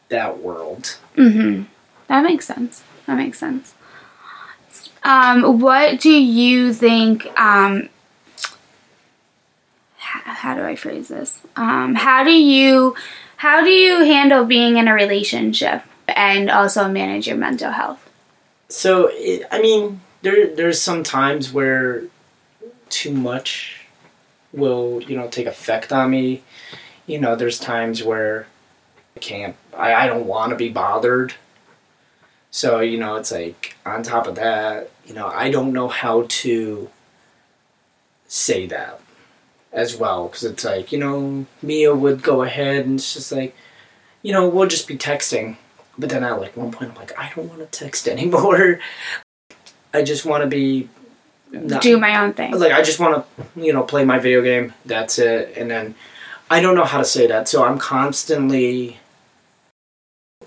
that 0.08 0.38
world. 0.38 0.98
Mm-hmm. 1.16 1.64
That 2.08 2.22
makes 2.22 2.46
sense. 2.46 2.82
That 3.06 3.16
makes 3.16 3.38
sense. 3.38 3.74
Um, 5.02 5.60
what 5.60 6.00
do 6.00 6.10
you 6.10 6.72
think? 6.72 7.26
Um, 7.38 7.88
how, 9.96 10.34
how 10.34 10.54
do 10.54 10.62
I 10.62 10.76
phrase 10.76 11.08
this? 11.08 11.40
Um, 11.56 11.94
how 11.94 12.24
do 12.24 12.32
you 12.32 12.94
how 13.36 13.62
do 13.62 13.70
you 13.70 14.04
handle 14.04 14.44
being 14.44 14.76
in 14.76 14.88
a 14.88 14.94
relationship 14.94 15.82
and 16.06 16.50
also 16.50 16.88
manage 16.88 17.26
your 17.26 17.36
mental 17.36 17.72
health? 17.72 18.08
So 18.68 19.10
it, 19.12 19.46
I 19.50 19.60
mean, 19.60 20.00
there 20.22 20.54
there's 20.54 20.80
some 20.80 21.02
times 21.02 21.52
where 21.52 22.04
too 22.88 23.12
much 23.12 23.81
will 24.52 25.02
you 25.02 25.16
know 25.16 25.28
take 25.28 25.46
effect 25.46 25.92
on 25.92 26.10
me. 26.10 26.42
You 27.06 27.18
know, 27.18 27.34
there's 27.36 27.58
times 27.58 28.02
where 28.02 28.46
I 29.16 29.20
can't. 29.20 29.56
I, 29.76 29.94
I 29.94 30.06
don't 30.06 30.26
want 30.26 30.50
to 30.50 30.56
be 30.56 30.68
bothered. 30.68 31.34
So 32.50 32.80
you 32.80 32.98
know, 32.98 33.16
it's 33.16 33.32
like 33.32 33.76
on 33.84 34.02
top 34.02 34.26
of 34.26 34.34
that, 34.36 34.90
you 35.06 35.14
know, 35.14 35.26
I 35.26 35.50
don't 35.50 35.72
know 35.72 35.88
how 35.88 36.26
to 36.28 36.90
say 38.26 38.66
that 38.66 38.98
as 39.72 39.96
well 39.96 40.28
because 40.28 40.44
it's 40.44 40.64
like 40.64 40.92
you 40.92 40.98
know 40.98 41.46
Mia 41.62 41.94
would 41.94 42.22
go 42.22 42.42
ahead 42.42 42.84
and 42.84 42.98
it's 42.98 43.14
just 43.14 43.32
like 43.32 43.54
you 44.22 44.32
know 44.32 44.48
we'll 44.48 44.68
just 44.68 44.86
be 44.86 44.96
texting 44.96 45.56
but 45.98 46.10
then 46.10 46.24
at 46.24 46.40
like 46.40 46.56
one 46.56 46.70
point 46.70 46.90
I'm 46.90 46.96
like 46.96 47.18
I 47.18 47.30
don't 47.34 47.48
want 47.48 47.60
to 47.60 47.66
text 47.66 48.06
anymore 48.08 48.80
I 49.94 50.02
just 50.02 50.24
want 50.24 50.42
to 50.42 50.46
be 50.48 50.88
not, 51.52 51.82
Do 51.82 51.98
my 51.98 52.20
own 52.22 52.32
thing. 52.32 52.58
like 52.58 52.72
I 52.72 52.82
just 52.82 52.98
want 52.98 53.24
to 53.36 53.44
you 53.60 53.72
know 53.72 53.82
play 53.82 54.04
my 54.04 54.18
video 54.18 54.42
game. 54.42 54.72
That's 54.84 55.18
it. 55.18 55.56
And 55.56 55.70
then 55.70 55.94
I 56.50 56.60
don't 56.60 56.74
know 56.74 56.84
how 56.84 56.98
to 56.98 57.04
say 57.04 57.26
that. 57.26 57.48
So 57.48 57.64
I'm 57.64 57.78
constantly 57.78 58.98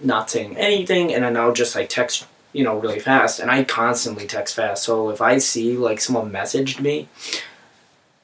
not 0.01 0.29
saying 0.29 0.57
anything. 0.57 1.13
And 1.13 1.23
then 1.23 1.37
I'll 1.37 1.53
just 1.53 1.75
like 1.75 1.89
text 1.89 2.25
you 2.53 2.63
know 2.63 2.77
really 2.79 2.99
fast. 2.99 3.39
And 3.39 3.51
I 3.51 3.63
constantly 3.63 4.25
text 4.27 4.55
fast. 4.55 4.83
So 4.83 5.09
if 5.09 5.21
I 5.21 5.37
see 5.37 5.77
like 5.77 6.01
someone 6.01 6.31
messaged 6.31 6.79
me 6.79 7.07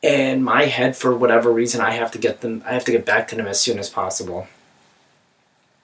and 0.03 0.43
my 0.43 0.65
head 0.65 0.95
for 0.97 1.15
whatever 1.15 1.51
reason 1.51 1.81
I 1.81 1.91
have 1.91 2.11
to 2.11 2.17
get 2.17 2.41
them 2.41 2.63
I 2.65 2.73
have 2.73 2.85
to 2.85 2.91
get 2.91 3.05
back 3.05 3.27
to 3.29 3.35
them 3.35 3.47
as 3.47 3.59
soon 3.59 3.77
as 3.77 3.89
possible 3.89 4.47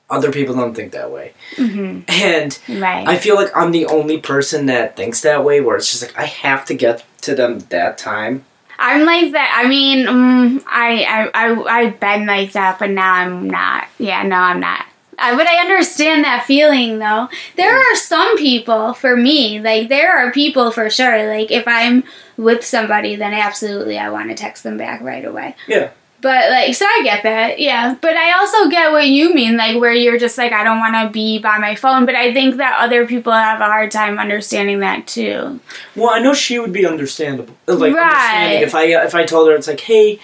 other 0.10 0.32
people 0.32 0.56
don't 0.56 0.74
think 0.74 0.92
that 0.94 1.12
way 1.12 1.34
hmm 1.56 2.00
and 2.08 2.60
Right. 2.70 3.08
I 3.08 3.18
feel 3.18 3.36
like 3.36 3.56
I'm 3.56 3.72
the 3.72 3.86
only 3.88 4.20
person 4.20 4.68
that 4.68 4.96
thinks 4.96 5.22
that 5.22 5.44
way 5.44 5.62
where 5.62 5.76
it's 5.76 5.92
just 5.92 6.04
like 6.04 6.18
I 6.18 6.26
have 6.26 6.66
to 6.66 6.74
get 6.74 7.04
to 7.22 7.36
them 7.36 7.60
that 7.70 7.98
time 7.98 8.46
I'm 8.80 9.06
like 9.06 9.32
that. 9.32 9.60
I 9.64 9.68
mean, 9.68 10.06
mm, 10.06 10.64
I, 10.68 11.04
I, 11.04 11.30
I, 11.34 11.64
I've 11.64 12.00
been 12.00 12.28
like 12.28 12.52
that, 12.52 12.78
but 12.78 12.92
now 12.92 13.12
I'm 13.12 13.50
not. 13.50 13.88
Yeah, 13.98 14.22
no, 14.24 14.36
I'm 14.36 14.60
not. 14.60 14.86
Uh, 15.18 15.36
but 15.36 15.48
I 15.48 15.62
understand 15.62 16.24
that 16.24 16.46
feeling, 16.46 17.00
though. 17.00 17.28
There 17.56 17.76
are 17.76 17.96
some 17.96 18.38
people, 18.38 18.94
for 18.94 19.18
me, 19.18 19.60
like, 19.60 19.90
there 19.90 20.16
are 20.16 20.32
people 20.32 20.70
for 20.70 20.92
sure. 20.92 21.28
Like, 21.28 21.50
if 21.50 21.68
I'm 21.68 22.04
with 22.38 22.64
somebody, 22.64 23.16
then 23.16 23.34
absolutely 23.34 23.98
I 23.98 24.12
want 24.12 24.30
to 24.30 24.36
text 24.36 24.62
them 24.62 24.78
back 24.78 25.02
right 25.02 25.26
away. 25.26 25.56
Yeah. 25.68 25.90
But, 26.20 26.50
like, 26.50 26.74
so 26.74 26.84
I 26.86 27.02
get 27.04 27.22
that, 27.24 27.60
yeah. 27.60 27.96
But 28.02 28.18
I 28.18 28.40
also 28.40 28.70
get 28.70 28.92
what 28.92 29.08
you 29.08 29.36
mean, 29.36 29.56
like, 29.56 29.80
where 29.80 29.94
you're 29.94 30.18
just 30.18 30.36
like, 30.38 30.52
I 30.52 30.64
don't 30.64 30.80
want 30.80 30.96
to 30.96 31.12
be 31.14 31.38
by 31.38 31.60
my 31.60 31.76
phone. 31.76 32.08
But 32.08 32.16
I 32.16 32.34
think 32.34 32.58
that 32.58 32.80
other 32.80 33.06
people 33.06 33.32
have 33.34 33.62
a 33.62 33.66
hard 33.66 33.92
time 33.92 34.18
understanding 34.18 34.80
that, 34.80 35.06
too. 35.06 35.60
Well, 35.96 36.10
I 36.10 36.20
know 36.20 36.34
she 36.34 36.58
would 36.58 36.74
be 36.74 36.88
understandable. 36.88 37.56
Like 37.68 37.94
Right. 37.94 38.04
understanding 38.04 38.62
if 38.64 38.74
I 38.74 38.84
if 39.06 39.14
I 39.14 39.26
told 39.26 39.48
her 39.50 39.56
it's 39.56 39.68
like, 39.68 39.80
hey, 39.82 40.20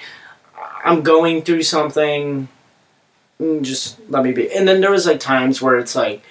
I'm 0.84 1.04
going 1.04 1.44
through 1.44 1.62
something, 1.64 2.48
mm, 3.40 3.62
just 3.62 4.00
let 4.10 4.24
me 4.24 4.32
be. 4.32 4.52
And 4.52 4.68
then 4.68 4.82
there 4.82 4.92
was 4.92 5.06
like 5.06 5.20
times 5.20 5.62
where 5.62 5.78
it's 5.78 5.96
like, 5.96 6.24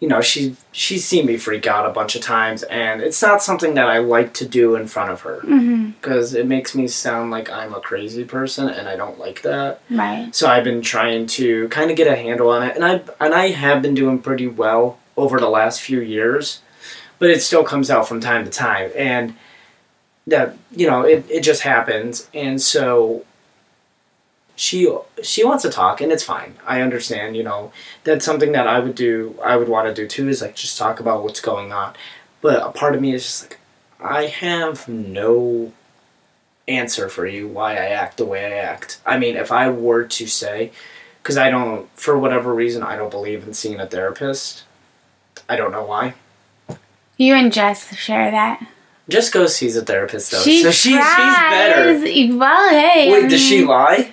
you 0.00 0.08
know, 0.08 0.20
she 0.20 0.56
she's 0.72 1.04
seen 1.04 1.24
me 1.26 1.36
freak 1.38 1.66
out 1.66 1.86
a 1.86 1.92
bunch 1.92 2.14
of 2.14 2.22
times, 2.22 2.62
and 2.64 3.00
it's 3.00 3.22
not 3.22 3.42
something 3.42 3.74
that 3.74 3.88
I 3.88 3.98
like 3.98 4.34
to 4.34 4.46
do 4.46 4.76
in 4.76 4.86
front 4.86 5.10
of 5.10 5.22
her 5.22 5.40
hmm 5.40 5.90
because 6.00 6.34
it 6.34 6.46
makes 6.46 6.74
me 6.74 6.86
sound 6.86 7.30
like 7.30 7.50
I'm 7.50 7.74
a 7.74 7.80
crazy 7.80 8.24
person, 8.24 8.68
and 8.68 8.88
I 8.88 8.96
don't 8.96 9.18
like 9.18 9.42
that. 9.42 9.80
Right. 9.90 10.32
So 10.34 10.46
I've 10.48 10.64
been 10.64 10.82
trying 10.82 11.26
to 11.28 11.68
kind 11.68 11.90
of 11.90 11.96
get 11.96 12.06
a 12.06 12.16
handle 12.16 12.50
on 12.50 12.62
it, 12.62 12.76
and 12.76 12.84
I 12.84 13.02
and 13.20 13.34
I 13.34 13.48
have 13.48 13.82
been 13.82 13.94
doing 13.94 14.18
pretty 14.20 14.46
well 14.46 14.98
over 15.16 15.40
the 15.40 15.48
last 15.48 15.80
few 15.80 16.00
years, 16.00 16.60
but 17.18 17.30
it 17.30 17.40
still 17.42 17.64
comes 17.64 17.90
out 17.90 18.06
from 18.06 18.20
time 18.20 18.44
to 18.44 18.50
time, 18.50 18.90
and 18.94 19.34
that 20.26 20.56
you 20.70 20.86
know 20.88 21.02
it, 21.02 21.24
it 21.30 21.40
just 21.40 21.62
happens, 21.62 22.28
and 22.34 22.60
so 22.60 23.24
she 24.56 24.92
she 25.22 25.44
wants 25.44 25.62
to 25.62 25.70
talk, 25.70 26.00
and 26.00 26.10
it's 26.10 26.24
fine. 26.24 26.56
I 26.66 26.80
understand, 26.80 27.36
you 27.36 27.44
know, 27.44 27.72
that's 28.04 28.24
something 28.24 28.52
that 28.52 28.66
I 28.66 28.80
would 28.80 28.94
do. 28.94 29.38
I 29.44 29.56
would 29.56 29.68
want 29.68 29.86
to 29.86 29.94
do 29.94 30.08
too, 30.08 30.28
is 30.28 30.42
like 30.42 30.56
just 30.56 30.78
talk 30.78 30.98
about 30.98 31.22
what's 31.22 31.40
going 31.40 31.72
on, 31.72 31.94
but 32.40 32.66
a 32.66 32.72
part 32.72 32.94
of 32.94 33.00
me 33.00 33.14
is 33.14 33.22
just 33.22 33.42
like 33.44 33.58
I 34.00 34.26
have 34.26 34.88
no 34.88 35.72
answer 36.68 37.08
for 37.08 37.26
you 37.26 37.46
why 37.46 37.72
I 37.72 37.86
act 37.86 38.16
the 38.16 38.24
way 38.24 38.44
I 38.44 38.56
act. 38.56 39.00
I 39.06 39.18
mean, 39.18 39.36
if 39.36 39.52
I 39.52 39.70
were 39.70 40.04
to 40.04 40.26
say, 40.26 40.72
because 41.22 41.36
I 41.36 41.50
don't, 41.50 41.88
for 41.96 42.18
whatever 42.18 42.52
reason, 42.54 42.82
I 42.82 42.96
don't 42.96 43.10
believe 43.10 43.46
in 43.46 43.54
seeing 43.54 43.78
a 43.78 43.86
therapist. 43.86 44.64
I 45.48 45.56
don't 45.56 45.70
know 45.70 45.84
why. 45.84 46.14
You 47.16 47.34
and 47.34 47.52
Jess 47.52 47.94
share 47.96 48.30
that. 48.30 48.66
Jess 49.08 49.30
go 49.30 49.46
sees 49.46 49.76
a 49.76 49.84
therapist 49.84 50.32
though, 50.32 50.42
She 50.42 50.62
so 50.62 50.70
she's 50.70 50.94
she's 50.94 51.00
better. 51.00 52.36
Well, 52.36 52.70
hey. 52.70 53.08
I 53.08 53.12
Wait, 53.12 53.30
does 53.30 53.40
she 53.40 53.64
lie? 53.64 54.12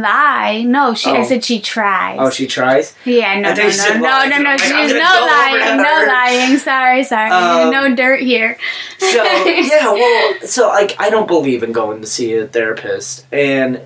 Lie? 0.00 0.62
No, 0.66 0.94
she. 0.94 1.10
I 1.10 1.18
Oh. 1.18 1.24
said 1.24 1.44
she 1.44 1.60
tries. 1.60 2.16
Oh, 2.20 2.30
she 2.30 2.46
tries. 2.46 2.94
Yeah, 3.04 3.38
no, 3.40 3.50
I 3.50 3.54
no, 3.54 3.62
no, 3.62 3.68
no, 3.68 4.28
no, 4.28 4.42
no. 4.42 4.56
She's 4.56 4.70
no 4.70 4.76
gonna 4.76 4.98
go 4.98 5.04
over 5.04 5.58
lying, 5.58 5.76
no 5.76 6.04
lying. 6.12 6.58
Sorry, 6.58 7.04
sorry. 7.04 7.30
Um, 7.30 7.70
no 7.70 7.94
dirt 7.94 8.20
here. 8.20 8.56
So 8.98 9.06
yeah, 9.24 9.92
well, 9.92 10.34
so 10.46 10.68
like 10.68 10.96
I 10.98 11.10
don't 11.10 11.26
believe 11.28 11.62
in 11.62 11.72
going 11.72 12.00
to 12.00 12.06
see 12.06 12.34
a 12.34 12.46
therapist, 12.46 13.26
and 13.32 13.80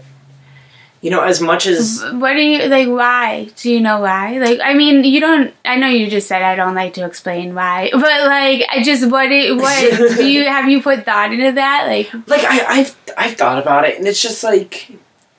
you 1.02 1.10
know, 1.10 1.22
as 1.22 1.40
much 1.40 1.66
as 1.66 2.02
What 2.14 2.32
do 2.32 2.40
you 2.40 2.66
like? 2.68 2.88
Why? 2.88 3.50
Do 3.56 3.70
you 3.70 3.80
know 3.80 4.00
why? 4.00 4.38
Like, 4.38 4.58
I 4.64 4.74
mean, 4.74 5.04
you 5.04 5.20
don't. 5.20 5.54
I 5.64 5.76
know 5.76 5.86
you 5.88 6.08
just 6.10 6.26
said 6.26 6.42
I 6.42 6.56
don't 6.56 6.74
like 6.74 6.94
to 6.94 7.04
explain 7.04 7.54
why, 7.54 7.90
but 7.92 8.00
like, 8.02 8.66
I 8.68 8.82
just 8.82 9.08
what? 9.10 9.28
do- 9.28 9.56
What 9.56 10.16
do 10.16 10.26
you 10.28 10.44
have? 10.48 10.68
You 10.68 10.82
put 10.82 11.04
thought 11.04 11.32
into 11.32 11.52
that? 11.52 11.84
Like, 11.86 12.12
like 12.26 12.44
I, 12.44 12.80
I've 12.80 12.96
I've 13.16 13.36
thought 13.36 13.58
about 13.62 13.84
it, 13.84 13.98
and 13.98 14.06
it's 14.08 14.20
just 14.20 14.42
like, 14.42 14.90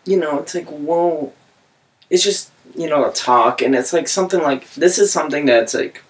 you 0.07 0.17
know, 0.17 0.39
it's 0.39 0.55
like, 0.55 0.67
whoa, 0.67 1.33
it's 2.09 2.23
just 2.23 2.51
you 2.75 2.89
know 2.89 3.09
a 3.09 3.13
talk, 3.13 3.61
and 3.61 3.75
it's 3.75 3.93
like 3.93 4.07
something 4.07 4.41
like 4.41 4.71
this 4.75 4.97
is 4.99 5.11
something 5.11 5.45
that's 5.45 5.73
like 5.73 6.03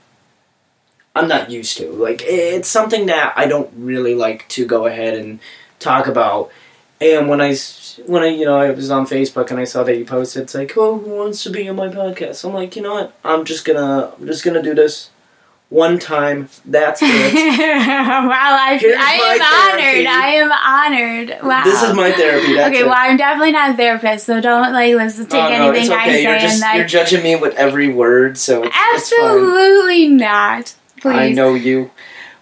I'm 1.15 1.27
not 1.27 1.49
used 1.49 1.77
to. 1.77 1.91
Like 1.91 2.21
it's 2.23 2.69
something 2.69 3.07
that 3.07 3.33
I 3.35 3.47
don't 3.47 3.71
really 3.75 4.15
like 4.15 4.47
to 4.49 4.65
go 4.65 4.85
ahead 4.85 5.15
and 5.15 5.39
talk 5.79 6.07
about. 6.07 6.51
And 7.01 7.27
when 7.27 7.41
I 7.41 7.55
when 8.05 8.23
I 8.23 8.27
you 8.27 8.45
know 8.45 8.57
I 8.57 8.71
was 8.71 8.91
on 8.91 9.07
Facebook 9.07 9.49
and 9.49 9.59
I 9.59 9.63
saw 9.63 9.83
that 9.83 9.97
you 9.97 10.05
posted, 10.05 10.43
it's 10.43 10.55
like, 10.55 10.77
oh, 10.77 10.99
who 10.99 11.15
wants 11.15 11.43
to 11.43 11.49
be 11.49 11.67
on 11.67 11.75
my 11.75 11.87
podcast? 11.87 12.45
I'm 12.47 12.53
like, 12.53 12.75
you 12.75 12.81
know 12.81 12.93
what? 12.93 13.13
I'm 13.23 13.45
just 13.45 13.65
gonna 13.65 14.13
I'm 14.19 14.27
just 14.27 14.43
gonna 14.43 14.63
do 14.63 14.75
this 14.75 15.09
one 15.69 15.99
time. 15.99 16.49
That's 16.65 17.01
it. 17.03 17.07
wow, 17.07 18.29
I, 18.29 18.77
Here's 18.79 18.97
I 18.97 19.11
am 19.13 19.39
therapy. 19.39 20.07
honored. 20.07 20.07
I 20.07 20.27
am 20.35 20.51
honored. 21.31 21.43
Wow. 21.43 21.63
This 21.63 21.83
is 21.83 21.95
my 21.95 22.11
therapy. 22.11 22.55
That's 22.55 22.69
okay, 22.69 22.81
it. 22.81 22.85
well, 22.85 22.95
I'm 22.97 23.17
definitely 23.17 23.51
not 23.51 23.71
a 23.71 23.73
therapist, 23.75 24.25
so 24.25 24.39
don't 24.39 24.73
like 24.73 24.95
listen 24.95 25.25
take 25.25 25.43
Oh, 25.43 25.49
no, 25.49 25.71
anything 25.71 25.83
it's 25.83 25.89
I 25.91 26.07
okay. 26.07 26.23
You're 26.23 26.39
just 26.39 26.63
and 26.63 26.77
you're 26.77 26.87
judging 26.87 27.23
me 27.23 27.35
with 27.35 27.55
every 27.55 27.89
word, 27.89 28.37
so 28.37 28.63
it's, 28.63 28.75
it's 28.75 29.13
absolutely 29.13 30.07
not. 30.07 30.75
Please. 31.01 31.15
I 31.15 31.31
know 31.31 31.53
you, 31.53 31.91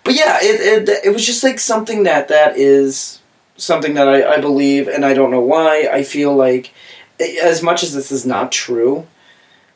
but 0.04 0.14
yeah, 0.14 0.38
it, 0.42 0.88
it 0.88 1.06
it 1.06 1.10
was 1.10 1.26
just 1.26 1.44
like 1.44 1.60
something 1.60 2.04
that 2.04 2.28
that 2.30 2.58
is 2.58 3.22
something 3.58 3.96
that 3.96 4.08
I, 4.08 4.36
I 4.36 4.40
believe, 4.40 4.88
and 4.88 5.06
I 5.06 5.14
don't 5.14 5.32
know 5.32 5.42
why. 5.42 5.90
I 5.92 6.04
feel 6.04 6.34
like, 6.36 6.74
as 7.20 7.62
much 7.64 7.84
as 7.84 7.94
this 7.94 8.12
is 8.12 8.26
not 8.26 8.52
true, 8.52 9.08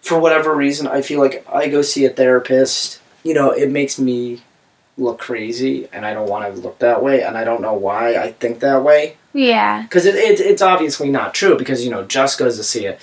for 0.02 0.20
whatever 0.20 0.56
reason, 0.56 0.88
I 0.88 1.02
feel 1.02 1.20
like 1.20 1.46
I 1.52 1.68
go 1.68 1.82
see 1.82 2.06
a 2.06 2.10
therapist. 2.10 3.02
You 3.24 3.34
know, 3.34 3.52
it 3.52 3.70
makes 3.70 4.00
me 4.00 4.42
look 4.98 5.20
crazy, 5.20 5.88
and 5.94 6.06
I 6.06 6.14
don't 6.14 6.30
want 6.30 6.54
to 6.54 6.62
look 6.62 6.80
that 6.80 7.02
way, 7.04 7.24
and 7.24 7.38
I 7.38 7.44
don't 7.44 7.62
know 7.62 7.74
why 7.74 8.16
I 8.16 8.32
think 8.34 8.60
that 8.60 8.84
way 8.84 9.16
Yeah. 9.34 9.84
because 9.84 10.06
it, 10.06 10.16
it 10.16 10.40
it's 10.42 10.62
obviously 10.62 11.10
not 11.10 11.34
true 11.34 11.58
because 11.58 11.84
you 11.86 11.92
know 11.92 12.04
Jess 12.04 12.36
goes 12.36 12.58
to 12.58 12.64
see 12.64 12.86
it. 12.86 13.00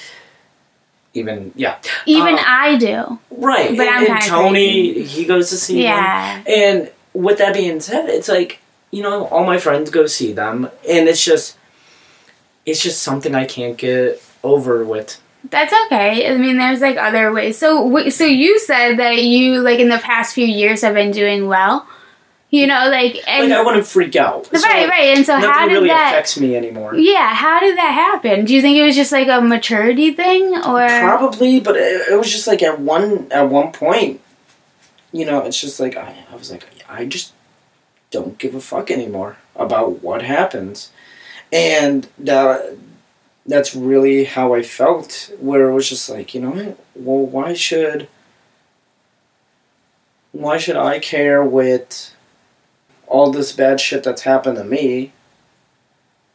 Even 1.14 1.52
yeah, 1.56 1.76
Even 2.04 2.34
Um, 2.34 2.40
I 2.46 2.76
do. 2.76 3.18
right. 3.30 3.74
But 3.74 3.86
and, 3.86 4.06
I'm 4.06 4.10
and 4.16 4.22
Tony, 4.24 5.02
he 5.02 5.24
goes 5.24 5.48
to 5.48 5.56
see 5.56 5.74
them. 5.76 5.82
Yeah. 5.84 6.42
And 6.46 6.90
with 7.14 7.38
that 7.38 7.54
being 7.54 7.80
said, 7.80 8.10
it's 8.10 8.28
like 8.28 8.58
you 8.90 9.02
know 9.02 9.26
all 9.28 9.44
my 9.44 9.56
friends 9.58 9.88
go 9.90 10.06
see 10.06 10.32
them, 10.34 10.68
and 10.88 11.08
it's 11.08 11.24
just 11.24 11.56
it's 12.66 12.82
just 12.82 13.00
something 13.02 13.34
I 13.34 13.46
can't 13.46 13.78
get 13.78 14.22
over 14.44 14.84
with. 14.84 15.18
That's 15.50 15.72
okay. 15.86 16.32
I 16.32 16.36
mean, 16.36 16.56
there's 16.56 16.80
like 16.80 16.96
other 16.96 17.32
ways. 17.32 17.58
So, 17.58 18.08
so 18.08 18.24
you 18.24 18.58
said 18.58 18.98
that 18.98 19.22
you 19.22 19.60
like 19.60 19.78
in 19.78 19.88
the 19.88 19.98
past 19.98 20.34
few 20.34 20.46
years 20.46 20.82
have 20.82 20.94
been 20.94 21.10
doing 21.10 21.48
well. 21.48 21.86
You 22.48 22.66
know, 22.68 22.88
like 22.88 23.16
and 23.26 23.50
like 23.50 23.58
I 23.58 23.62
wouldn't 23.62 23.86
freak 23.86 24.14
out. 24.14 24.46
So 24.46 24.66
right, 24.66 24.88
right. 24.88 25.16
And 25.16 25.26
so, 25.26 25.36
how 25.36 25.66
did 25.66 25.74
really 25.74 25.88
that? 25.88 26.12
affects 26.12 26.38
me 26.38 26.56
anymore. 26.56 26.94
Yeah, 26.94 27.34
how 27.34 27.58
did 27.58 27.76
that 27.76 27.90
happen? 27.90 28.44
Do 28.44 28.54
you 28.54 28.62
think 28.62 28.78
it 28.78 28.84
was 28.84 28.94
just 28.94 29.10
like 29.10 29.26
a 29.28 29.40
maturity 29.40 30.12
thing, 30.12 30.54
or 30.54 30.86
Probably, 30.86 31.58
but 31.58 31.76
it, 31.76 32.08
it 32.12 32.16
was 32.16 32.30
just 32.30 32.46
like 32.46 32.62
at 32.62 32.80
one 32.80 33.30
at 33.32 33.50
one 33.50 33.72
point, 33.72 34.20
you 35.12 35.26
know, 35.26 35.42
it's 35.42 35.60
just 35.60 35.80
like 35.80 35.96
I, 35.96 36.24
I 36.30 36.36
was 36.36 36.52
like 36.52 36.64
I 36.88 37.04
just 37.04 37.32
don't 38.12 38.38
give 38.38 38.54
a 38.54 38.60
fuck 38.60 38.92
anymore 38.92 39.36
about 39.56 40.02
what 40.02 40.22
happens, 40.22 40.92
and 41.52 42.08
that 42.18 42.76
that's 43.46 43.74
really 43.74 44.24
how 44.24 44.54
I 44.54 44.62
felt. 44.62 45.30
Where 45.38 45.68
it 45.68 45.74
was 45.74 45.88
just 45.88 46.08
like 46.08 46.34
you 46.34 46.40
know 46.40 46.50
what, 46.50 46.78
well, 46.94 47.26
why 47.26 47.54
should 47.54 48.08
why 50.32 50.58
should 50.58 50.76
I 50.76 50.98
care 50.98 51.42
with 51.42 52.14
all 53.06 53.30
this 53.30 53.52
bad 53.52 53.80
shit 53.80 54.02
that's 54.02 54.22
happened 54.22 54.56
to 54.56 54.64
me? 54.64 55.12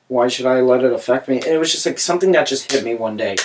Why 0.07 0.28
should 0.28 0.45
I 0.45 0.59
let 0.59 0.84
it 0.84 0.91
affect 0.91 1.28
me? 1.30 1.38
And 1.38 1.47
it 1.47 1.57
was 1.57 1.72
just 1.72 1.86
like 1.86 1.99
something 1.99 2.32
that 2.34 2.47
just 2.47 2.72
hit 2.72 2.84
me 2.84 2.95
one 2.95 3.16
day 3.16 3.36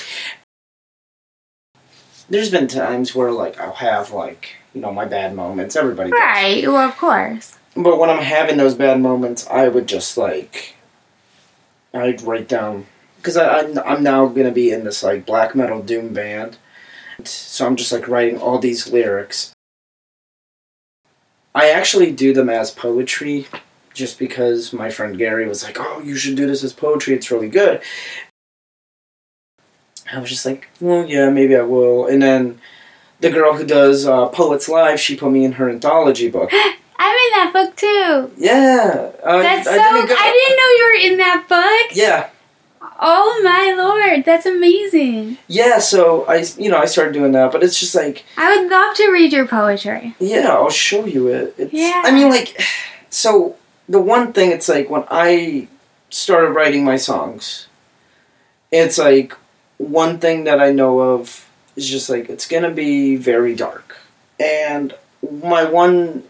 there's 2.28 2.50
been 2.50 2.68
times 2.68 3.14
where 3.14 3.30
like 3.30 3.58
I'll 3.60 3.72
have 3.72 4.10
like 4.10 4.56
you 4.74 4.80
know 4.80 4.92
my 4.92 5.04
bad 5.04 5.34
moments. 5.34 5.76
Everybody 5.76 6.10
does. 6.10 6.18
right? 6.18 6.66
Well, 6.66 6.88
of 6.88 6.96
course. 6.96 7.58
But 7.74 7.98
when 7.98 8.10
I'm 8.10 8.22
having 8.22 8.56
those 8.56 8.74
bad 8.74 9.00
moments, 9.00 9.46
I 9.48 9.68
would 9.68 9.86
just 9.86 10.16
like 10.16 10.74
I'd 11.94 12.22
write 12.22 12.48
down 12.48 12.86
because 13.26 13.36
I'm 13.36 13.76
I'm 13.84 14.04
now 14.04 14.26
gonna 14.26 14.52
be 14.52 14.70
in 14.70 14.84
this 14.84 15.02
like 15.02 15.26
black 15.26 15.56
metal 15.56 15.82
doom 15.82 16.14
band, 16.14 16.58
so 17.24 17.66
I'm 17.66 17.74
just 17.74 17.90
like 17.90 18.06
writing 18.06 18.38
all 18.38 18.60
these 18.60 18.92
lyrics. 18.92 19.52
I 21.52 21.70
actually 21.70 22.12
do 22.12 22.32
them 22.32 22.48
as 22.48 22.70
poetry, 22.70 23.48
just 23.92 24.20
because 24.20 24.72
my 24.72 24.90
friend 24.90 25.18
Gary 25.18 25.48
was 25.48 25.64
like, 25.64 25.78
"Oh, 25.80 26.00
you 26.00 26.14
should 26.14 26.36
do 26.36 26.46
this 26.46 26.62
as 26.62 26.72
poetry. 26.72 27.14
It's 27.16 27.32
really 27.32 27.48
good." 27.48 27.82
I 30.12 30.20
was 30.20 30.30
just 30.30 30.46
like, 30.46 30.68
"Well, 30.80 31.04
yeah, 31.04 31.28
maybe 31.28 31.56
I 31.56 31.62
will." 31.62 32.06
And 32.06 32.22
then 32.22 32.60
the 33.18 33.30
girl 33.30 33.54
who 33.54 33.66
does 33.66 34.06
uh, 34.06 34.28
Poets 34.28 34.68
Live, 34.68 35.00
she 35.00 35.16
put 35.16 35.32
me 35.32 35.44
in 35.44 35.52
her 35.52 35.68
anthology 35.68 36.30
book. 36.30 36.50
I'm 36.98 37.14
in 37.14 37.30
that 37.32 37.50
book 37.52 37.76
too. 37.76 38.30
Yeah, 38.36 39.10
uh, 39.24 39.42
That's 39.42 39.66
I 39.66 39.76
so. 39.76 39.82
didn't 39.82 40.08
go- 40.08 40.14
I 40.16 40.30
didn't 40.30 40.56
know 40.56 40.70
you 40.76 40.84
were 40.84 41.12
in 41.12 41.18
that 41.18 41.46
book. 41.48 41.96
Yeah, 41.96 42.30
Oh 42.98 43.40
my 43.44 43.74
lord, 43.76 44.24
that's 44.24 44.46
amazing. 44.46 45.38
yeah. 45.48 45.78
So 45.78 46.24
I, 46.26 46.44
you 46.58 46.70
know, 46.70 46.78
I 46.78 46.86
started 46.86 47.12
doing 47.12 47.32
that, 47.32 47.52
but 47.52 47.62
it's 47.62 47.78
just 47.78 47.94
like, 47.94 48.24
I 48.36 48.56
would 48.56 48.70
love 48.70 48.96
to 48.96 49.10
read 49.10 49.32
your 49.32 49.46
poetry. 49.46 50.14
yeah, 50.18 50.48
I'll 50.48 50.70
show 50.70 51.04
you 51.04 51.28
it. 51.28 51.54
It's, 51.58 51.72
Yeah. 51.72 52.02
I 52.04 52.10
mean, 52.10 52.30
like, 52.30 52.60
so 53.10 53.56
the 53.88 54.00
one 54.00 54.32
thing 54.32 54.50
it's 54.50 54.68
like 54.68 54.88
when 54.90 55.04
I 55.10 55.68
started 56.10 56.50
writing 56.50 56.84
my 56.84 56.96
songs, 56.96 57.66
it's 58.72 58.98
like 58.98 59.34
one 59.78 60.18
thing 60.18 60.44
that 60.44 60.60
I 60.60 60.70
know 60.72 61.00
of 61.00 61.48
is 61.76 61.88
just 61.88 62.08
like 62.08 62.28
it's 62.30 62.48
gonna 62.48 62.70
be 62.70 63.16
very 63.16 63.54
dark, 63.54 63.98
and 64.40 64.94
my 65.42 65.64
one 65.64 66.24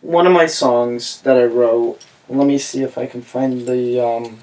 one 0.00 0.26
of 0.26 0.32
my 0.32 0.46
songs 0.46 1.20
that 1.22 1.36
I 1.36 1.44
wrote. 1.44 1.98
Let 2.28 2.46
me 2.46 2.56
see 2.58 2.82
if 2.82 2.96
I 2.96 3.06
can 3.06 3.20
find 3.22 3.66
the 3.66 4.00
um, 4.00 4.38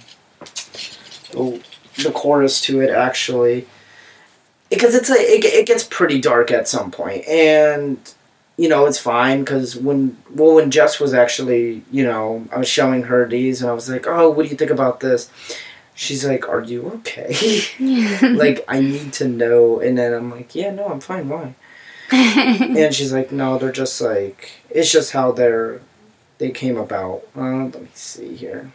the, 1.32 1.62
the 2.04 2.12
chorus 2.12 2.62
to 2.62 2.82
it 2.82 2.90
actually, 2.90 3.68
because 4.70 4.96
it's 4.96 5.10
like 5.10 5.20
it, 5.22 5.46
it 5.46 5.68
gets 5.68 5.84
pretty 5.84 6.20
dark 6.20 6.52
at 6.52 6.68
some 6.68 6.92
point, 6.92 7.26
and 7.28 7.98
you 8.58 8.70
know 8.70 8.86
it's 8.86 9.00
fine 9.00 9.40
because 9.40 9.76
when 9.76 10.18
well 10.34 10.56
when 10.56 10.72
Jess 10.72 11.00
was 11.00 11.14
actually 11.14 11.84
you 11.92 12.04
know 12.04 12.48
I 12.52 12.58
was 12.58 12.68
showing 12.68 13.04
her 13.04 13.28
these 13.28 13.62
and 13.62 13.70
I 13.70 13.74
was 13.74 13.90
like 13.90 14.06
oh 14.08 14.30
what 14.30 14.44
do 14.44 14.50
you 14.50 14.58
think 14.58 14.72
about 14.72 15.00
this. 15.00 15.30
She's 15.94 16.26
like, 16.26 16.48
"Are 16.48 16.62
you 16.62 16.90
okay?" 16.96 17.36
like, 18.36 18.64
I 18.68 18.80
need 18.80 19.12
to 19.14 19.28
know, 19.28 19.82
and 19.82 19.98
then 19.98 20.14
I'm 20.14 20.32
like, 20.32 20.56
"Yeah, 20.56 20.72
no, 20.72 20.88
I'm 20.88 21.02
fine. 21.02 21.28
Why?" 21.28 21.54
and 22.12 22.94
she's 22.94 23.14
like, 23.14 23.32
no, 23.32 23.58
they're 23.58 23.72
just 23.72 24.02
like 24.02 24.52
it's 24.70 24.92
just 24.92 25.14
how 25.14 25.32
they're 25.32 25.80
they 26.40 26.52
came 26.52 26.78
about. 26.78 27.26
Uh, 27.38 27.66
let 27.66 27.82
me 27.82 27.88
see 27.94 28.36
here. 28.36 28.72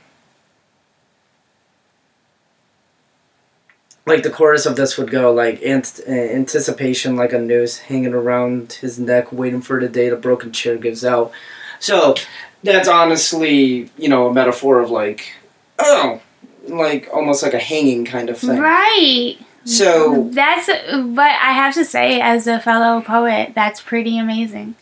Like 4.06 4.22
the 4.22 4.30
chorus 4.30 4.66
of 4.66 4.76
this 4.76 4.96
would 4.96 5.10
go 5.10 5.32
like 5.32 5.62
ant- 5.62 6.00
uh, 6.06 6.12
anticipation, 6.12 7.16
like 7.16 7.32
a 7.32 7.38
noose 7.40 7.78
hanging 7.78 8.14
around 8.14 8.74
his 8.74 8.98
neck, 8.98 9.32
waiting 9.32 9.60
for 9.60 9.80
the 9.80 9.88
day 9.88 10.08
the 10.08 10.16
broken 10.16 10.52
chair 10.52 10.76
gives 10.76 11.04
out. 11.04 11.32
So 11.80 12.14
that's 12.62 12.88
honestly, 12.88 13.90
you 13.98 14.08
know, 14.08 14.28
a 14.28 14.32
metaphor 14.32 14.78
of 14.80 14.90
like, 14.90 15.32
oh, 15.78 16.20
like 16.68 17.08
almost 17.12 17.42
like 17.42 17.54
a 17.54 17.58
hanging 17.58 18.04
kind 18.04 18.30
of 18.30 18.38
thing. 18.38 18.58
right. 18.58 19.36
So 19.64 20.28
That's, 20.30 20.66
but 20.68 21.30
I 21.30 21.50
have 21.52 21.74
to 21.74 21.84
say, 21.84 22.20
as 22.20 22.46
a 22.46 22.60
fellow 22.60 23.00
poet, 23.00 23.50
that's 23.56 23.80
pretty 23.80 24.16
amazing. 24.16 24.76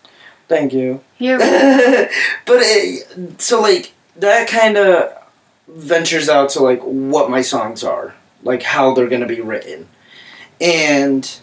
thank 0.46 0.74
you. 0.74 1.00
You're, 1.18 1.38
but 1.38 2.58
it, 2.60 3.40
so 3.40 3.62
like 3.62 3.94
that 4.16 4.46
kind 4.46 4.76
of 4.76 5.10
ventures 5.68 6.28
out 6.28 6.50
to 6.50 6.62
like 6.62 6.82
what 6.82 7.30
my 7.30 7.40
songs 7.40 7.82
are, 7.82 8.14
like 8.45 8.62
how 8.62 8.95
they're 8.95 9.09
gonna 9.09 9.26
be 9.26 9.40
written, 9.40 9.88
and 10.61 11.38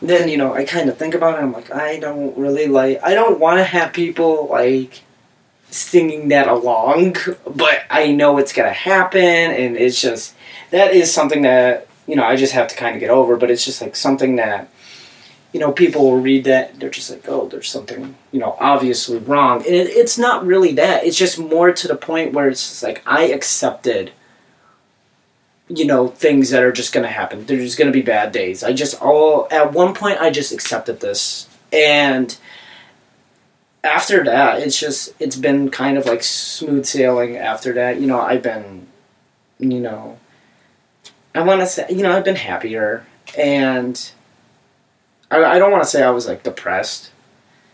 then 0.00 0.28
you 0.28 0.36
know 0.36 0.54
I 0.54 0.64
kind 0.64 0.88
of 0.88 0.96
think 0.96 1.14
about 1.14 1.38
it. 1.38 1.42
I'm 1.42 1.52
like 1.52 1.72
I 1.72 1.98
don't 1.98 2.36
really 2.36 2.66
like. 2.66 3.02
I 3.02 3.14
don't 3.14 3.38
want 3.38 3.58
to 3.58 3.64
have 3.64 3.92
people 3.92 4.48
like 4.48 5.02
singing 5.70 6.28
that 6.28 6.48
along, 6.48 7.16
but 7.46 7.82
I 7.90 8.12
know 8.12 8.38
it's 8.38 8.52
gonna 8.52 8.72
happen, 8.72 9.20
and 9.20 9.76
it's 9.76 10.00
just 10.00 10.34
that 10.70 10.94
is 10.94 11.12
something 11.12 11.42
that 11.42 11.86
you 12.06 12.16
know 12.16 12.24
I 12.24 12.36
just 12.36 12.54
have 12.54 12.68
to 12.68 12.76
kind 12.76 12.94
of 12.94 13.00
get 13.00 13.10
over. 13.10 13.36
But 13.36 13.50
it's 13.50 13.64
just 13.64 13.82
like 13.82 13.96
something 13.96 14.36
that 14.36 14.70
you 15.56 15.60
know, 15.60 15.72
people 15.72 16.02
will 16.02 16.20
read 16.20 16.44
that 16.44 16.78
they're 16.78 16.90
just 16.90 17.10
like, 17.10 17.26
oh, 17.28 17.48
there's 17.48 17.70
something, 17.70 18.14
you 18.30 18.38
know, 18.38 18.58
obviously 18.60 19.16
wrong. 19.16 19.64
And 19.64 19.74
it, 19.74 19.88
it's 19.88 20.18
not 20.18 20.44
really 20.44 20.74
that. 20.74 21.04
It's 21.04 21.16
just 21.16 21.38
more 21.38 21.72
to 21.72 21.88
the 21.88 21.96
point 21.96 22.34
where 22.34 22.46
it's 22.48 22.68
just 22.68 22.82
like, 22.82 23.02
I 23.06 23.28
accepted, 23.28 24.12
you 25.68 25.84
know, 25.84 26.08
things 26.08 26.50
that 26.50 26.62
are 26.62 26.72
just 26.72 26.92
going 26.92 27.04
to 27.04 27.12
happen. 27.12 27.46
There's 27.46 27.74
going 27.74 27.86
to 27.86 27.92
be 27.92 28.02
bad 28.02 28.32
days. 28.32 28.62
I 28.62 28.72
just 28.72 29.00
all, 29.02 29.48
at 29.50 29.72
one 29.72 29.94
point, 29.94 30.20
I 30.20 30.30
just 30.30 30.52
accepted 30.52 31.00
this. 31.00 31.48
And 31.72 32.36
after 33.82 34.24
that, 34.24 34.60
it's 34.60 34.78
just, 34.78 35.14
it's 35.18 35.36
been 35.36 35.70
kind 35.70 35.98
of 35.98 36.06
like 36.06 36.22
smooth 36.22 36.86
sailing 36.86 37.36
after 37.36 37.72
that. 37.74 38.00
You 38.00 38.06
know, 38.06 38.20
I've 38.20 38.42
been, 38.42 38.86
you 39.58 39.80
know, 39.80 40.18
I 41.34 41.42
want 41.42 41.60
to 41.60 41.66
say, 41.66 41.86
you 41.90 42.02
know, 42.02 42.16
I've 42.16 42.24
been 42.24 42.36
happier. 42.36 43.06
And, 43.36 44.12
I, 45.30 45.44
I 45.44 45.58
don't 45.58 45.70
want 45.70 45.82
to 45.82 45.88
say 45.88 46.02
I 46.02 46.10
was 46.10 46.26
like 46.26 46.42
depressed 46.42 47.10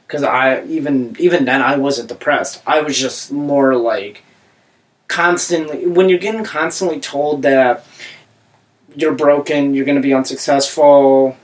because 0.07 0.23
I 0.23 0.65
even 0.65 1.17
even 1.19 1.45
then 1.45 1.63
I 1.63 1.77
wasn't 1.77 2.09
depressed. 2.09 2.63
I 2.67 2.81
was 2.81 2.99
just 2.99 3.33
more 3.33 3.77
like 3.77 4.25
constantly 5.13 5.87
when 5.87 6.09
you're 6.09 6.19
getting 6.19 6.43
constantly 6.43 6.99
told 6.99 7.43
that 7.43 7.85
you're 8.97 9.15
broken, 9.15 9.75
you're 9.75 9.85
going 9.85 9.97
to 9.97 10.03
be 10.03 10.15
unsuccessful, 10.15 11.37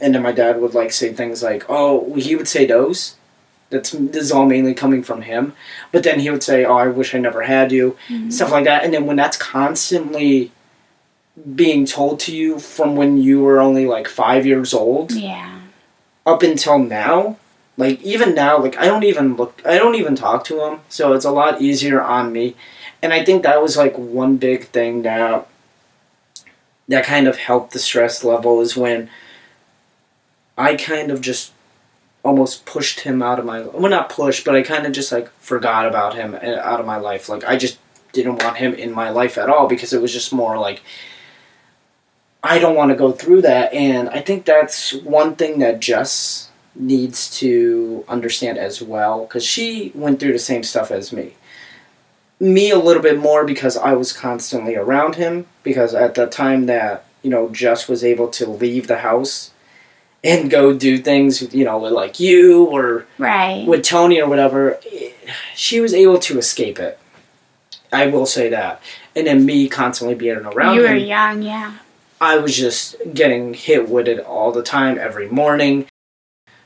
and 0.00 0.14
then 0.14 0.22
my 0.22 0.32
dad 0.32 0.60
would 0.60 0.74
like 0.74 0.92
say 0.92 1.12
things 1.12 1.42
like, 1.42 1.64
"Oh, 1.68 2.14
he 2.14 2.36
would 2.36 2.48
say 2.48 2.66
those." 2.66 3.16
That's 3.70 3.92
this 3.92 4.24
is 4.24 4.32
all 4.32 4.46
mainly 4.46 4.74
coming 4.74 5.02
from 5.02 5.22
him, 5.22 5.54
but 5.90 6.02
then 6.02 6.20
he 6.20 6.28
would 6.28 6.42
say, 6.42 6.64
"Oh, 6.66 6.76
I 6.76 6.88
wish 6.88 7.14
I 7.14 7.18
never 7.18 7.42
had 7.42 7.72
you," 7.72 7.96
mm-hmm. 8.08 8.30
stuff 8.30 8.52
like 8.52 8.64
that. 8.64 8.84
And 8.84 8.92
then 8.92 9.06
when 9.06 9.16
that's 9.16 9.38
constantly 9.38 10.52
being 11.54 11.86
told 11.86 12.20
to 12.20 12.36
you 12.36 12.58
from 12.58 12.94
when 12.94 13.16
you 13.16 13.40
were 13.40 13.60
only 13.60 13.86
like 13.86 14.06
five 14.06 14.44
years 14.44 14.74
old 14.74 15.12
yeah. 15.12 15.60
up 16.26 16.42
until 16.42 16.78
now 16.78 17.38
like 17.80 18.00
even 18.02 18.34
now 18.34 18.58
like 18.58 18.76
i 18.76 18.84
don't 18.84 19.04
even 19.04 19.34
look 19.36 19.60
i 19.64 19.76
don't 19.76 19.94
even 19.94 20.14
talk 20.14 20.44
to 20.44 20.64
him 20.64 20.80
so 20.88 21.12
it's 21.14 21.24
a 21.24 21.30
lot 21.30 21.60
easier 21.60 22.00
on 22.00 22.32
me 22.32 22.54
and 23.02 23.12
i 23.12 23.24
think 23.24 23.42
that 23.42 23.60
was 23.60 23.76
like 23.76 23.96
one 23.96 24.36
big 24.36 24.64
thing 24.66 25.02
that 25.02 25.48
that 26.86 27.04
kind 27.04 27.26
of 27.26 27.36
helped 27.38 27.72
the 27.72 27.78
stress 27.78 28.22
level 28.22 28.60
is 28.60 28.76
when 28.76 29.10
i 30.56 30.76
kind 30.76 31.10
of 31.10 31.20
just 31.20 31.52
almost 32.22 32.66
pushed 32.66 33.00
him 33.00 33.22
out 33.22 33.38
of 33.38 33.46
my 33.46 33.62
well 33.62 33.90
not 33.90 34.10
push 34.10 34.44
but 34.44 34.54
i 34.54 34.62
kind 34.62 34.86
of 34.86 34.92
just 34.92 35.10
like 35.10 35.28
forgot 35.40 35.86
about 35.86 36.14
him 36.14 36.34
uh, 36.34 36.56
out 36.60 36.78
of 36.78 36.86
my 36.86 36.98
life 36.98 37.28
like 37.28 37.44
i 37.44 37.56
just 37.56 37.78
didn't 38.12 38.42
want 38.42 38.58
him 38.58 38.74
in 38.74 38.92
my 38.92 39.08
life 39.08 39.38
at 39.38 39.48
all 39.48 39.66
because 39.66 39.92
it 39.92 40.02
was 40.02 40.12
just 40.12 40.32
more 40.32 40.58
like 40.58 40.82
I 42.42 42.58
don't 42.58 42.74
want 42.74 42.90
to 42.90 42.96
go 42.96 43.12
through 43.12 43.42
that. 43.42 43.72
And 43.74 44.08
I 44.08 44.20
think 44.20 44.44
that's 44.44 44.94
one 44.94 45.36
thing 45.36 45.58
that 45.58 45.80
Jess 45.80 46.49
needs 46.74 47.36
to 47.40 48.04
understand 48.08 48.58
as 48.58 48.80
well 48.80 49.20
because 49.24 49.44
she 49.44 49.92
went 49.94 50.20
through 50.20 50.32
the 50.32 50.38
same 50.38 50.62
stuff 50.62 50.90
as 50.90 51.12
me. 51.12 51.34
Me 52.38 52.70
a 52.70 52.78
little 52.78 53.02
bit 53.02 53.18
more 53.18 53.44
because 53.44 53.76
I 53.76 53.92
was 53.92 54.12
constantly 54.12 54.74
around 54.76 55.16
him 55.16 55.46
because 55.62 55.94
at 55.94 56.14
the 56.14 56.26
time 56.26 56.66
that, 56.66 57.04
you 57.22 57.30
know, 57.30 57.48
Jess 57.50 57.86
was 57.88 58.02
able 58.02 58.28
to 58.28 58.48
leave 58.48 58.86
the 58.86 58.98
house 58.98 59.50
and 60.24 60.50
go 60.50 60.72
do 60.72 60.96
things, 60.98 61.52
you 61.54 61.64
know, 61.64 61.78
with 61.78 61.92
like 61.92 62.18
you 62.20 62.64
or 62.64 63.06
Right. 63.18 63.66
with 63.66 63.82
Tony 63.82 64.20
or 64.20 64.28
whatever, 64.28 64.78
she 65.54 65.80
was 65.80 65.92
able 65.92 66.18
to 66.20 66.38
escape 66.38 66.78
it. 66.78 66.98
I 67.92 68.06
will 68.06 68.26
say 68.26 68.48
that. 68.50 68.80
And 69.16 69.26
then 69.26 69.44
me 69.44 69.68
constantly 69.68 70.14
being 70.14 70.36
around 70.36 70.76
you 70.76 70.84
him. 70.86 70.92
were 70.92 70.96
young, 70.98 71.42
yeah. 71.42 71.74
I 72.20 72.36
was 72.38 72.56
just 72.56 72.96
getting 73.12 73.54
hit 73.54 73.88
with 73.88 74.06
it 74.06 74.20
all 74.20 74.52
the 74.52 74.62
time, 74.62 74.98
every 74.98 75.28
morning. 75.28 75.86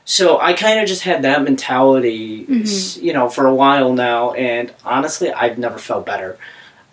So 0.07 0.39
I 0.39 0.53
kind 0.53 0.79
of 0.79 0.87
just 0.87 1.01
had 1.01 1.23
that 1.23 1.43
mentality, 1.43 2.45
Mhm. 2.45 3.01
you 3.01 3.11
know, 3.11 3.27
for 3.27 3.47
a 3.47 3.53
while 3.53 3.91
now. 3.91 4.33
And 4.33 4.71
honestly, 4.85 5.31
I've 5.33 5.57
never 5.57 5.79
felt 5.79 6.05
better 6.05 6.37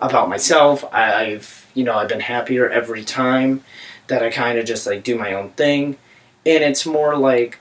about 0.00 0.28
myself. 0.30 0.82
I've, 0.92 1.66
you 1.74 1.84
know, 1.84 1.94
I've 1.94 2.08
been 2.08 2.20
happier 2.20 2.68
every 2.70 3.04
time 3.04 3.62
that 4.06 4.22
I 4.22 4.30
kind 4.30 4.58
of 4.58 4.64
just 4.64 4.86
like 4.86 5.04
do 5.04 5.16
my 5.16 5.34
own 5.34 5.50
thing. 5.50 5.96
And 6.46 6.64
it's 6.64 6.86
more 6.86 7.16
like 7.16 7.58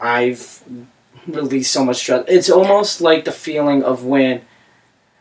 I've 0.00 0.62
released 1.28 1.70
so 1.72 1.84
much 1.84 1.96
stress. 1.98 2.24
It's 2.26 2.50
almost 2.50 3.00
like 3.02 3.24
the 3.24 3.32
feeling 3.32 3.82
of 3.84 4.04
when 4.04 4.40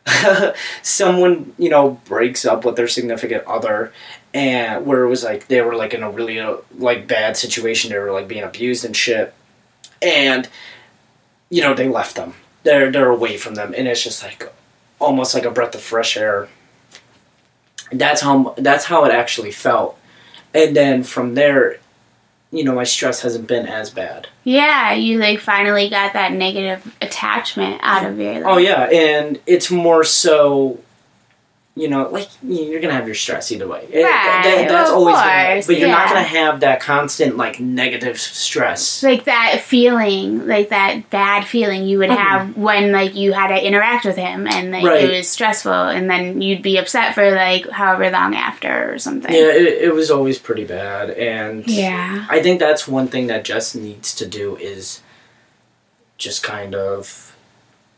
someone, 0.82 1.54
you 1.58 1.70
know, 1.70 2.00
breaks 2.06 2.46
up 2.46 2.66
with 2.66 2.76
their 2.76 2.88
significant 2.88 3.44
other 3.46 3.92
and 4.34 4.86
where 4.86 5.04
it 5.04 5.10
was 5.10 5.24
like 5.24 5.48
they 5.48 5.62
were 5.62 5.76
like 5.76 5.94
in 5.94 6.04
a 6.04 6.10
really 6.10 6.40
uh, 6.40 6.58
like 6.78 7.08
bad 7.08 7.38
situation. 7.38 7.92
They 7.92 8.00
were 8.00 8.12
like 8.12 8.28
being 8.28 8.44
abused 8.44 8.86
and 8.86 8.96
shit. 8.96 9.34
And 10.02 10.48
you 11.50 11.62
know 11.62 11.74
they 11.74 11.90
left 11.90 12.16
them. 12.16 12.34
They're 12.64 12.92
they're 12.92 13.10
away 13.10 13.38
from 13.38 13.56
them. 13.56 13.74
And 13.76 13.88
it's 13.88 14.04
just 14.04 14.24
like 14.24 14.52
almost 15.00 15.34
like 15.34 15.46
a 15.46 15.52
breath 15.52 15.76
of 15.76 15.82
fresh 15.82 16.18
air. 16.18 16.48
That's 17.92 18.22
how 18.22 18.56
that's 18.58 18.86
how 18.86 19.06
it 19.06 19.12
actually 19.12 19.52
felt. 19.52 19.98
And 20.54 20.76
then 20.76 21.04
from 21.04 21.36
there 21.36 21.80
you 22.52 22.66
know 22.66 22.76
my 22.76 22.84
stress 22.84 23.22
hasn't 23.22 23.48
been 23.48 23.66
as 23.66 23.90
bad. 23.90 24.28
Yeah, 24.44 24.94
you 24.94 25.20
like 25.20 25.40
finally 25.40 25.90
got 25.90 26.14
that 26.14 26.34
negative 26.34 26.96
attachment 27.02 27.80
out 27.82 28.06
of 28.06 28.20
your 28.20 28.36
life. 28.36 28.44
oh 28.46 28.58
yeah. 28.58 28.90
And 28.92 29.40
it's 29.46 29.72
more 29.72 30.04
so 30.04 30.80
you 31.74 31.88
know 31.88 32.10
like 32.10 32.28
you're 32.44 32.82
gonna 32.82 32.94
have 32.94 33.06
your 33.06 33.16
stress 33.16 33.50
either 33.50 33.66
way 33.66 33.88
eh, 33.94 34.00
It- 34.00 34.04
Right, 34.04 34.42
that- 34.44 34.68
that's 34.68 34.90
of 34.90 34.98
always 34.98 35.16
gonna, 35.16 35.54
course, 35.54 35.68
but 35.68 35.80
you're 35.80 35.88
not 35.88 36.10
gonna 36.10 36.22
have 36.22 36.60
that 36.60 36.82
constant 36.82 37.38
like 37.38 37.62
negative 37.62 38.20
stress 38.20 39.02
Like 39.02 39.24
that 39.24 39.62
feeling, 39.62 40.48
like 40.48 40.68
that 40.70 41.10
bad 41.10 41.46
feeling 41.46 41.86
you 41.88 42.00
would 42.00 42.10
mm-hmm. 42.10 42.22
have 42.22 42.58
when 42.58 42.92
like 42.92 43.16
you 43.16 43.32
had 43.32 43.48
to 43.56 43.66
interact 43.66 44.04
with 44.04 44.18
him 44.18 44.48
and 44.48 44.72
like 44.72 44.84
Right. 44.84 45.06
it 45.06 45.12
was 45.18 45.30
stressful 45.30 45.72
and 45.72 46.10
then 46.10 46.42
you'd 46.42 46.62
be 46.62 46.78
upset 46.78 47.16
for 47.16 47.32
like 47.32 47.70
however 47.70 48.10
long 48.12 48.36
after 48.36 48.94
or 48.94 49.00
something. 49.00 49.32
Yeah, 49.34 49.52
it, 49.54 49.82
it 49.84 49.94
was 49.94 50.12
always 50.12 50.38
pretty 50.40 50.66
bad, 50.66 51.12
and 51.12 51.66
Yeah. 51.68 52.26
I 52.30 52.42
think 52.42 52.60
that's 52.60 52.86
one 52.86 53.08
thing 53.08 53.28
that 53.28 53.46
Jess 53.46 53.76
needs 53.76 54.14
to 54.16 54.26
do 54.26 54.58
is 54.58 55.02
just 56.18 56.44
kind 56.44 56.76
of, 56.76 57.31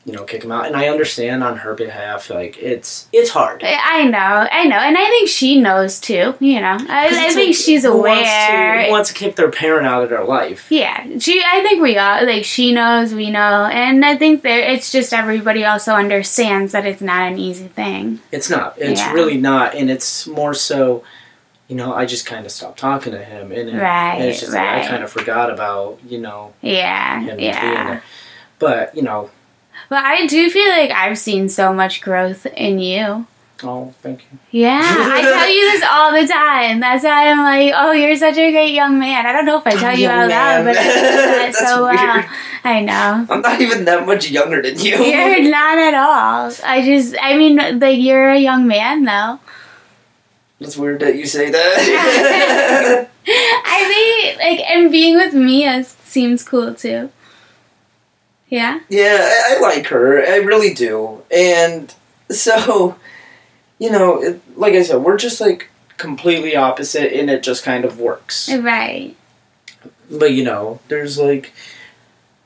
you 0.06 0.12
know, 0.12 0.26
kick 0.26 0.44
him 0.44 0.52
out. 0.52 0.66
And 0.68 0.76
I 0.76 0.90
understand 0.90 1.46
on 1.46 1.56
her 1.60 1.74
behalf, 1.74 2.30
like 2.30 2.58
it's 2.58 3.08
it's 3.14 3.30
hard. 3.30 3.64
I 3.64 4.04
know, 4.04 4.18
I 4.52 4.66
know, 4.66 4.76
and 4.76 4.98
I 4.98 5.06
think 5.06 5.30
she 5.30 5.62
knows 5.62 6.00
too. 6.00 6.36
You 6.42 6.60
know, 6.60 6.78
I, 6.90 7.08
I 7.08 7.10
think 7.34 7.48
like, 7.50 7.56
she's 7.56 7.84
who 7.84 7.98
wants 7.98 8.22
aware. 8.30 8.86
to, 8.86 8.92
wants 8.92 9.10
to 9.10 9.16
kick 9.16 9.38
their 9.38 9.50
parent 9.50 9.88
out 9.88 10.04
of 10.04 10.10
their 10.10 10.26
life? 10.26 10.68
Yeah, 10.70 11.18
she. 11.20 11.42
I 11.46 11.62
think 11.62 11.82
we 11.82 11.98
all 11.98 12.26
like. 12.26 12.44
She 12.44 12.74
knows, 12.74 13.14
we 13.14 13.30
know, 13.32 13.66
and 13.72 14.04
I 14.04 14.18
think 14.18 14.42
that 14.44 14.72
it's 14.74 14.92
just 14.92 15.14
everybody 15.14 15.64
also 15.64 15.94
understands 15.94 16.74
that 16.74 16.86
it's 16.86 17.02
not 17.02 17.32
an 17.32 17.40
easy 17.40 17.70
thing. 17.70 18.20
It's 18.32 18.50
not. 18.50 18.76
It's 18.78 19.00
Yeah. 19.00 19.14
really 19.14 19.38
not, 19.38 19.74
and 19.74 19.90
it's 19.90 20.28
more 20.28 20.54
so. 20.54 21.04
You 21.70 21.78
know, 21.78 21.94
I 21.94 22.06
just 22.06 22.26
kind 22.26 22.46
of 22.46 22.52
stopped 22.52 22.78
talking 22.78 23.14
to 23.14 23.24
him, 23.24 23.54
and, 23.54 23.70
it- 23.70 23.82
Right, 23.82 24.16
and 24.16 24.26
it's 24.26 24.42
just 24.42 24.52
like 24.52 24.62
I 24.62 24.86
kind 24.86 25.02
of 25.02 25.10
forgot 25.10 25.50
about 25.50 26.00
you 26.06 26.20
know 26.20 26.54
Yeah, 26.62 27.24
yeah. 27.38 28.02
But 28.60 28.94
you 28.98 29.02
know, 29.02 29.30
But 29.94 30.06
I 30.06 30.26
do 30.26 30.50
feel 30.50 30.70
like 30.70 30.90
I've 30.90 31.20
seen 31.20 31.50
so 31.50 31.72
much 31.72 32.02
growth 32.02 32.48
in 32.48 32.80
you. 32.80 33.28
Oh, 33.62 33.94
thank 34.02 34.22
you. 34.22 34.40
Yeah, 34.50 34.82
I 34.82 35.22
tell 35.38 35.48
you 35.48 35.72
this 35.72 35.84
all 35.88 36.12
the 36.12 36.28
time. 36.28 36.80
That's 36.80 37.04
why 37.04 37.30
I'm 37.30 37.38
like, 37.38 37.74
oh, 37.78 37.92
you're 37.92 38.16
such 38.16 38.36
a 38.36 38.52
great 38.52 38.74
young 38.74 38.98
man. 38.98 39.28
I 39.28 39.32
don't 39.32 39.46
know 39.46 39.60
if 39.60 39.68
I 39.68 39.76
tell 39.76 39.96
you 39.96 40.10
out 40.10 40.30
loud, 40.30 40.64
but 40.64 40.76
I 40.76 40.82
do 40.82 40.90
that 40.90 41.54
That's 41.54 41.60
so 41.60 41.86
uh, 41.86 41.94
well. 41.94 42.26
I 42.64 42.80
know. 42.82 43.28
I'm 43.30 43.42
not 43.42 43.62
even 43.62 43.86
that 43.86 44.08
much 44.08 44.32
younger 44.32 44.64
than 44.64 44.80
you. 44.80 44.96
You're 44.98 45.52
not 45.52 45.78
at 45.78 45.94
all. 45.94 46.52
I 46.66 46.82
just, 46.84 47.16
I 47.22 47.38
mean, 47.38 47.80
like, 47.80 48.00
you're 48.00 48.32
a 48.32 48.40
young 48.40 48.66
man, 48.66 49.04
though. 49.04 49.40
That's 50.60 50.76
weird 50.76 51.02
that 51.02 51.18
you 51.18 51.28
say 51.28 51.52
that. 51.52 53.10
I 53.28 54.34
think, 54.34 54.40
like, 54.40 54.68
and 54.72 54.92
being 54.92 55.18
with 55.18 55.36
Mia 55.36 55.84
seems 55.84 56.42
cool, 56.42 56.74
too. 56.74 57.12
Yeah? 58.54 58.82
yeah, 58.88 59.18
I, 59.20 59.56
I 59.56 59.60
like 59.62 59.88
her. 59.88 60.24
I 60.24 60.36
really 60.36 60.76
do. 60.76 61.24
And 61.36 61.92
so, 62.30 62.98
you 63.80 63.90
know, 63.90 64.22
it, 64.22 64.42
like 64.56 64.76
I 64.76 64.84
said, 64.84 64.98
we're 64.98 65.18
just 65.18 65.42
like 65.42 65.70
completely 65.98 66.56
opposite, 66.56 67.20
and 67.20 67.32
it 67.32 67.42
just 67.42 67.64
kind 67.64 67.84
of 67.84 68.00
works. 68.00 68.54
Right. 68.54 69.16
But 70.12 70.34
you 70.34 70.44
know, 70.44 70.80
there's 70.88 71.18
like, 71.18 71.52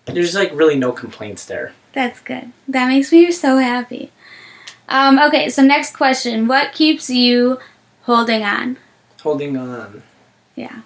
there's 0.05 0.33
like 0.33 0.53
really 0.53 0.77
no 0.77 0.93
complaints 0.93 1.43
there. 1.43 1.73
That's 1.91 2.21
good. 2.21 2.53
That 2.69 2.87
makes 2.87 3.11
me 3.11 3.29
so 3.33 3.57
happy. 3.57 4.13
Um, 4.87 5.19
okay, 5.19 5.49
so 5.49 5.61
next 5.61 5.93
question. 5.93 6.47
What 6.47 6.71
keeps 6.71 7.09
you 7.09 7.59
holding 8.03 8.43
on? 8.43 8.77
Holding 9.21 9.57
on. 9.57 10.03
Yeah. 10.55 10.83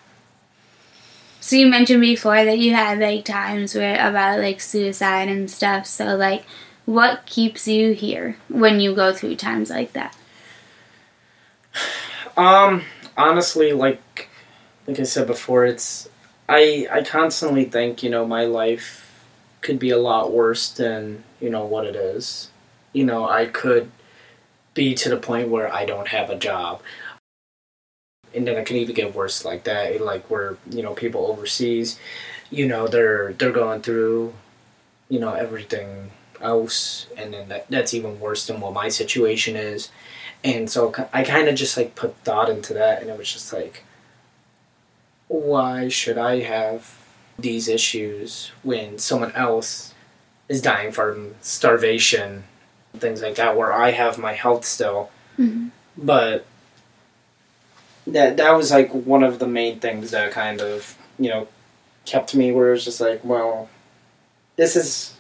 So 1.52 1.58
you 1.58 1.68
mentioned 1.68 1.99
before 1.99 2.45
that 2.45 2.60
you 2.60 2.74
had 2.74 2.99
like 2.99 3.26
times 3.26 3.76
where 3.76 3.95
about 3.95 4.39
like 4.39 4.62
suicide 4.62 5.28
and 5.28 5.52
stuff. 5.52 5.86
So 5.86 6.16
like 6.16 6.45
what 6.86 7.26
keeps 7.26 7.68
you 7.68 7.91
here 7.91 8.38
when 8.47 8.80
you 8.80 8.95
go 8.95 9.12
through 9.12 9.36
times 9.36 9.70
like 9.70 9.91
that? 9.91 10.16
Um, 12.38 12.84
honestly, 13.18 13.74
like, 13.74 14.30
like 14.88 14.97
I 14.97 15.04
said 15.04 15.28
before, 15.28 15.66
it's 15.66 16.08
I 16.47 16.88
I 16.89 17.04
constantly 17.04 17.66
think 17.66 18.02
you 18.02 18.10
know 18.10 18.26
my 18.26 18.45
life 18.45 19.26
could 19.60 19.78
be 19.78 19.89
a 19.89 19.97
lot 19.97 20.32
worse 20.32 20.72
than 20.72 21.22
you 21.41 21.49
know 21.49 21.66
what 21.66 21.86
it 21.86 21.97
is. 21.97 22.49
You 22.93 23.04
know, 23.04 23.28
I 23.28 23.47
could 23.47 23.91
be 24.74 24.95
to 24.95 25.10
the 25.10 25.18
point 25.18 25.49
where 25.49 25.70
I 25.70 25.84
don't 25.84 26.08
have 26.08 26.30
a 26.30 26.38
job. 26.38 26.82
And 28.34 28.47
then 28.47 28.55
it 28.57 28.65
can 28.65 28.77
even 28.77 28.95
get 28.95 29.13
worse 29.13 29.43
like 29.43 29.63
that, 29.65 30.01
like 30.01 30.29
where 30.29 30.57
you 30.69 30.82
know 30.84 30.93
people 30.93 31.25
overseas, 31.27 31.99
you 32.49 32.67
know 32.67 32.88
they're 32.88 33.34
they're 33.34 33.51
going 33.51 33.82
through, 33.82 34.34
you 35.09 35.19
know 35.19 35.34
everything 35.34 36.11
else, 36.41 37.07
and 37.17 37.34
then 37.34 37.49
that, 37.49 37.67
that's 37.69 37.93
even 37.93 38.19
worse 38.19 38.47
than 38.47 38.59
what 38.61 38.73
my 38.73 38.88
situation 38.89 39.55
is, 39.55 39.89
and 40.43 40.69
so 40.69 40.93
I 41.13 41.23
kind 41.23 41.47
of 41.49 41.55
just 41.55 41.75
like 41.77 41.93
put 41.95 42.15
thought 42.23 42.49
into 42.49 42.73
that, 42.73 43.01
and 43.01 43.09
it 43.09 43.17
was 43.17 43.32
just 43.32 43.51
like, 43.53 43.84
why 45.27 45.88
should 45.89 46.17
I 46.17 46.39
have 46.39 46.97
these 47.38 47.67
issues 47.67 48.51
when 48.63 48.97
someone 48.97 49.32
else 49.34 49.93
is 50.49 50.61
dying 50.61 50.91
from 50.91 51.36
starvation, 51.41 52.43
things 52.93 53.21
like 53.21 53.36
that, 53.36 53.57
where 53.57 53.71
I 53.73 53.91
have 53.91 54.17
my 54.17 54.34
health 54.34 54.65
still, 54.65 55.09
Mm-hmm. 55.39 55.67
but 55.97 56.45
that 58.08 58.38
that 58.38 58.52
was 58.52 58.72
like 58.72 58.91
one 58.91 59.24
of 59.24 59.39
the 59.39 59.47
main 59.47 59.80
things 59.80 60.12
that 60.12 60.32
kind 60.32 60.62
of 60.62 60.97
you 61.20 61.30
know 61.30 61.47
kept 62.06 62.34
me 62.34 62.52
where 62.52 62.70
it 62.70 62.72
was 62.72 62.86
just 62.86 62.99
like 62.99 63.24
well 63.24 63.70
this 64.56 64.76
is 64.76 65.16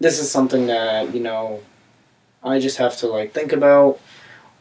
this 0.00 0.18
is 0.18 0.30
something 0.30 0.66
that 0.66 1.14
you 1.14 1.20
know 1.20 1.60
i 2.42 2.58
just 2.58 2.78
have 2.78 2.96
to 2.96 3.06
like 3.06 3.32
think 3.32 3.52
about 3.52 4.00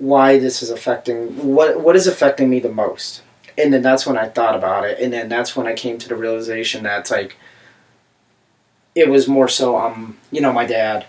why 0.02 0.40
this 0.40 0.64
is 0.64 0.72
affecting 0.72 1.54
what 1.54 1.80
what 1.80 1.96
is 1.96 2.08
affecting 2.08 2.50
me 2.50 2.60
the 2.60 2.72
most. 2.72 3.22
And 3.58 3.72
then 3.72 3.84
that's 3.84 4.08
when 4.08 4.18
i 4.18 4.28
thought 4.28 4.56
about 4.56 4.84
it. 4.84 5.00
And 5.00 5.14
then 5.14 5.30
that's 5.30 5.56
when 5.56 5.68
i 5.68 5.74
came 5.74 6.00
to 6.00 6.10
the 6.10 6.16
realization 6.16 6.84
that 6.84 7.12
like 7.12 7.38
it 8.96 9.10
was 9.10 9.28
more 9.28 9.48
so 9.48 9.78
um 9.78 10.18
you 10.32 10.42
know 10.42 10.52
my 10.52 10.66
dad 10.66 11.06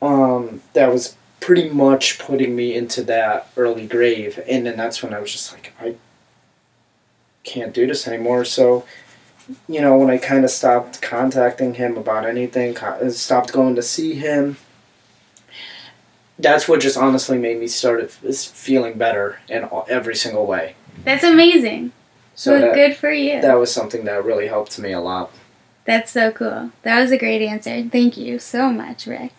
um 0.00 0.62
that 0.74 0.92
was 0.92 1.16
pretty 1.44 1.68
much 1.68 2.18
putting 2.18 2.56
me 2.56 2.74
into 2.74 3.02
that 3.02 3.46
early 3.58 3.86
grave 3.86 4.40
and 4.48 4.64
then 4.64 4.78
that's 4.78 5.02
when 5.02 5.12
i 5.12 5.20
was 5.20 5.30
just 5.30 5.52
like 5.52 5.74
i 5.78 5.94
can't 7.42 7.74
do 7.74 7.86
this 7.86 8.08
anymore 8.08 8.46
so 8.46 8.82
you 9.68 9.78
know 9.78 9.94
when 9.98 10.08
i 10.08 10.16
kind 10.16 10.42
of 10.42 10.50
stopped 10.50 11.02
contacting 11.02 11.74
him 11.74 11.98
about 11.98 12.24
anything 12.24 12.74
uh, 12.78 13.10
stopped 13.10 13.52
going 13.52 13.74
to 13.74 13.82
see 13.82 14.14
him 14.14 14.56
that's 16.38 16.66
what 16.66 16.80
just 16.80 16.96
honestly 16.96 17.36
made 17.36 17.60
me 17.60 17.66
start 17.66 18.10
feeling 18.10 18.96
better 18.96 19.38
in 19.46 19.68
every 19.86 20.16
single 20.16 20.46
way 20.46 20.74
That's 21.04 21.24
amazing. 21.24 21.92
so 22.34 22.52
well, 22.52 22.62
that, 22.62 22.74
good 22.74 22.96
for 22.96 23.10
you. 23.10 23.42
that 23.42 23.58
was 23.58 23.70
something 23.70 24.06
that 24.06 24.24
really 24.24 24.46
helped 24.46 24.78
me 24.78 24.92
a 24.92 25.00
lot 25.00 25.30
That's 25.84 26.10
so 26.10 26.32
cool. 26.32 26.70
That 26.84 26.98
was 27.02 27.10
a 27.12 27.18
great 27.18 27.42
answer. 27.42 27.86
Thank 27.90 28.16
you 28.16 28.38
so 28.38 28.72
much, 28.72 29.06
Rick. 29.06 29.32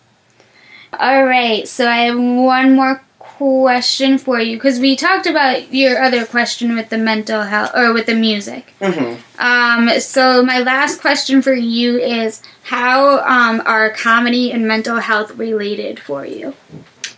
All 0.98 1.24
right, 1.24 1.66
so 1.68 1.88
I 1.88 2.06
have 2.06 2.18
one 2.18 2.74
more 2.74 3.02
question 3.18 4.16
for 4.16 4.40
you 4.40 4.56
because 4.56 4.80
we 4.80 4.96
talked 4.96 5.26
about 5.26 5.74
your 5.74 6.02
other 6.02 6.24
question 6.24 6.74
with 6.74 6.88
the 6.88 6.96
mental 6.96 7.42
health 7.42 7.70
or 7.74 7.92
with 7.92 8.06
the 8.06 8.14
music. 8.14 8.72
mm-hmm. 8.80 9.20
Um, 9.38 10.00
so 10.00 10.42
my 10.42 10.60
last 10.60 11.02
question 11.02 11.42
for 11.42 11.52
you 11.52 11.98
is 11.98 12.42
how 12.62 13.18
um, 13.18 13.62
are 13.66 13.90
comedy 13.90 14.50
and 14.50 14.66
mental 14.66 14.96
health 14.96 15.32
related 15.36 16.00
for 16.00 16.24
you? 16.24 16.54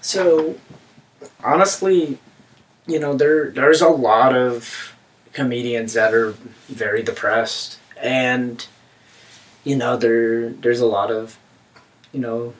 So, 0.00 0.58
honestly, 1.44 2.18
you 2.86 2.98
know, 2.98 3.14
there 3.14 3.50
there's 3.50 3.80
a 3.80 3.88
lot 3.88 4.34
of 4.34 4.96
comedians 5.32 5.92
that 5.92 6.14
are 6.14 6.34
very 6.68 7.02
depressed, 7.04 7.78
and 8.00 8.66
you 9.62 9.76
know, 9.76 9.96
there 9.96 10.50
there's 10.50 10.80
a 10.80 10.86
lot 10.86 11.12
of, 11.12 11.38
you 12.12 12.20
know, 12.20 12.54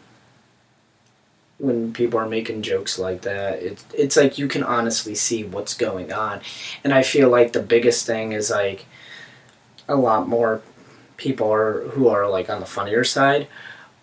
when 1.59 1.93
people 1.93 2.21
are 2.21 2.29
making 2.29 2.63
jokes 2.63 2.99
like 2.99 3.23
that, 3.23 3.63
it's 3.63 3.85
it's 3.95 4.17
like 4.17 4.39
you 4.39 4.49
can 4.49 4.63
honestly 4.63 5.15
see 5.15 5.45
what's 5.45 5.75
going 5.75 6.13
on, 6.13 6.41
and 6.85 6.93
I 6.93 7.03
feel 7.03 7.29
like 7.29 7.53
the 7.53 7.63
biggest 7.63 8.07
thing 8.07 8.33
is 8.33 8.51
like 8.51 8.87
a 9.89 9.97
lot 9.97 10.29
more 10.29 10.63
people 11.17 11.53
are 11.53 11.83
who 11.89 12.09
are 12.09 12.29
like 12.29 12.49
on 12.49 12.61
the 12.61 12.67
funnier 12.67 13.05
side 13.05 13.49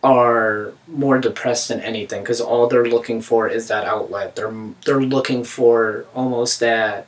are 0.05 0.71
more 0.87 1.17
depressed 1.17 1.69
than 1.69 1.79
anything 1.79 2.21
because 2.21 2.39
all 2.39 2.67
they're 2.67 2.85
looking 2.85 3.21
for 3.21 3.47
is 3.47 3.69
that 3.69 3.85
outlet. 3.85 4.35
They're 4.35 4.53
they're 4.85 5.01
looking 5.01 5.43
for 5.43 6.05
almost 6.13 6.59
that. 6.59 7.07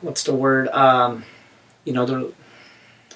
What's 0.00 0.22
the 0.22 0.34
word? 0.34 0.68
Um, 0.68 1.24
you 1.84 1.92
know, 1.92 2.06
they're. 2.06 2.24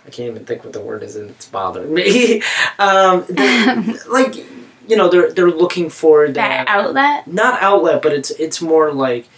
I 0.04 0.10
can't 0.10 0.30
even 0.30 0.46
think 0.46 0.64
what 0.64 0.72
the 0.72 0.80
word 0.80 1.02
is, 1.02 1.16
and 1.16 1.30
it's 1.30 1.46
bothering 1.46 1.92
me. 1.92 2.42
um, 2.78 3.24
like, 4.08 4.44
you 4.88 4.96
know, 4.96 5.08
they're 5.08 5.30
they're 5.32 5.50
looking 5.50 5.90
for 5.90 6.26
That 6.26 6.34
that, 6.34 6.68
outlet? 6.68 7.26
not 7.26 7.62
outlet, 7.62 8.02
but 8.02 8.12
it's 8.12 8.30
it's 8.30 8.60
more 8.60 8.92
like 8.92 9.28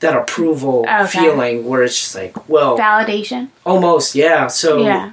that 0.00 0.14
approval 0.16 0.84
Okay. 0.88 1.06
feeling 1.06 1.64
where 1.64 1.82
it's 1.82 1.98
just 1.98 2.14
like, 2.14 2.48
well, 2.48 2.76
Validation? 2.78 3.48
almost, 3.64 4.14
yeah. 4.14 4.48
So 4.48 4.82
yeah. 4.84 5.12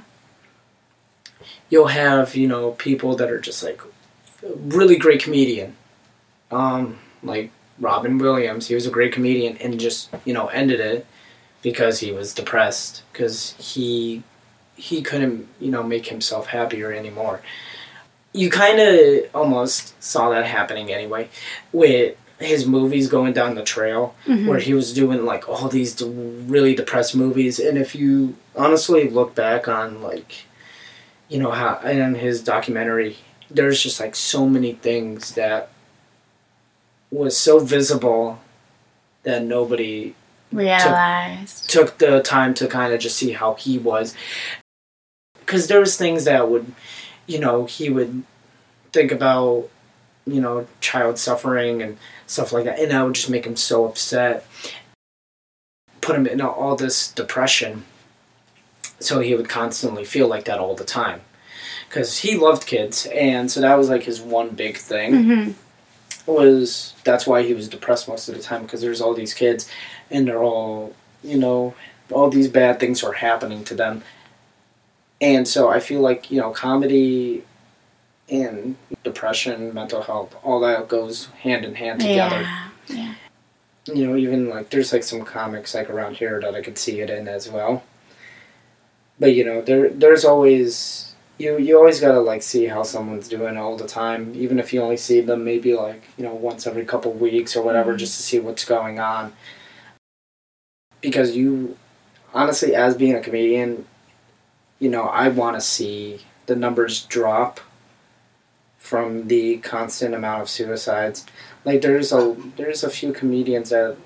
you'll 1.70 1.86
have 1.88 2.34
you 2.36 2.46
know 2.48 2.72
people 2.72 3.16
that 3.16 3.30
are 3.30 3.40
just 3.40 3.62
like 3.62 3.80
really 4.44 4.96
great 4.96 5.22
comedian 5.22 5.76
um 6.50 6.98
like 7.22 7.50
robin 7.78 8.18
williams 8.18 8.66
he 8.68 8.74
was 8.74 8.86
a 8.86 8.90
great 8.90 9.12
comedian 9.12 9.56
and 9.58 9.78
just 9.78 10.10
you 10.24 10.32
know 10.32 10.48
ended 10.48 10.80
it 10.80 11.06
because 11.62 12.00
he 12.00 12.10
was 12.10 12.34
depressed 12.34 13.02
because 13.12 13.54
he 13.58 14.22
he 14.76 15.02
couldn't 15.02 15.46
you 15.60 15.70
know 15.70 15.82
make 15.82 16.06
himself 16.08 16.48
happier 16.48 16.92
anymore 16.92 17.40
you 18.32 18.48
kind 18.50 18.78
of 18.80 19.24
almost 19.34 20.00
saw 20.02 20.30
that 20.30 20.44
happening 20.46 20.92
anyway 20.92 21.28
with 21.72 22.16
his 22.38 22.64
movies 22.66 23.08
going 23.08 23.32
down 23.32 23.54
the 23.54 23.62
trail 23.62 24.14
Mhm. 24.26 24.46
where 24.46 24.58
he 24.58 24.72
was 24.72 24.92
doing 24.94 25.24
like 25.26 25.48
all 25.48 25.68
these 25.68 25.94
d- 25.94 26.06
really 26.06 26.74
depressed 26.74 27.14
movies 27.14 27.58
and 27.58 27.76
if 27.76 27.94
you 27.94 28.36
honestly 28.56 29.10
look 29.10 29.34
back 29.34 29.68
on 29.68 30.00
like 30.00 30.44
you 31.28 31.38
know 31.38 31.50
how 31.50 31.78
in 31.80 32.14
his 32.14 32.42
documentary 32.42 33.18
there's 33.50 33.82
just 33.82 34.00
like 34.00 34.14
so 34.16 34.46
many 34.46 34.72
things 34.74 35.34
that 35.34 35.68
was 37.10 37.36
so 37.36 37.58
visible 37.58 38.38
that 39.24 39.42
nobody 39.42 40.14
Realized. 40.52 41.68
took 41.68 41.98
the 41.98 42.22
time 42.22 42.54
to 42.54 42.66
kind 42.66 42.92
of 42.94 43.00
just 43.00 43.16
see 43.16 43.32
how 43.32 43.54
he 43.54 43.78
was 43.78 44.14
because 45.40 45.66
there 45.68 45.80
was 45.80 45.96
things 45.96 46.24
that 46.24 46.48
would 46.48 46.72
you 47.26 47.38
know 47.38 47.64
he 47.64 47.90
would 47.90 48.22
think 48.92 49.12
about 49.12 49.68
you 50.26 50.40
know 50.40 50.66
child 50.80 51.18
suffering 51.18 51.82
and 51.82 51.96
stuff 52.26 52.52
like 52.52 52.64
that 52.64 52.78
and 52.78 52.90
that 52.90 53.02
would 53.02 53.14
just 53.14 53.30
make 53.30 53.46
him 53.46 53.56
so 53.56 53.84
upset 53.86 54.46
put 56.00 56.16
him 56.16 56.26
in 56.26 56.40
all 56.40 56.76
this 56.76 57.10
depression. 57.12 57.84
So 58.98 59.20
he 59.20 59.34
would 59.34 59.48
constantly 59.48 60.04
feel 60.04 60.28
like 60.28 60.44
that 60.44 60.58
all 60.58 60.74
the 60.74 60.84
time. 60.84 61.20
Because 61.88 62.18
he 62.18 62.36
loved 62.36 62.66
kids 62.66 63.06
and 63.06 63.50
so 63.50 63.60
that 63.60 63.76
was 63.76 63.88
like 63.88 64.04
his 64.04 64.20
one 64.20 64.50
big 64.50 64.76
thing 64.76 65.24
hmm 65.24 65.50
was 66.26 66.94
that's 67.02 67.26
why 67.26 67.42
he 67.42 67.54
was 67.54 67.66
depressed 67.66 68.06
most 68.06 68.28
of 68.28 68.36
the 68.36 68.42
time 68.42 68.62
because 68.62 68.80
there's 68.80 69.00
all 69.00 69.14
these 69.14 69.34
kids 69.34 69.68
and 70.10 70.28
they're 70.28 70.42
all 70.42 70.94
you 71.24 71.36
know 71.36 71.74
all 72.12 72.30
these 72.30 72.46
bad 72.46 72.78
things 72.78 73.02
are 73.02 73.14
happening 73.14 73.64
to 73.64 73.74
them 73.74 74.02
and 75.20 75.46
so 75.46 75.68
i 75.68 75.78
feel 75.80 76.00
like 76.00 76.30
you 76.30 76.40
know 76.40 76.50
comedy 76.50 77.42
and 78.30 78.76
depression 79.02 79.72
mental 79.74 80.02
health 80.02 80.34
all 80.42 80.60
that 80.60 80.88
goes 80.88 81.26
hand 81.42 81.64
in 81.64 81.74
hand 81.74 82.00
together 82.00 82.40
Yeah. 82.42 82.68
Yeah. 82.88 83.14
you 83.86 84.06
know 84.06 84.16
even 84.16 84.48
like 84.48 84.70
there's 84.70 84.92
like 84.92 85.02
some 85.02 85.22
comics 85.24 85.74
like 85.74 85.90
around 85.90 86.16
here 86.16 86.40
that 86.40 86.54
i 86.54 86.62
could 86.62 86.78
see 86.78 87.00
it 87.00 87.10
in 87.10 87.28
as 87.28 87.48
well 87.50 87.82
but 89.18 89.34
you 89.34 89.44
know 89.44 89.60
there 89.62 89.90
there's 89.90 90.24
always 90.24 91.14
you 91.38 91.58
you 91.58 91.76
always 91.78 92.00
gotta 92.00 92.20
like 92.20 92.42
see 92.42 92.66
how 92.66 92.82
someone's 92.82 93.28
doing 93.28 93.56
all 93.56 93.76
the 93.76 93.86
time 93.88 94.32
even 94.36 94.58
if 94.58 94.72
you 94.72 94.80
only 94.82 94.96
see 94.96 95.20
them 95.20 95.42
maybe 95.44 95.74
like 95.74 96.02
you 96.16 96.24
know 96.24 96.34
once 96.34 96.66
every 96.66 96.84
couple 96.84 97.12
weeks 97.12 97.56
or 97.56 97.62
whatever 97.62 97.94
Mhm. 97.94 97.98
just 97.98 98.16
to 98.16 98.22
see 98.22 98.38
what's 98.38 98.64
going 98.64 99.00
on 99.00 99.32
because 101.00 101.34
you 101.36 101.76
honestly 102.34 102.74
as 102.74 102.94
being 102.96 103.14
a 103.14 103.20
comedian 103.20 103.86
you 104.80 104.88
know 104.90 105.04
i 105.04 105.28
want 105.28 105.54
to 105.56 105.60
see 105.60 106.20
the 106.46 106.56
numbers 106.56 107.04
drop 107.04 107.60
from 108.78 109.28
the 109.28 109.58
constant 109.58 110.14
amount 110.14 110.40
of 110.40 110.48
suicides. 110.48 111.26
Like 111.66 111.82
there's 111.82 112.12
a 112.12 112.34
there's 112.56 112.82
a 112.82 112.90
few 112.90 113.12
comedians 113.12 113.68
that 113.70 113.96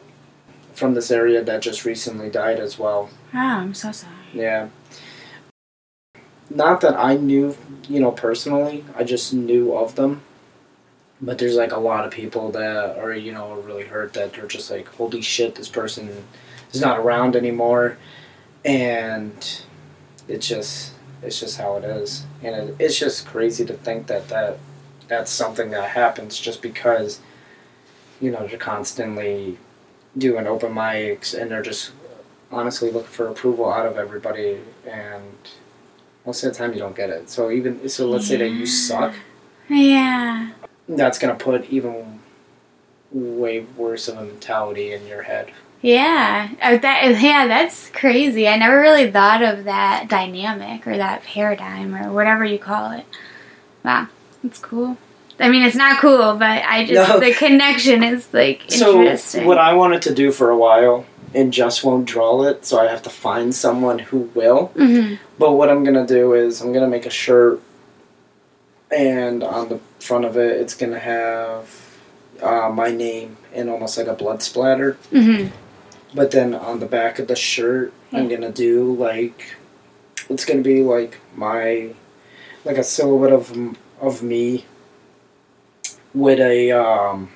from 0.75 0.95
this 0.95 1.11
area 1.13 1.43
that 1.45 1.63
just 1.63 1.85
recently 1.85 2.29
died 2.29 2.59
as 2.59 2.77
well. 2.79 3.09
Oh, 3.33 3.39
I'm 3.39 3.73
so 3.73 3.93
sorry. 3.93 4.13
yeah. 4.35 4.69
Not 6.51 6.81
that 6.83 6.97
i 6.99 7.17
knew 7.17 7.57
you 7.89 8.01
know 8.01 8.11
personally 8.11 8.85
i 8.97 9.05
just 9.05 9.33
knew 9.33 9.75
of 9.75 9.95
them. 9.95 10.23
But 11.23 11.39
there's 11.39 11.57
like 11.57 11.73
a 11.73 11.79
lot 11.79 12.05
of 12.05 12.11
people 12.13 12.51
that 12.51 12.99
are 12.99 13.15
you 13.15 13.33
know 13.33 13.55
really 13.55 13.85
hurt 13.85 14.13
that 14.15 14.33
they're 14.35 14.47
just 14.47 14.71
like 14.71 14.89
holy 14.89 15.23
shit 15.23 15.55
this 15.55 15.69
person 15.69 16.25
is 16.73 16.81
not 16.81 16.99
around 16.99 17.37
anymore. 17.37 17.97
And 18.65 19.63
it's 20.29 20.47
just 20.47 20.93
it's 21.23 21.41
just 21.41 21.59
how 21.59 21.77
it 21.77 21.85
is. 21.85 22.25
And 22.43 22.55
it, 22.55 22.77
it's 22.79 22.99
just 22.99 23.27
crazy 23.27 23.65
to 23.65 23.75
think 23.75 24.07
that 24.07 24.29
that 24.29 24.59
that's 25.09 25.31
something 25.31 25.71
that 25.71 25.91
happens 25.91 26.39
just 26.39 26.63
because 26.63 27.21
you 28.21 28.31
know 28.31 28.47
they're 28.47 28.59
constantly 28.59 29.59
doing 30.17 30.47
open 30.47 30.73
mics 30.73 31.39
and 31.39 31.51
they're 31.51 31.63
just 31.63 31.93
honestly 32.53 32.91
looking 32.91 33.11
for 33.11 33.29
approval 33.29 33.71
out 33.71 33.87
of 33.87 33.97
everybody. 33.97 34.61
And 34.87 35.23
most 36.25 36.43
of 36.45 36.53
the 36.53 36.59
time 36.59 36.73
you 36.73 36.79
don't 36.79 36.97
get 36.97 37.11
it. 37.11 37.31
So 37.31 37.51
even 37.51 37.89
so 37.89 38.09
let's 38.09 38.27
say 38.27 38.37
that 38.37 38.51
you 38.51 38.67
suck. 38.67 39.15
Yeah. 39.69 40.53
that's 40.87 41.19
gonna 41.19 41.35
put 41.35 41.71
even 41.71 42.21
way 43.11 43.61
worse 43.77 44.09
of 44.09 44.19
a 44.19 44.25
mentality 44.25 44.93
in 44.93 45.07
your 45.07 45.23
head 45.23 45.53
Yeah. 45.85 46.49
Uh, 46.63 46.79
that 46.79 47.21
yeah, 47.21 47.47
that's 47.47 47.91
crazy. 47.91 48.49
I 48.49 48.57
never 48.57 48.81
really 48.81 49.11
thought 49.11 49.43
of 49.43 49.65
that 49.65 50.07
dynamic 50.09 50.87
or 50.87 50.97
that 50.97 51.25
paradigm 51.25 51.95
or 51.95 52.11
whatever 52.11 52.43
you 52.43 52.59
call 52.59 52.93
it. 52.93 53.05
Wow, 53.85 54.09
that's 54.43 54.59
cool. 54.59 54.97
I 55.39 55.51
mean, 55.51 55.63
it's 55.63 55.77
not 55.77 56.01
cool, 56.01 56.37
but 56.37 56.63
I 56.65 56.87
just 56.87 57.07
No. 57.07 57.21
the 57.21 57.35
connection 57.35 58.03
is 58.03 58.33
like 58.33 58.63
interesting. 58.73 59.43
so 59.43 59.47
what 59.47 59.59
i 59.59 59.75
wanted 59.75 60.01
to 60.03 60.15
do 60.15 60.33
for 60.33 60.49
a 60.49 60.57
while 60.57 61.05
and 61.35 61.53
just 61.53 61.85
won't 61.85 62.07
draw 62.07 62.45
it 62.45 62.65
so 62.65 62.79
i 62.79 62.87
have 62.87 63.03
to 63.03 63.11
find 63.11 63.53
someone 63.55 63.99
who 63.99 64.31
will 64.35 64.67
hmm 64.69 65.15
But 65.39 65.53
what 65.53 65.69
I'm 65.69 65.85
gonna 65.85 66.07
do 66.07 66.33
is 66.33 66.63
I'm 66.63 66.73
gonna 66.73 66.89
make 66.97 67.05
a 67.05 67.11
shirt, 67.11 67.61
and 68.91 69.43
on 69.43 69.69
the 69.69 69.81
front 70.01 70.25
of 70.25 70.37
it, 70.39 70.53
it's 70.63 70.75
gonna 70.75 70.99
have 71.01 71.69
uh, 72.43 72.71
my 72.71 72.91
name 72.91 73.37
and 73.53 73.69
almost 73.69 73.99
like 73.99 74.07
a 74.07 74.15
blood 74.15 74.43
splatter. 74.43 74.93
hmm 75.11 75.49
But 76.15 76.31
then 76.31 76.55
on 76.55 76.79
the 76.81 76.87
back 76.87 77.19
of 77.19 77.27
the 77.29 77.37
shirt, 77.37 77.93
I'm 78.13 78.29
gonna 78.29 78.53
do 78.53 78.95
like 78.95 79.57
it's 80.31 80.45
gonna 80.45 80.63
be 80.63 80.83
like 80.83 81.19
my 81.35 81.91
like 82.65 82.79
a 82.79 82.85
silhouette 82.85 83.33
of 83.33 83.77
of 84.01 84.23
me 84.23 84.65
with 86.15 86.39
a 86.39 86.71
um 86.73 87.31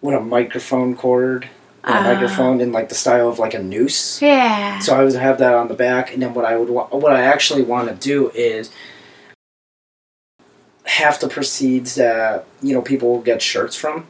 with 0.00 0.14
a 0.16 0.20
microphone 0.20 0.96
cord 0.96 1.48
and 1.84 1.94
a 1.94 1.98
Ah. 2.10 2.14
microphone 2.14 2.60
in 2.60 2.72
like 2.72 2.88
the 2.88 2.94
style 2.96 3.28
of 3.28 3.38
like 3.38 3.54
a 3.54 3.62
noose. 3.62 4.20
Yeah. 4.20 4.80
So 4.80 4.94
I 4.96 5.04
would 5.04 5.14
have 5.14 5.38
that 5.38 5.54
on 5.54 5.68
the 5.68 5.74
back, 5.74 6.12
and 6.12 6.20
then 6.22 6.34
what 6.34 6.44
I 6.44 6.56
would 6.56 6.68
wa- 6.68 6.88
what 6.88 7.12
I 7.12 7.22
actually 7.22 7.62
want 7.62 7.88
to 7.88 7.94
do 7.94 8.30
is 8.34 8.70
half 10.84 11.20
the 11.20 11.28
proceeds 11.28 11.94
that 11.94 12.44
you 12.60 12.74
know 12.74 12.82
people 12.82 13.08
will 13.12 13.22
get 13.22 13.40
shirts 13.40 13.76
from, 13.76 14.06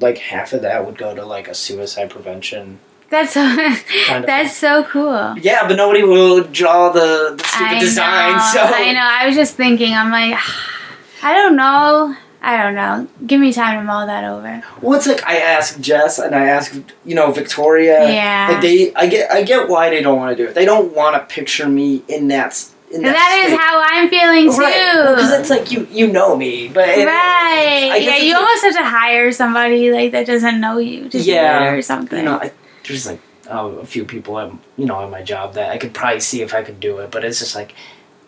like 0.00 0.18
half 0.18 0.52
of 0.52 0.62
that 0.62 0.84
would 0.86 0.98
go 0.98 1.14
to 1.14 1.24
like 1.24 1.48
a 1.48 1.54
suicide 1.54 2.10
prevention. 2.10 2.80
that's 3.10 3.32
so, 3.34 3.42
of 3.42 3.46
that's 4.26 4.56
so 4.56 4.84
cool. 4.84 5.36
Yeah, 5.38 5.66
but 5.68 5.76
nobody 5.76 6.02
will 6.02 6.44
draw 6.44 6.90
the, 6.90 7.34
the 7.36 7.44
stupid 7.44 7.66
I 7.76 7.80
design. 7.80 8.32
know, 8.32 8.50
So 8.52 8.60
I 8.60 8.92
know. 8.92 9.00
I 9.02 9.26
was 9.26 9.34
just 9.36 9.54
thinking. 9.56 9.94
I'm 9.94 10.10
like, 10.10 10.38
I 11.22 11.34
don't 11.34 11.56
know. 11.56 12.16
I 12.42 12.56
don't 12.62 12.74
know. 12.74 13.06
Give 13.26 13.38
me 13.38 13.52
time 13.52 13.78
to 13.78 13.84
mull 13.84 14.06
that 14.06 14.24
over. 14.24 14.62
well, 14.80 14.96
it's 14.96 15.06
like 15.06 15.22
I 15.26 15.36
ask 15.36 15.78
Jess 15.78 16.18
and 16.18 16.34
I 16.34 16.46
ask 16.46 16.74
you 17.04 17.14
know 17.14 17.30
Victoria. 17.32 18.10
Yeah. 18.10 18.48
Like 18.52 18.62
they, 18.62 18.94
I 18.94 19.06
get, 19.08 19.30
I 19.30 19.42
get 19.42 19.68
why 19.68 19.90
they 19.90 20.00
don't 20.02 20.16
want 20.16 20.34
to 20.34 20.42
do 20.42 20.48
it. 20.48 20.54
They 20.54 20.64
don't 20.64 20.94
want 20.94 21.16
to 21.16 21.34
picture 21.34 21.68
me 21.68 22.02
in 22.08 22.28
that. 22.28 22.66
In 22.92 23.02
that, 23.02 23.12
that 23.12 23.44
is 23.46 23.56
how 23.56 23.82
I'm 23.86 24.08
feeling 24.08 24.50
too. 24.50 24.58
Right, 24.60 25.14
because 25.16 25.40
it's 25.40 25.50
like 25.50 25.70
you, 25.70 25.86
you 25.92 26.08
know 26.08 26.36
me, 26.36 26.66
but 26.68 26.88
it- 26.88 27.06
right. 27.06 28.00
Yeah, 28.02 28.16
you 28.16 28.32
like- 28.32 28.42
almost 28.42 28.64
have 28.64 28.74
to 28.74 28.84
hire 28.84 29.30
somebody 29.30 29.92
like 29.92 30.10
that 30.12 30.26
doesn't 30.26 30.60
know 30.60 30.78
you 30.78 31.08
to 31.08 31.18
Yeah, 31.18 31.70
or 31.72 31.82
something. 31.82 32.18
you 32.18 32.24
know, 32.24 32.36
I, 32.38 32.50
there's 32.88 33.06
like 33.06 33.20
uh, 33.48 33.66
a 33.66 33.86
few 33.86 34.04
people 34.04 34.38
at 34.40 34.50
you 34.76 34.86
know 34.86 35.02
at 35.04 35.10
my 35.10 35.22
job 35.22 35.54
that 35.54 35.70
I 35.70 35.78
could 35.78 35.94
probably 35.94 36.20
see 36.20 36.42
if 36.42 36.52
I 36.52 36.62
could 36.62 36.80
do 36.80 36.98
it, 36.98 37.10
but 37.12 37.24
it's 37.24 37.38
just 37.38 37.54
like, 37.54 37.74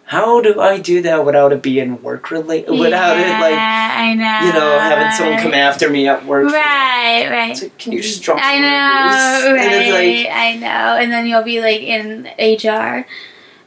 how 0.05 0.41
do 0.41 0.61
I 0.61 0.79
do 0.79 1.03
that 1.03 1.25
without 1.25 1.53
it 1.53 1.63
being 1.63 2.01
work 2.03 2.31
related? 2.31 2.71
Without 2.71 3.17
yeah, 3.17 3.39
it 3.39 3.41
like 3.41 3.59
I 3.59 4.15
know. 4.15 4.47
you 4.47 4.53
know 4.53 4.79
having 4.79 5.11
someone 5.13 5.39
come 5.43 5.55
after 5.55 5.91
me 5.91 6.07
at 6.07 6.25
work? 6.25 6.53
Right, 6.53 7.29
right. 7.29 7.61
Like, 7.61 7.79
Can 7.79 7.93
you 7.93 8.03
just 8.03 8.23
drop? 8.23 8.39
I 8.41 8.59
know, 8.61 9.53
reviews? 9.53 9.65
And 9.65 9.83
it's 9.83 9.93
right? 9.93 10.25
like, 10.27 10.37
I 10.37 10.57
know, 10.57 10.97
and 11.03 11.11
then 11.13 11.27
you'll 11.27 11.43
be 11.43 11.61
like 11.61 11.81
in 11.83 12.29
HR. 12.39 13.07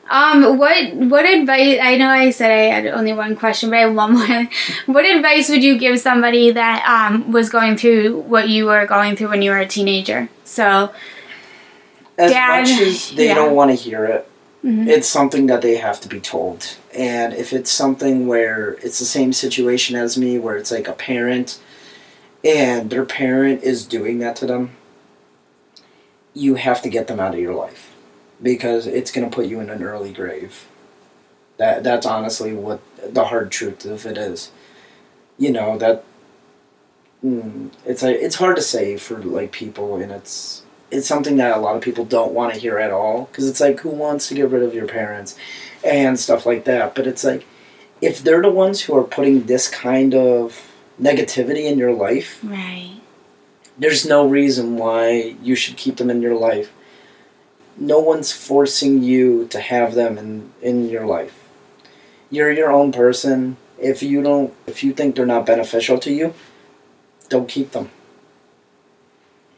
Um, 0.08 0.60
what 0.60 0.94
what 0.96 1.26
advice? 1.26 1.80
I 1.82 1.98
know 1.98 2.10
I 2.10 2.30
said 2.30 2.52
I 2.52 2.74
had 2.76 2.88
only 2.88 3.14
one 3.14 3.36
question, 3.36 3.72
but 3.72 3.78
I 3.78 3.82
have 3.82 3.96
one 3.96 4.14
more. 4.14 4.50
what 4.86 5.06
advice 5.06 5.50
would 5.50 5.64
you 5.64 5.80
give 5.80 6.00
somebody 6.00 6.52
that 6.52 6.86
um 6.88 7.32
was 7.32 7.50
going 7.50 7.76
through 7.76 8.22
what 8.22 8.48
you 8.48 8.66
were 8.66 8.86
going 8.86 9.16
through 9.16 9.30
when 9.30 9.42
you 9.42 9.50
were 9.50 9.58
a 9.58 9.68
teenager? 9.68 10.30
So, 10.44 10.94
as 12.20 12.32
Dad, 12.32 12.62
much 12.62 12.82
as 12.82 13.12
they 13.12 13.28
yeah. 13.28 13.34
don't 13.34 13.56
want 13.56 13.72
to 13.72 13.76
hear 13.76 14.06
it, 14.06 14.30
mhm. 14.64 14.88
it's 14.88 15.08
something 15.08 15.48
that 15.48 15.64
they 15.64 15.78
have 15.78 16.00
to 16.02 16.08
be 16.08 16.20
told. 16.20 16.78
And 16.94 17.34
if 17.34 17.52
it's 17.52 17.72
something 17.72 18.28
where 18.28 18.74
it's 18.84 19.00
the 19.00 19.06
same 19.06 19.34
situation 19.34 19.96
as 19.96 20.20
me, 20.20 20.38
where 20.38 20.56
it's 20.56 20.72
like 20.72 20.88
a 20.88 20.94
parent 20.94 21.60
and 22.44 22.92
their 22.92 23.06
parent 23.06 23.64
is 23.64 23.88
doing 23.88 24.20
that 24.20 24.36
to 24.38 24.46
them, 24.46 24.76
you 26.36 26.56
have 26.56 26.84
to 26.84 26.90
get 26.90 27.08
them 27.08 27.20
out 27.20 27.34
of 27.34 27.40
your 27.40 27.56
life 27.56 27.95
because 28.42 28.88
it's 28.88 29.12
going 29.12 29.30
to 29.30 29.36
put 29.36 29.48
you 29.48 29.60
in 29.60 29.70
an 29.70 29.84
early 29.84 30.12
grave. 30.12 30.68
That 31.58 31.84
that's 31.84 32.06
honestly 32.06 32.54
what 32.54 32.82
the 33.02 33.26
hard 33.26 33.52
truth 33.52 33.86
of 33.86 34.06
it 34.06 34.18
is. 34.18 34.52
You 35.38 35.52
know 35.52 35.78
that 35.78 36.04
mm, 37.24 37.72
it's 37.86 38.04
like 38.04 38.18
it's 38.18 38.36
hard 38.36 38.58
to 38.58 38.62
say 38.62 38.98
for 38.98 39.18
like 39.20 39.52
people, 39.52 39.96
and 39.96 40.12
it's 40.12 40.64
it's 40.92 41.08
something 41.08 41.38
that 41.38 41.56
a 41.56 41.60
lot 41.60 41.76
of 41.76 41.82
people 41.82 42.06
don't 42.06 42.34
want 42.34 42.54
to 42.54 42.60
hear 42.60 42.78
at 42.78 42.92
all 42.92 43.26
because 43.26 43.48
it's 43.48 43.60
like 43.60 43.80
who 43.80 43.90
wants 43.90 44.28
to 44.28 44.36
get 44.36 44.50
rid 44.50 44.64
of 44.64 44.74
your 44.74 44.88
parents 44.88 45.38
and 45.84 46.20
stuff 46.20 46.46
like 46.46 46.66
that. 46.66 46.94
But 46.96 47.08
it's 47.08 47.24
like 47.24 47.46
if 48.02 48.22
they're 48.22 48.42
the 48.42 48.50
ones 48.50 48.82
who 48.82 48.98
are 48.98 49.04
putting 49.04 49.46
this 49.46 49.68
kind 49.68 50.14
of 50.14 50.72
negativity 51.02 51.66
in 51.66 51.78
your 51.78 51.94
life, 51.94 52.40
right, 52.44 53.00
there's 53.78 54.06
no 54.06 54.28
reason 54.28 54.78
why 54.78 55.36
you 55.42 55.56
should 55.56 55.78
keep 55.78 55.98
them 55.98 56.10
in 56.10 56.22
your 56.22 56.36
life. 56.36 56.72
No 57.78 58.00
one's 58.00 58.32
forcing 58.32 59.04
you 59.04 59.48
to 59.48 59.60
have 59.60 59.96
them 59.96 60.18
in, 60.18 60.52
in 60.62 60.90
your 60.90 61.06
life. 61.06 61.44
You're 62.30 62.52
your 62.52 62.72
own 62.72 62.92
person. 62.92 63.58
If 63.78 64.02
you 64.02 64.22
don't 64.24 64.54
if 64.68 64.84
you 64.84 64.94
think 64.94 65.16
they're 65.16 65.26
not 65.26 65.46
beneficial 65.46 65.98
to 66.00 66.12
you, 66.14 66.34
don't 67.30 67.48
keep 67.50 67.72
them. 67.72 67.90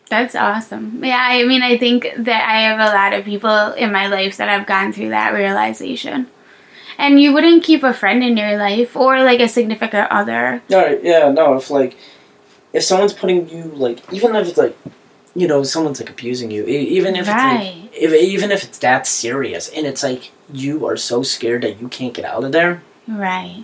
that's 0.09 0.35
awesome. 0.35 1.03
Yeah, 1.03 1.19
I 1.19 1.43
mean, 1.43 1.61
I 1.61 1.77
think 1.77 2.07
that 2.17 2.49
I 2.49 2.61
have 2.61 2.79
a 2.79 2.93
lot 2.95 3.13
of 3.13 3.25
people 3.25 3.73
in 3.73 3.91
my 3.91 4.07
life 4.07 4.37
that 4.37 4.47
have 4.49 4.65
gone 4.65 4.93
through 4.93 5.09
that 5.09 5.33
realization. 5.33 6.27
And 6.97 7.21
you 7.21 7.33
wouldn't 7.33 7.63
keep 7.63 7.83
a 7.83 7.93
friend 7.93 8.23
in 8.23 8.37
your 8.37 8.57
life 8.57 8.95
or 8.95 9.21
like 9.23 9.39
a 9.39 9.47
significant 9.47 10.09
other. 10.09 10.63
No, 10.69 10.87
yeah, 11.03 11.29
no. 11.29 11.55
If 11.55 11.69
like, 11.69 11.95
if 12.73 12.83
someone's 12.83 13.13
putting 13.13 13.49
you 13.49 13.63
like, 13.63 14.01
even 14.11 14.35
if 14.35 14.47
it's 14.47 14.57
like, 14.57 14.75
you 15.37 15.47
know, 15.47 15.61
someone's 15.63 15.99
like 16.01 16.09
abusing 16.09 16.49
you, 16.51 16.65
even 16.65 17.15
if 17.15 17.27
Right. 17.27 17.75
it's 17.93 17.93
like, 17.93 18.03
if 18.03 18.11
even 18.35 18.49
if 18.51 18.63
it's 18.63 18.79
that 18.79 19.05
serious, 19.05 19.69
and 19.69 19.85
it's 19.85 20.03
like 20.03 20.31
you 20.51 20.85
are 20.87 20.97
so 20.97 21.21
scared 21.23 21.61
that 21.63 21.79
you 21.81 21.87
can't 21.87 22.13
get 22.13 22.25
out 22.25 22.43
of 22.43 22.51
there, 22.51 22.81
Right. 23.07 23.63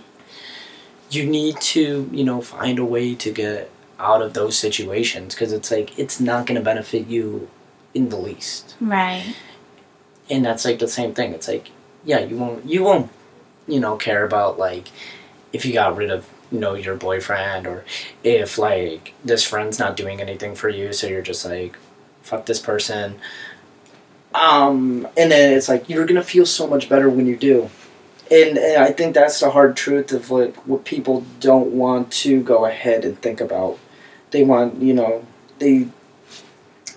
you 1.10 1.24
need 1.26 1.60
to, 1.74 2.08
you 2.12 2.24
know, 2.24 2.40
find 2.40 2.78
a 2.78 2.84
way 2.84 3.14
to 3.16 3.30
get 3.32 3.70
out 3.98 4.22
of 4.22 4.34
those 4.34 4.56
situations 4.58 5.34
because 5.34 5.52
it's 5.52 5.70
like 5.70 5.98
it's 5.98 6.20
not 6.20 6.46
going 6.46 6.58
to 6.58 6.64
benefit 6.64 7.06
you 7.06 7.48
in 7.92 8.08
the 8.08 8.16
least. 8.16 8.74
Right. 8.80 9.34
And 10.30 10.44
that's 10.44 10.64
like 10.64 10.78
the 10.78 10.88
same 10.88 11.12
thing. 11.14 11.32
It's 11.34 11.48
like 11.48 11.70
yeah, 12.04 12.20
you 12.20 12.36
won't 12.36 12.64
you 12.68 12.82
won't 12.84 13.10
you 13.66 13.80
know 13.80 13.96
care 13.96 14.24
about 14.24 14.58
like 14.58 14.86
if 15.52 15.64
you 15.64 15.72
got 15.72 15.96
rid 15.96 16.10
of 16.10 16.28
know 16.54 16.74
your 16.74 16.96
boyfriend 16.96 17.66
or 17.66 17.84
if 18.22 18.58
like 18.58 19.12
this 19.24 19.44
friend's 19.44 19.78
not 19.78 19.96
doing 19.96 20.20
anything 20.20 20.54
for 20.54 20.68
you 20.68 20.92
so 20.92 21.06
you're 21.06 21.22
just 21.22 21.44
like 21.44 21.76
fuck 22.22 22.46
this 22.46 22.58
person. 22.58 23.16
Um 24.34 25.06
and 25.16 25.30
then 25.30 25.52
it's 25.52 25.68
like 25.68 25.88
you're 25.88 26.06
gonna 26.06 26.24
feel 26.24 26.46
so 26.46 26.66
much 26.66 26.88
better 26.88 27.08
when 27.08 27.26
you 27.26 27.36
do. 27.36 27.70
And, 28.30 28.56
and 28.56 28.82
i 28.82 28.90
think 28.90 29.14
that's 29.14 29.40
the 29.40 29.50
hard 29.50 29.76
truth 29.76 30.10
of 30.10 30.30
like 30.30 30.56
what 30.66 30.86
people 30.86 31.26
don't 31.40 31.72
want 31.72 32.10
to 32.12 32.42
go 32.42 32.64
ahead 32.64 33.04
and 33.04 33.20
think 33.20 33.40
about. 33.40 33.78
They 34.30 34.42
want 34.42 34.80
you 34.80 34.94
know 34.94 35.26
they 35.58 35.88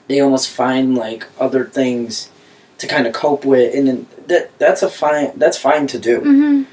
they 0.07 0.21
almost 0.21 0.49
find 0.49 0.95
like 0.95 1.27
other 1.39 1.65
things 1.65 2.29
to 2.77 2.87
kind 2.87 3.05
of 3.05 3.13
cope 3.13 3.43
with 3.43 3.75
and 3.75 3.87
then 3.87 4.07
that 4.27 4.57
that's 4.57 4.81
a 4.81 4.89
fine 4.89 5.37
that's 5.37 5.57
fine 5.57 5.87
to 5.87 5.99
do. 5.99 6.19
Hmm 6.21 6.63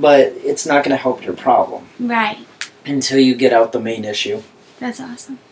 but 0.00 0.20
it's 0.44 0.66
not 0.66 0.84
going 0.84 0.90
to 0.96 1.02
help 1.02 1.24
your 1.24 1.34
problem 1.34 1.86
Right. 1.98 2.38
until 2.86 3.18
you 3.18 3.34
get 3.34 3.52
out 3.52 3.72
the 3.72 3.80
main 3.80 4.04
issue. 4.04 4.42
That's 4.80 5.00
awesome. 5.00 5.38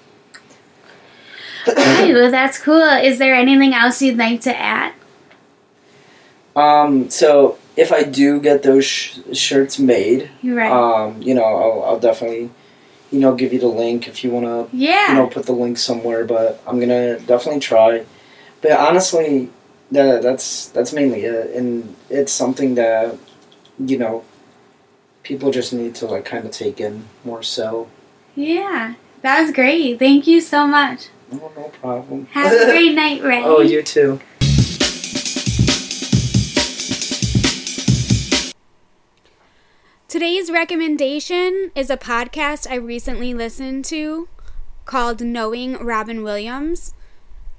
Okay, 1.69 2.13
well, 2.15 2.31
that's 2.31 2.59
cool. 2.59 2.81
Is 2.81 3.19
there 3.19 3.35
anything 3.35 3.75
else 3.75 4.01
you'd 4.01 4.17
like 4.17 4.41
to 4.43 4.57
add? 4.57 4.93
Um, 6.55 7.11
so 7.11 7.59
if 7.77 7.93
I 7.93 8.05
do 8.05 8.41
get 8.41 8.63
those 8.63 8.85
sh- 8.85 9.19
shirts 9.33 9.79
made, 9.79 10.31
right. 10.45 10.71
um, 10.71 11.21
you 11.21 11.35
know, 11.35 11.43
I'll, 11.45 11.83
I'll 11.85 11.99
definitely, 11.99 12.51
you 13.11 13.19
know, 13.19 13.35
give 13.35 13.53
you 13.53 13.59
the 13.59 13.67
link 13.67 14.07
if 14.07 14.23
you 14.23 14.31
want 14.31 14.47
to, 14.47 14.77
yeah. 14.77 15.09
you 15.09 15.15
know, 15.15 15.27
put 15.27 15.47
the 15.47 15.53
link 15.53 15.77
somewhere. 15.77 16.25
But 16.25 16.63
I'm 16.67 16.79
gonna 16.81 17.19
definitely 17.19 17.61
try. 17.61 18.05
But 18.63 18.71
honestly, 18.73 19.51
that 19.91 20.23
that's 20.23 20.69
that's 20.69 20.93
mainly 20.93 21.23
it, 21.25 21.51
and 21.55 21.95
it's 22.09 22.33
something 22.33 22.77
that, 22.77 23.17
you 23.79 23.99
know, 23.99 24.25
people 25.27 25.51
just 25.51 25.73
need 25.73 25.93
to 25.93 26.07
like 26.07 26.25
kind 26.25 26.45
of 26.45 26.53
take 26.53 26.81
in 26.81 27.05
more 27.25 27.43
so. 27.43 27.89
yeah. 28.37 28.95
That 29.23 29.41
was 29.41 29.51
great. 29.51 29.99
Thank 29.99 30.29
you 30.29 30.41
so 30.41 30.69
much. 30.69 31.09
Oh, 31.33 31.51
no 31.57 31.65
problem. 31.81 32.27
Have 32.27 32.53
a 32.53 32.67
great 32.67 32.95
night, 33.03 33.21
Ray. 33.25 33.43
oh, 33.43 33.61
you 33.61 33.83
too. 33.83 34.21
Today's 40.09 40.51
recommendation 40.51 41.73
is 41.75 41.91
a 41.91 41.97
podcast 41.97 42.71
I 42.71 42.77
recently 42.77 43.35
listened 43.35 43.85
to 43.87 44.29
called 44.85 45.21
Knowing 45.21 45.75
Robin 45.85 46.23
Williams. 46.23 46.95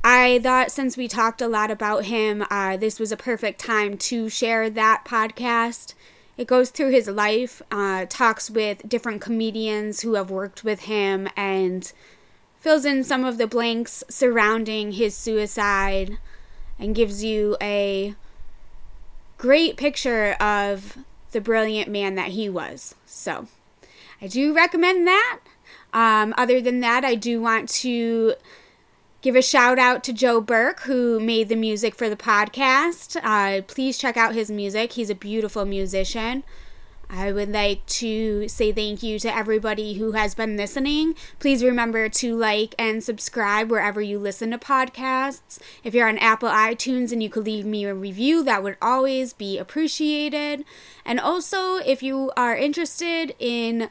I 0.04 0.40
thought 0.42 0.72
since 0.72 0.96
we 0.96 1.08
talked 1.10 1.42
a 1.42 1.48
lot 1.48 1.70
about 1.70 2.06
him, 2.06 2.46
uh, 2.50 2.78
this 2.78 3.00
was 3.00 3.12
a 3.12 3.18
perfect 3.18 3.60
time 3.60 3.98
to 3.98 4.30
share 4.30 4.70
that 4.70 5.04
podcast. 5.06 5.94
It 6.38 6.46
goes 6.48 6.70
through 6.70 6.92
his 6.92 7.08
life, 7.08 7.62
uh, 7.72 8.06
talks 8.08 8.50
with 8.50 8.88
different 8.88 9.22
comedians 9.22 10.02
who 10.02 10.14
have 10.14 10.30
worked 10.30 10.64
with 10.64 10.82
him, 10.82 11.28
and 11.36 11.92
fills 12.60 12.86
in 12.86 13.04
some 13.04 13.26
of 13.26 13.38
the 13.38 13.48
blanks 13.48 14.04
surrounding 14.08 14.94
his 14.94 15.16
suicide 15.16 16.18
and 16.78 16.94
gives 16.94 17.24
you 17.24 17.58
a 17.60 18.14
great 19.38 19.78
picture 19.78 20.34
of 20.34 20.98
the 21.32 21.42
brilliant 21.42 21.90
man 21.90 22.16
that 22.16 22.30
he 22.30 22.50
was. 22.50 22.94
So, 23.06 23.48
I 24.22 24.28
do 24.28 24.54
recommend 24.54 25.08
that. 25.08 25.40
Um, 25.92 26.36
other 26.38 26.62
than 26.62 26.80
that, 26.82 27.04
I 27.04 27.16
do 27.16 27.42
want 27.42 27.70
to 27.70 28.36
give 29.28 29.36
a 29.36 29.42
shout 29.42 29.78
out 29.78 30.06
to 30.06 30.14
Joe 30.14 30.40
Burke, 30.40 30.80
who 30.84 31.20
made 31.20 31.50
the 31.50 31.58
music 31.58 31.96
for 31.96 32.08
the 32.08 32.16
podcast. 32.16 33.20
Uh, 33.22 33.62
please 33.62 33.98
check 33.98 34.16
out 34.16 34.34
his 34.34 34.50
music, 34.50 34.94
he's 34.94 35.10
a 35.10 35.16
beautiful 35.16 35.66
musician. 35.66 36.46
I 37.10 37.34
would 37.34 37.52
like 37.52 37.86
to 37.88 38.48
say 38.48 38.72
thank 38.72 39.04
you 39.04 39.20
to 39.20 39.36
everybody 39.36 39.96
who 39.96 40.14
has 40.14 40.34
been 40.34 40.56
listening. 40.56 41.14
Please 41.40 41.62
remember 41.62 42.08
to 42.08 42.38
like 42.38 42.74
and 42.80 43.04
subscribe 43.04 43.70
wherever 43.70 44.02
you 44.02 44.18
listen 44.18 44.52
to 44.52 44.58
podcasts. 44.58 45.60
If 45.84 45.94
you're 45.94 46.08
on 46.08 46.20
Apple 46.20 46.48
iTunes 46.48 47.12
and 47.12 47.22
you 47.22 47.30
could 47.30 47.44
leave 47.44 47.66
me 47.66 47.84
a 47.84 47.94
review, 47.94 48.46
that 48.46 48.64
would 48.64 48.78
always 48.82 49.34
be 49.34 49.58
appreciated. 49.58 50.64
And 51.04 51.20
also, 51.20 51.78
if 51.78 52.02
you 52.02 52.32
are 52.38 52.56
interested 52.56 53.36
in 53.40 53.90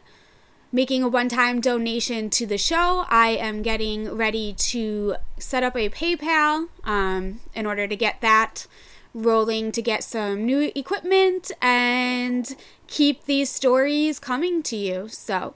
making 0.76 1.02
a 1.02 1.08
one 1.08 1.26
time 1.30 1.58
donation 1.58 2.28
to 2.28 2.44
the 2.46 2.58
show. 2.58 3.06
I 3.08 3.28
am 3.28 3.62
getting 3.62 4.14
ready 4.14 4.52
to 4.52 5.16
set 5.38 5.62
up 5.62 5.74
a 5.74 5.88
PayPal 5.88 6.68
um, 6.84 7.40
in 7.54 7.64
order 7.64 7.88
to 7.88 7.96
get 7.96 8.20
that 8.20 8.66
rolling 9.14 9.72
to 9.72 9.80
get 9.80 10.04
some 10.04 10.44
new 10.44 10.70
equipment 10.74 11.50
and 11.62 12.54
keep 12.88 13.24
these 13.24 13.48
stories 13.48 14.18
coming 14.18 14.62
to 14.64 14.76
you. 14.76 15.08
So, 15.08 15.54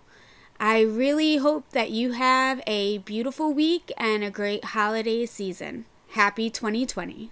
I 0.58 0.80
really 0.80 1.36
hope 1.36 1.68
that 1.72 1.90
you 1.90 2.12
have 2.12 2.62
a 2.66 2.96
beautiful 2.98 3.52
week 3.52 3.92
and 3.98 4.24
a 4.24 4.30
great 4.30 4.64
holiday 4.64 5.26
season. 5.26 5.84
Happy 6.12 6.48
2020. 6.48 7.30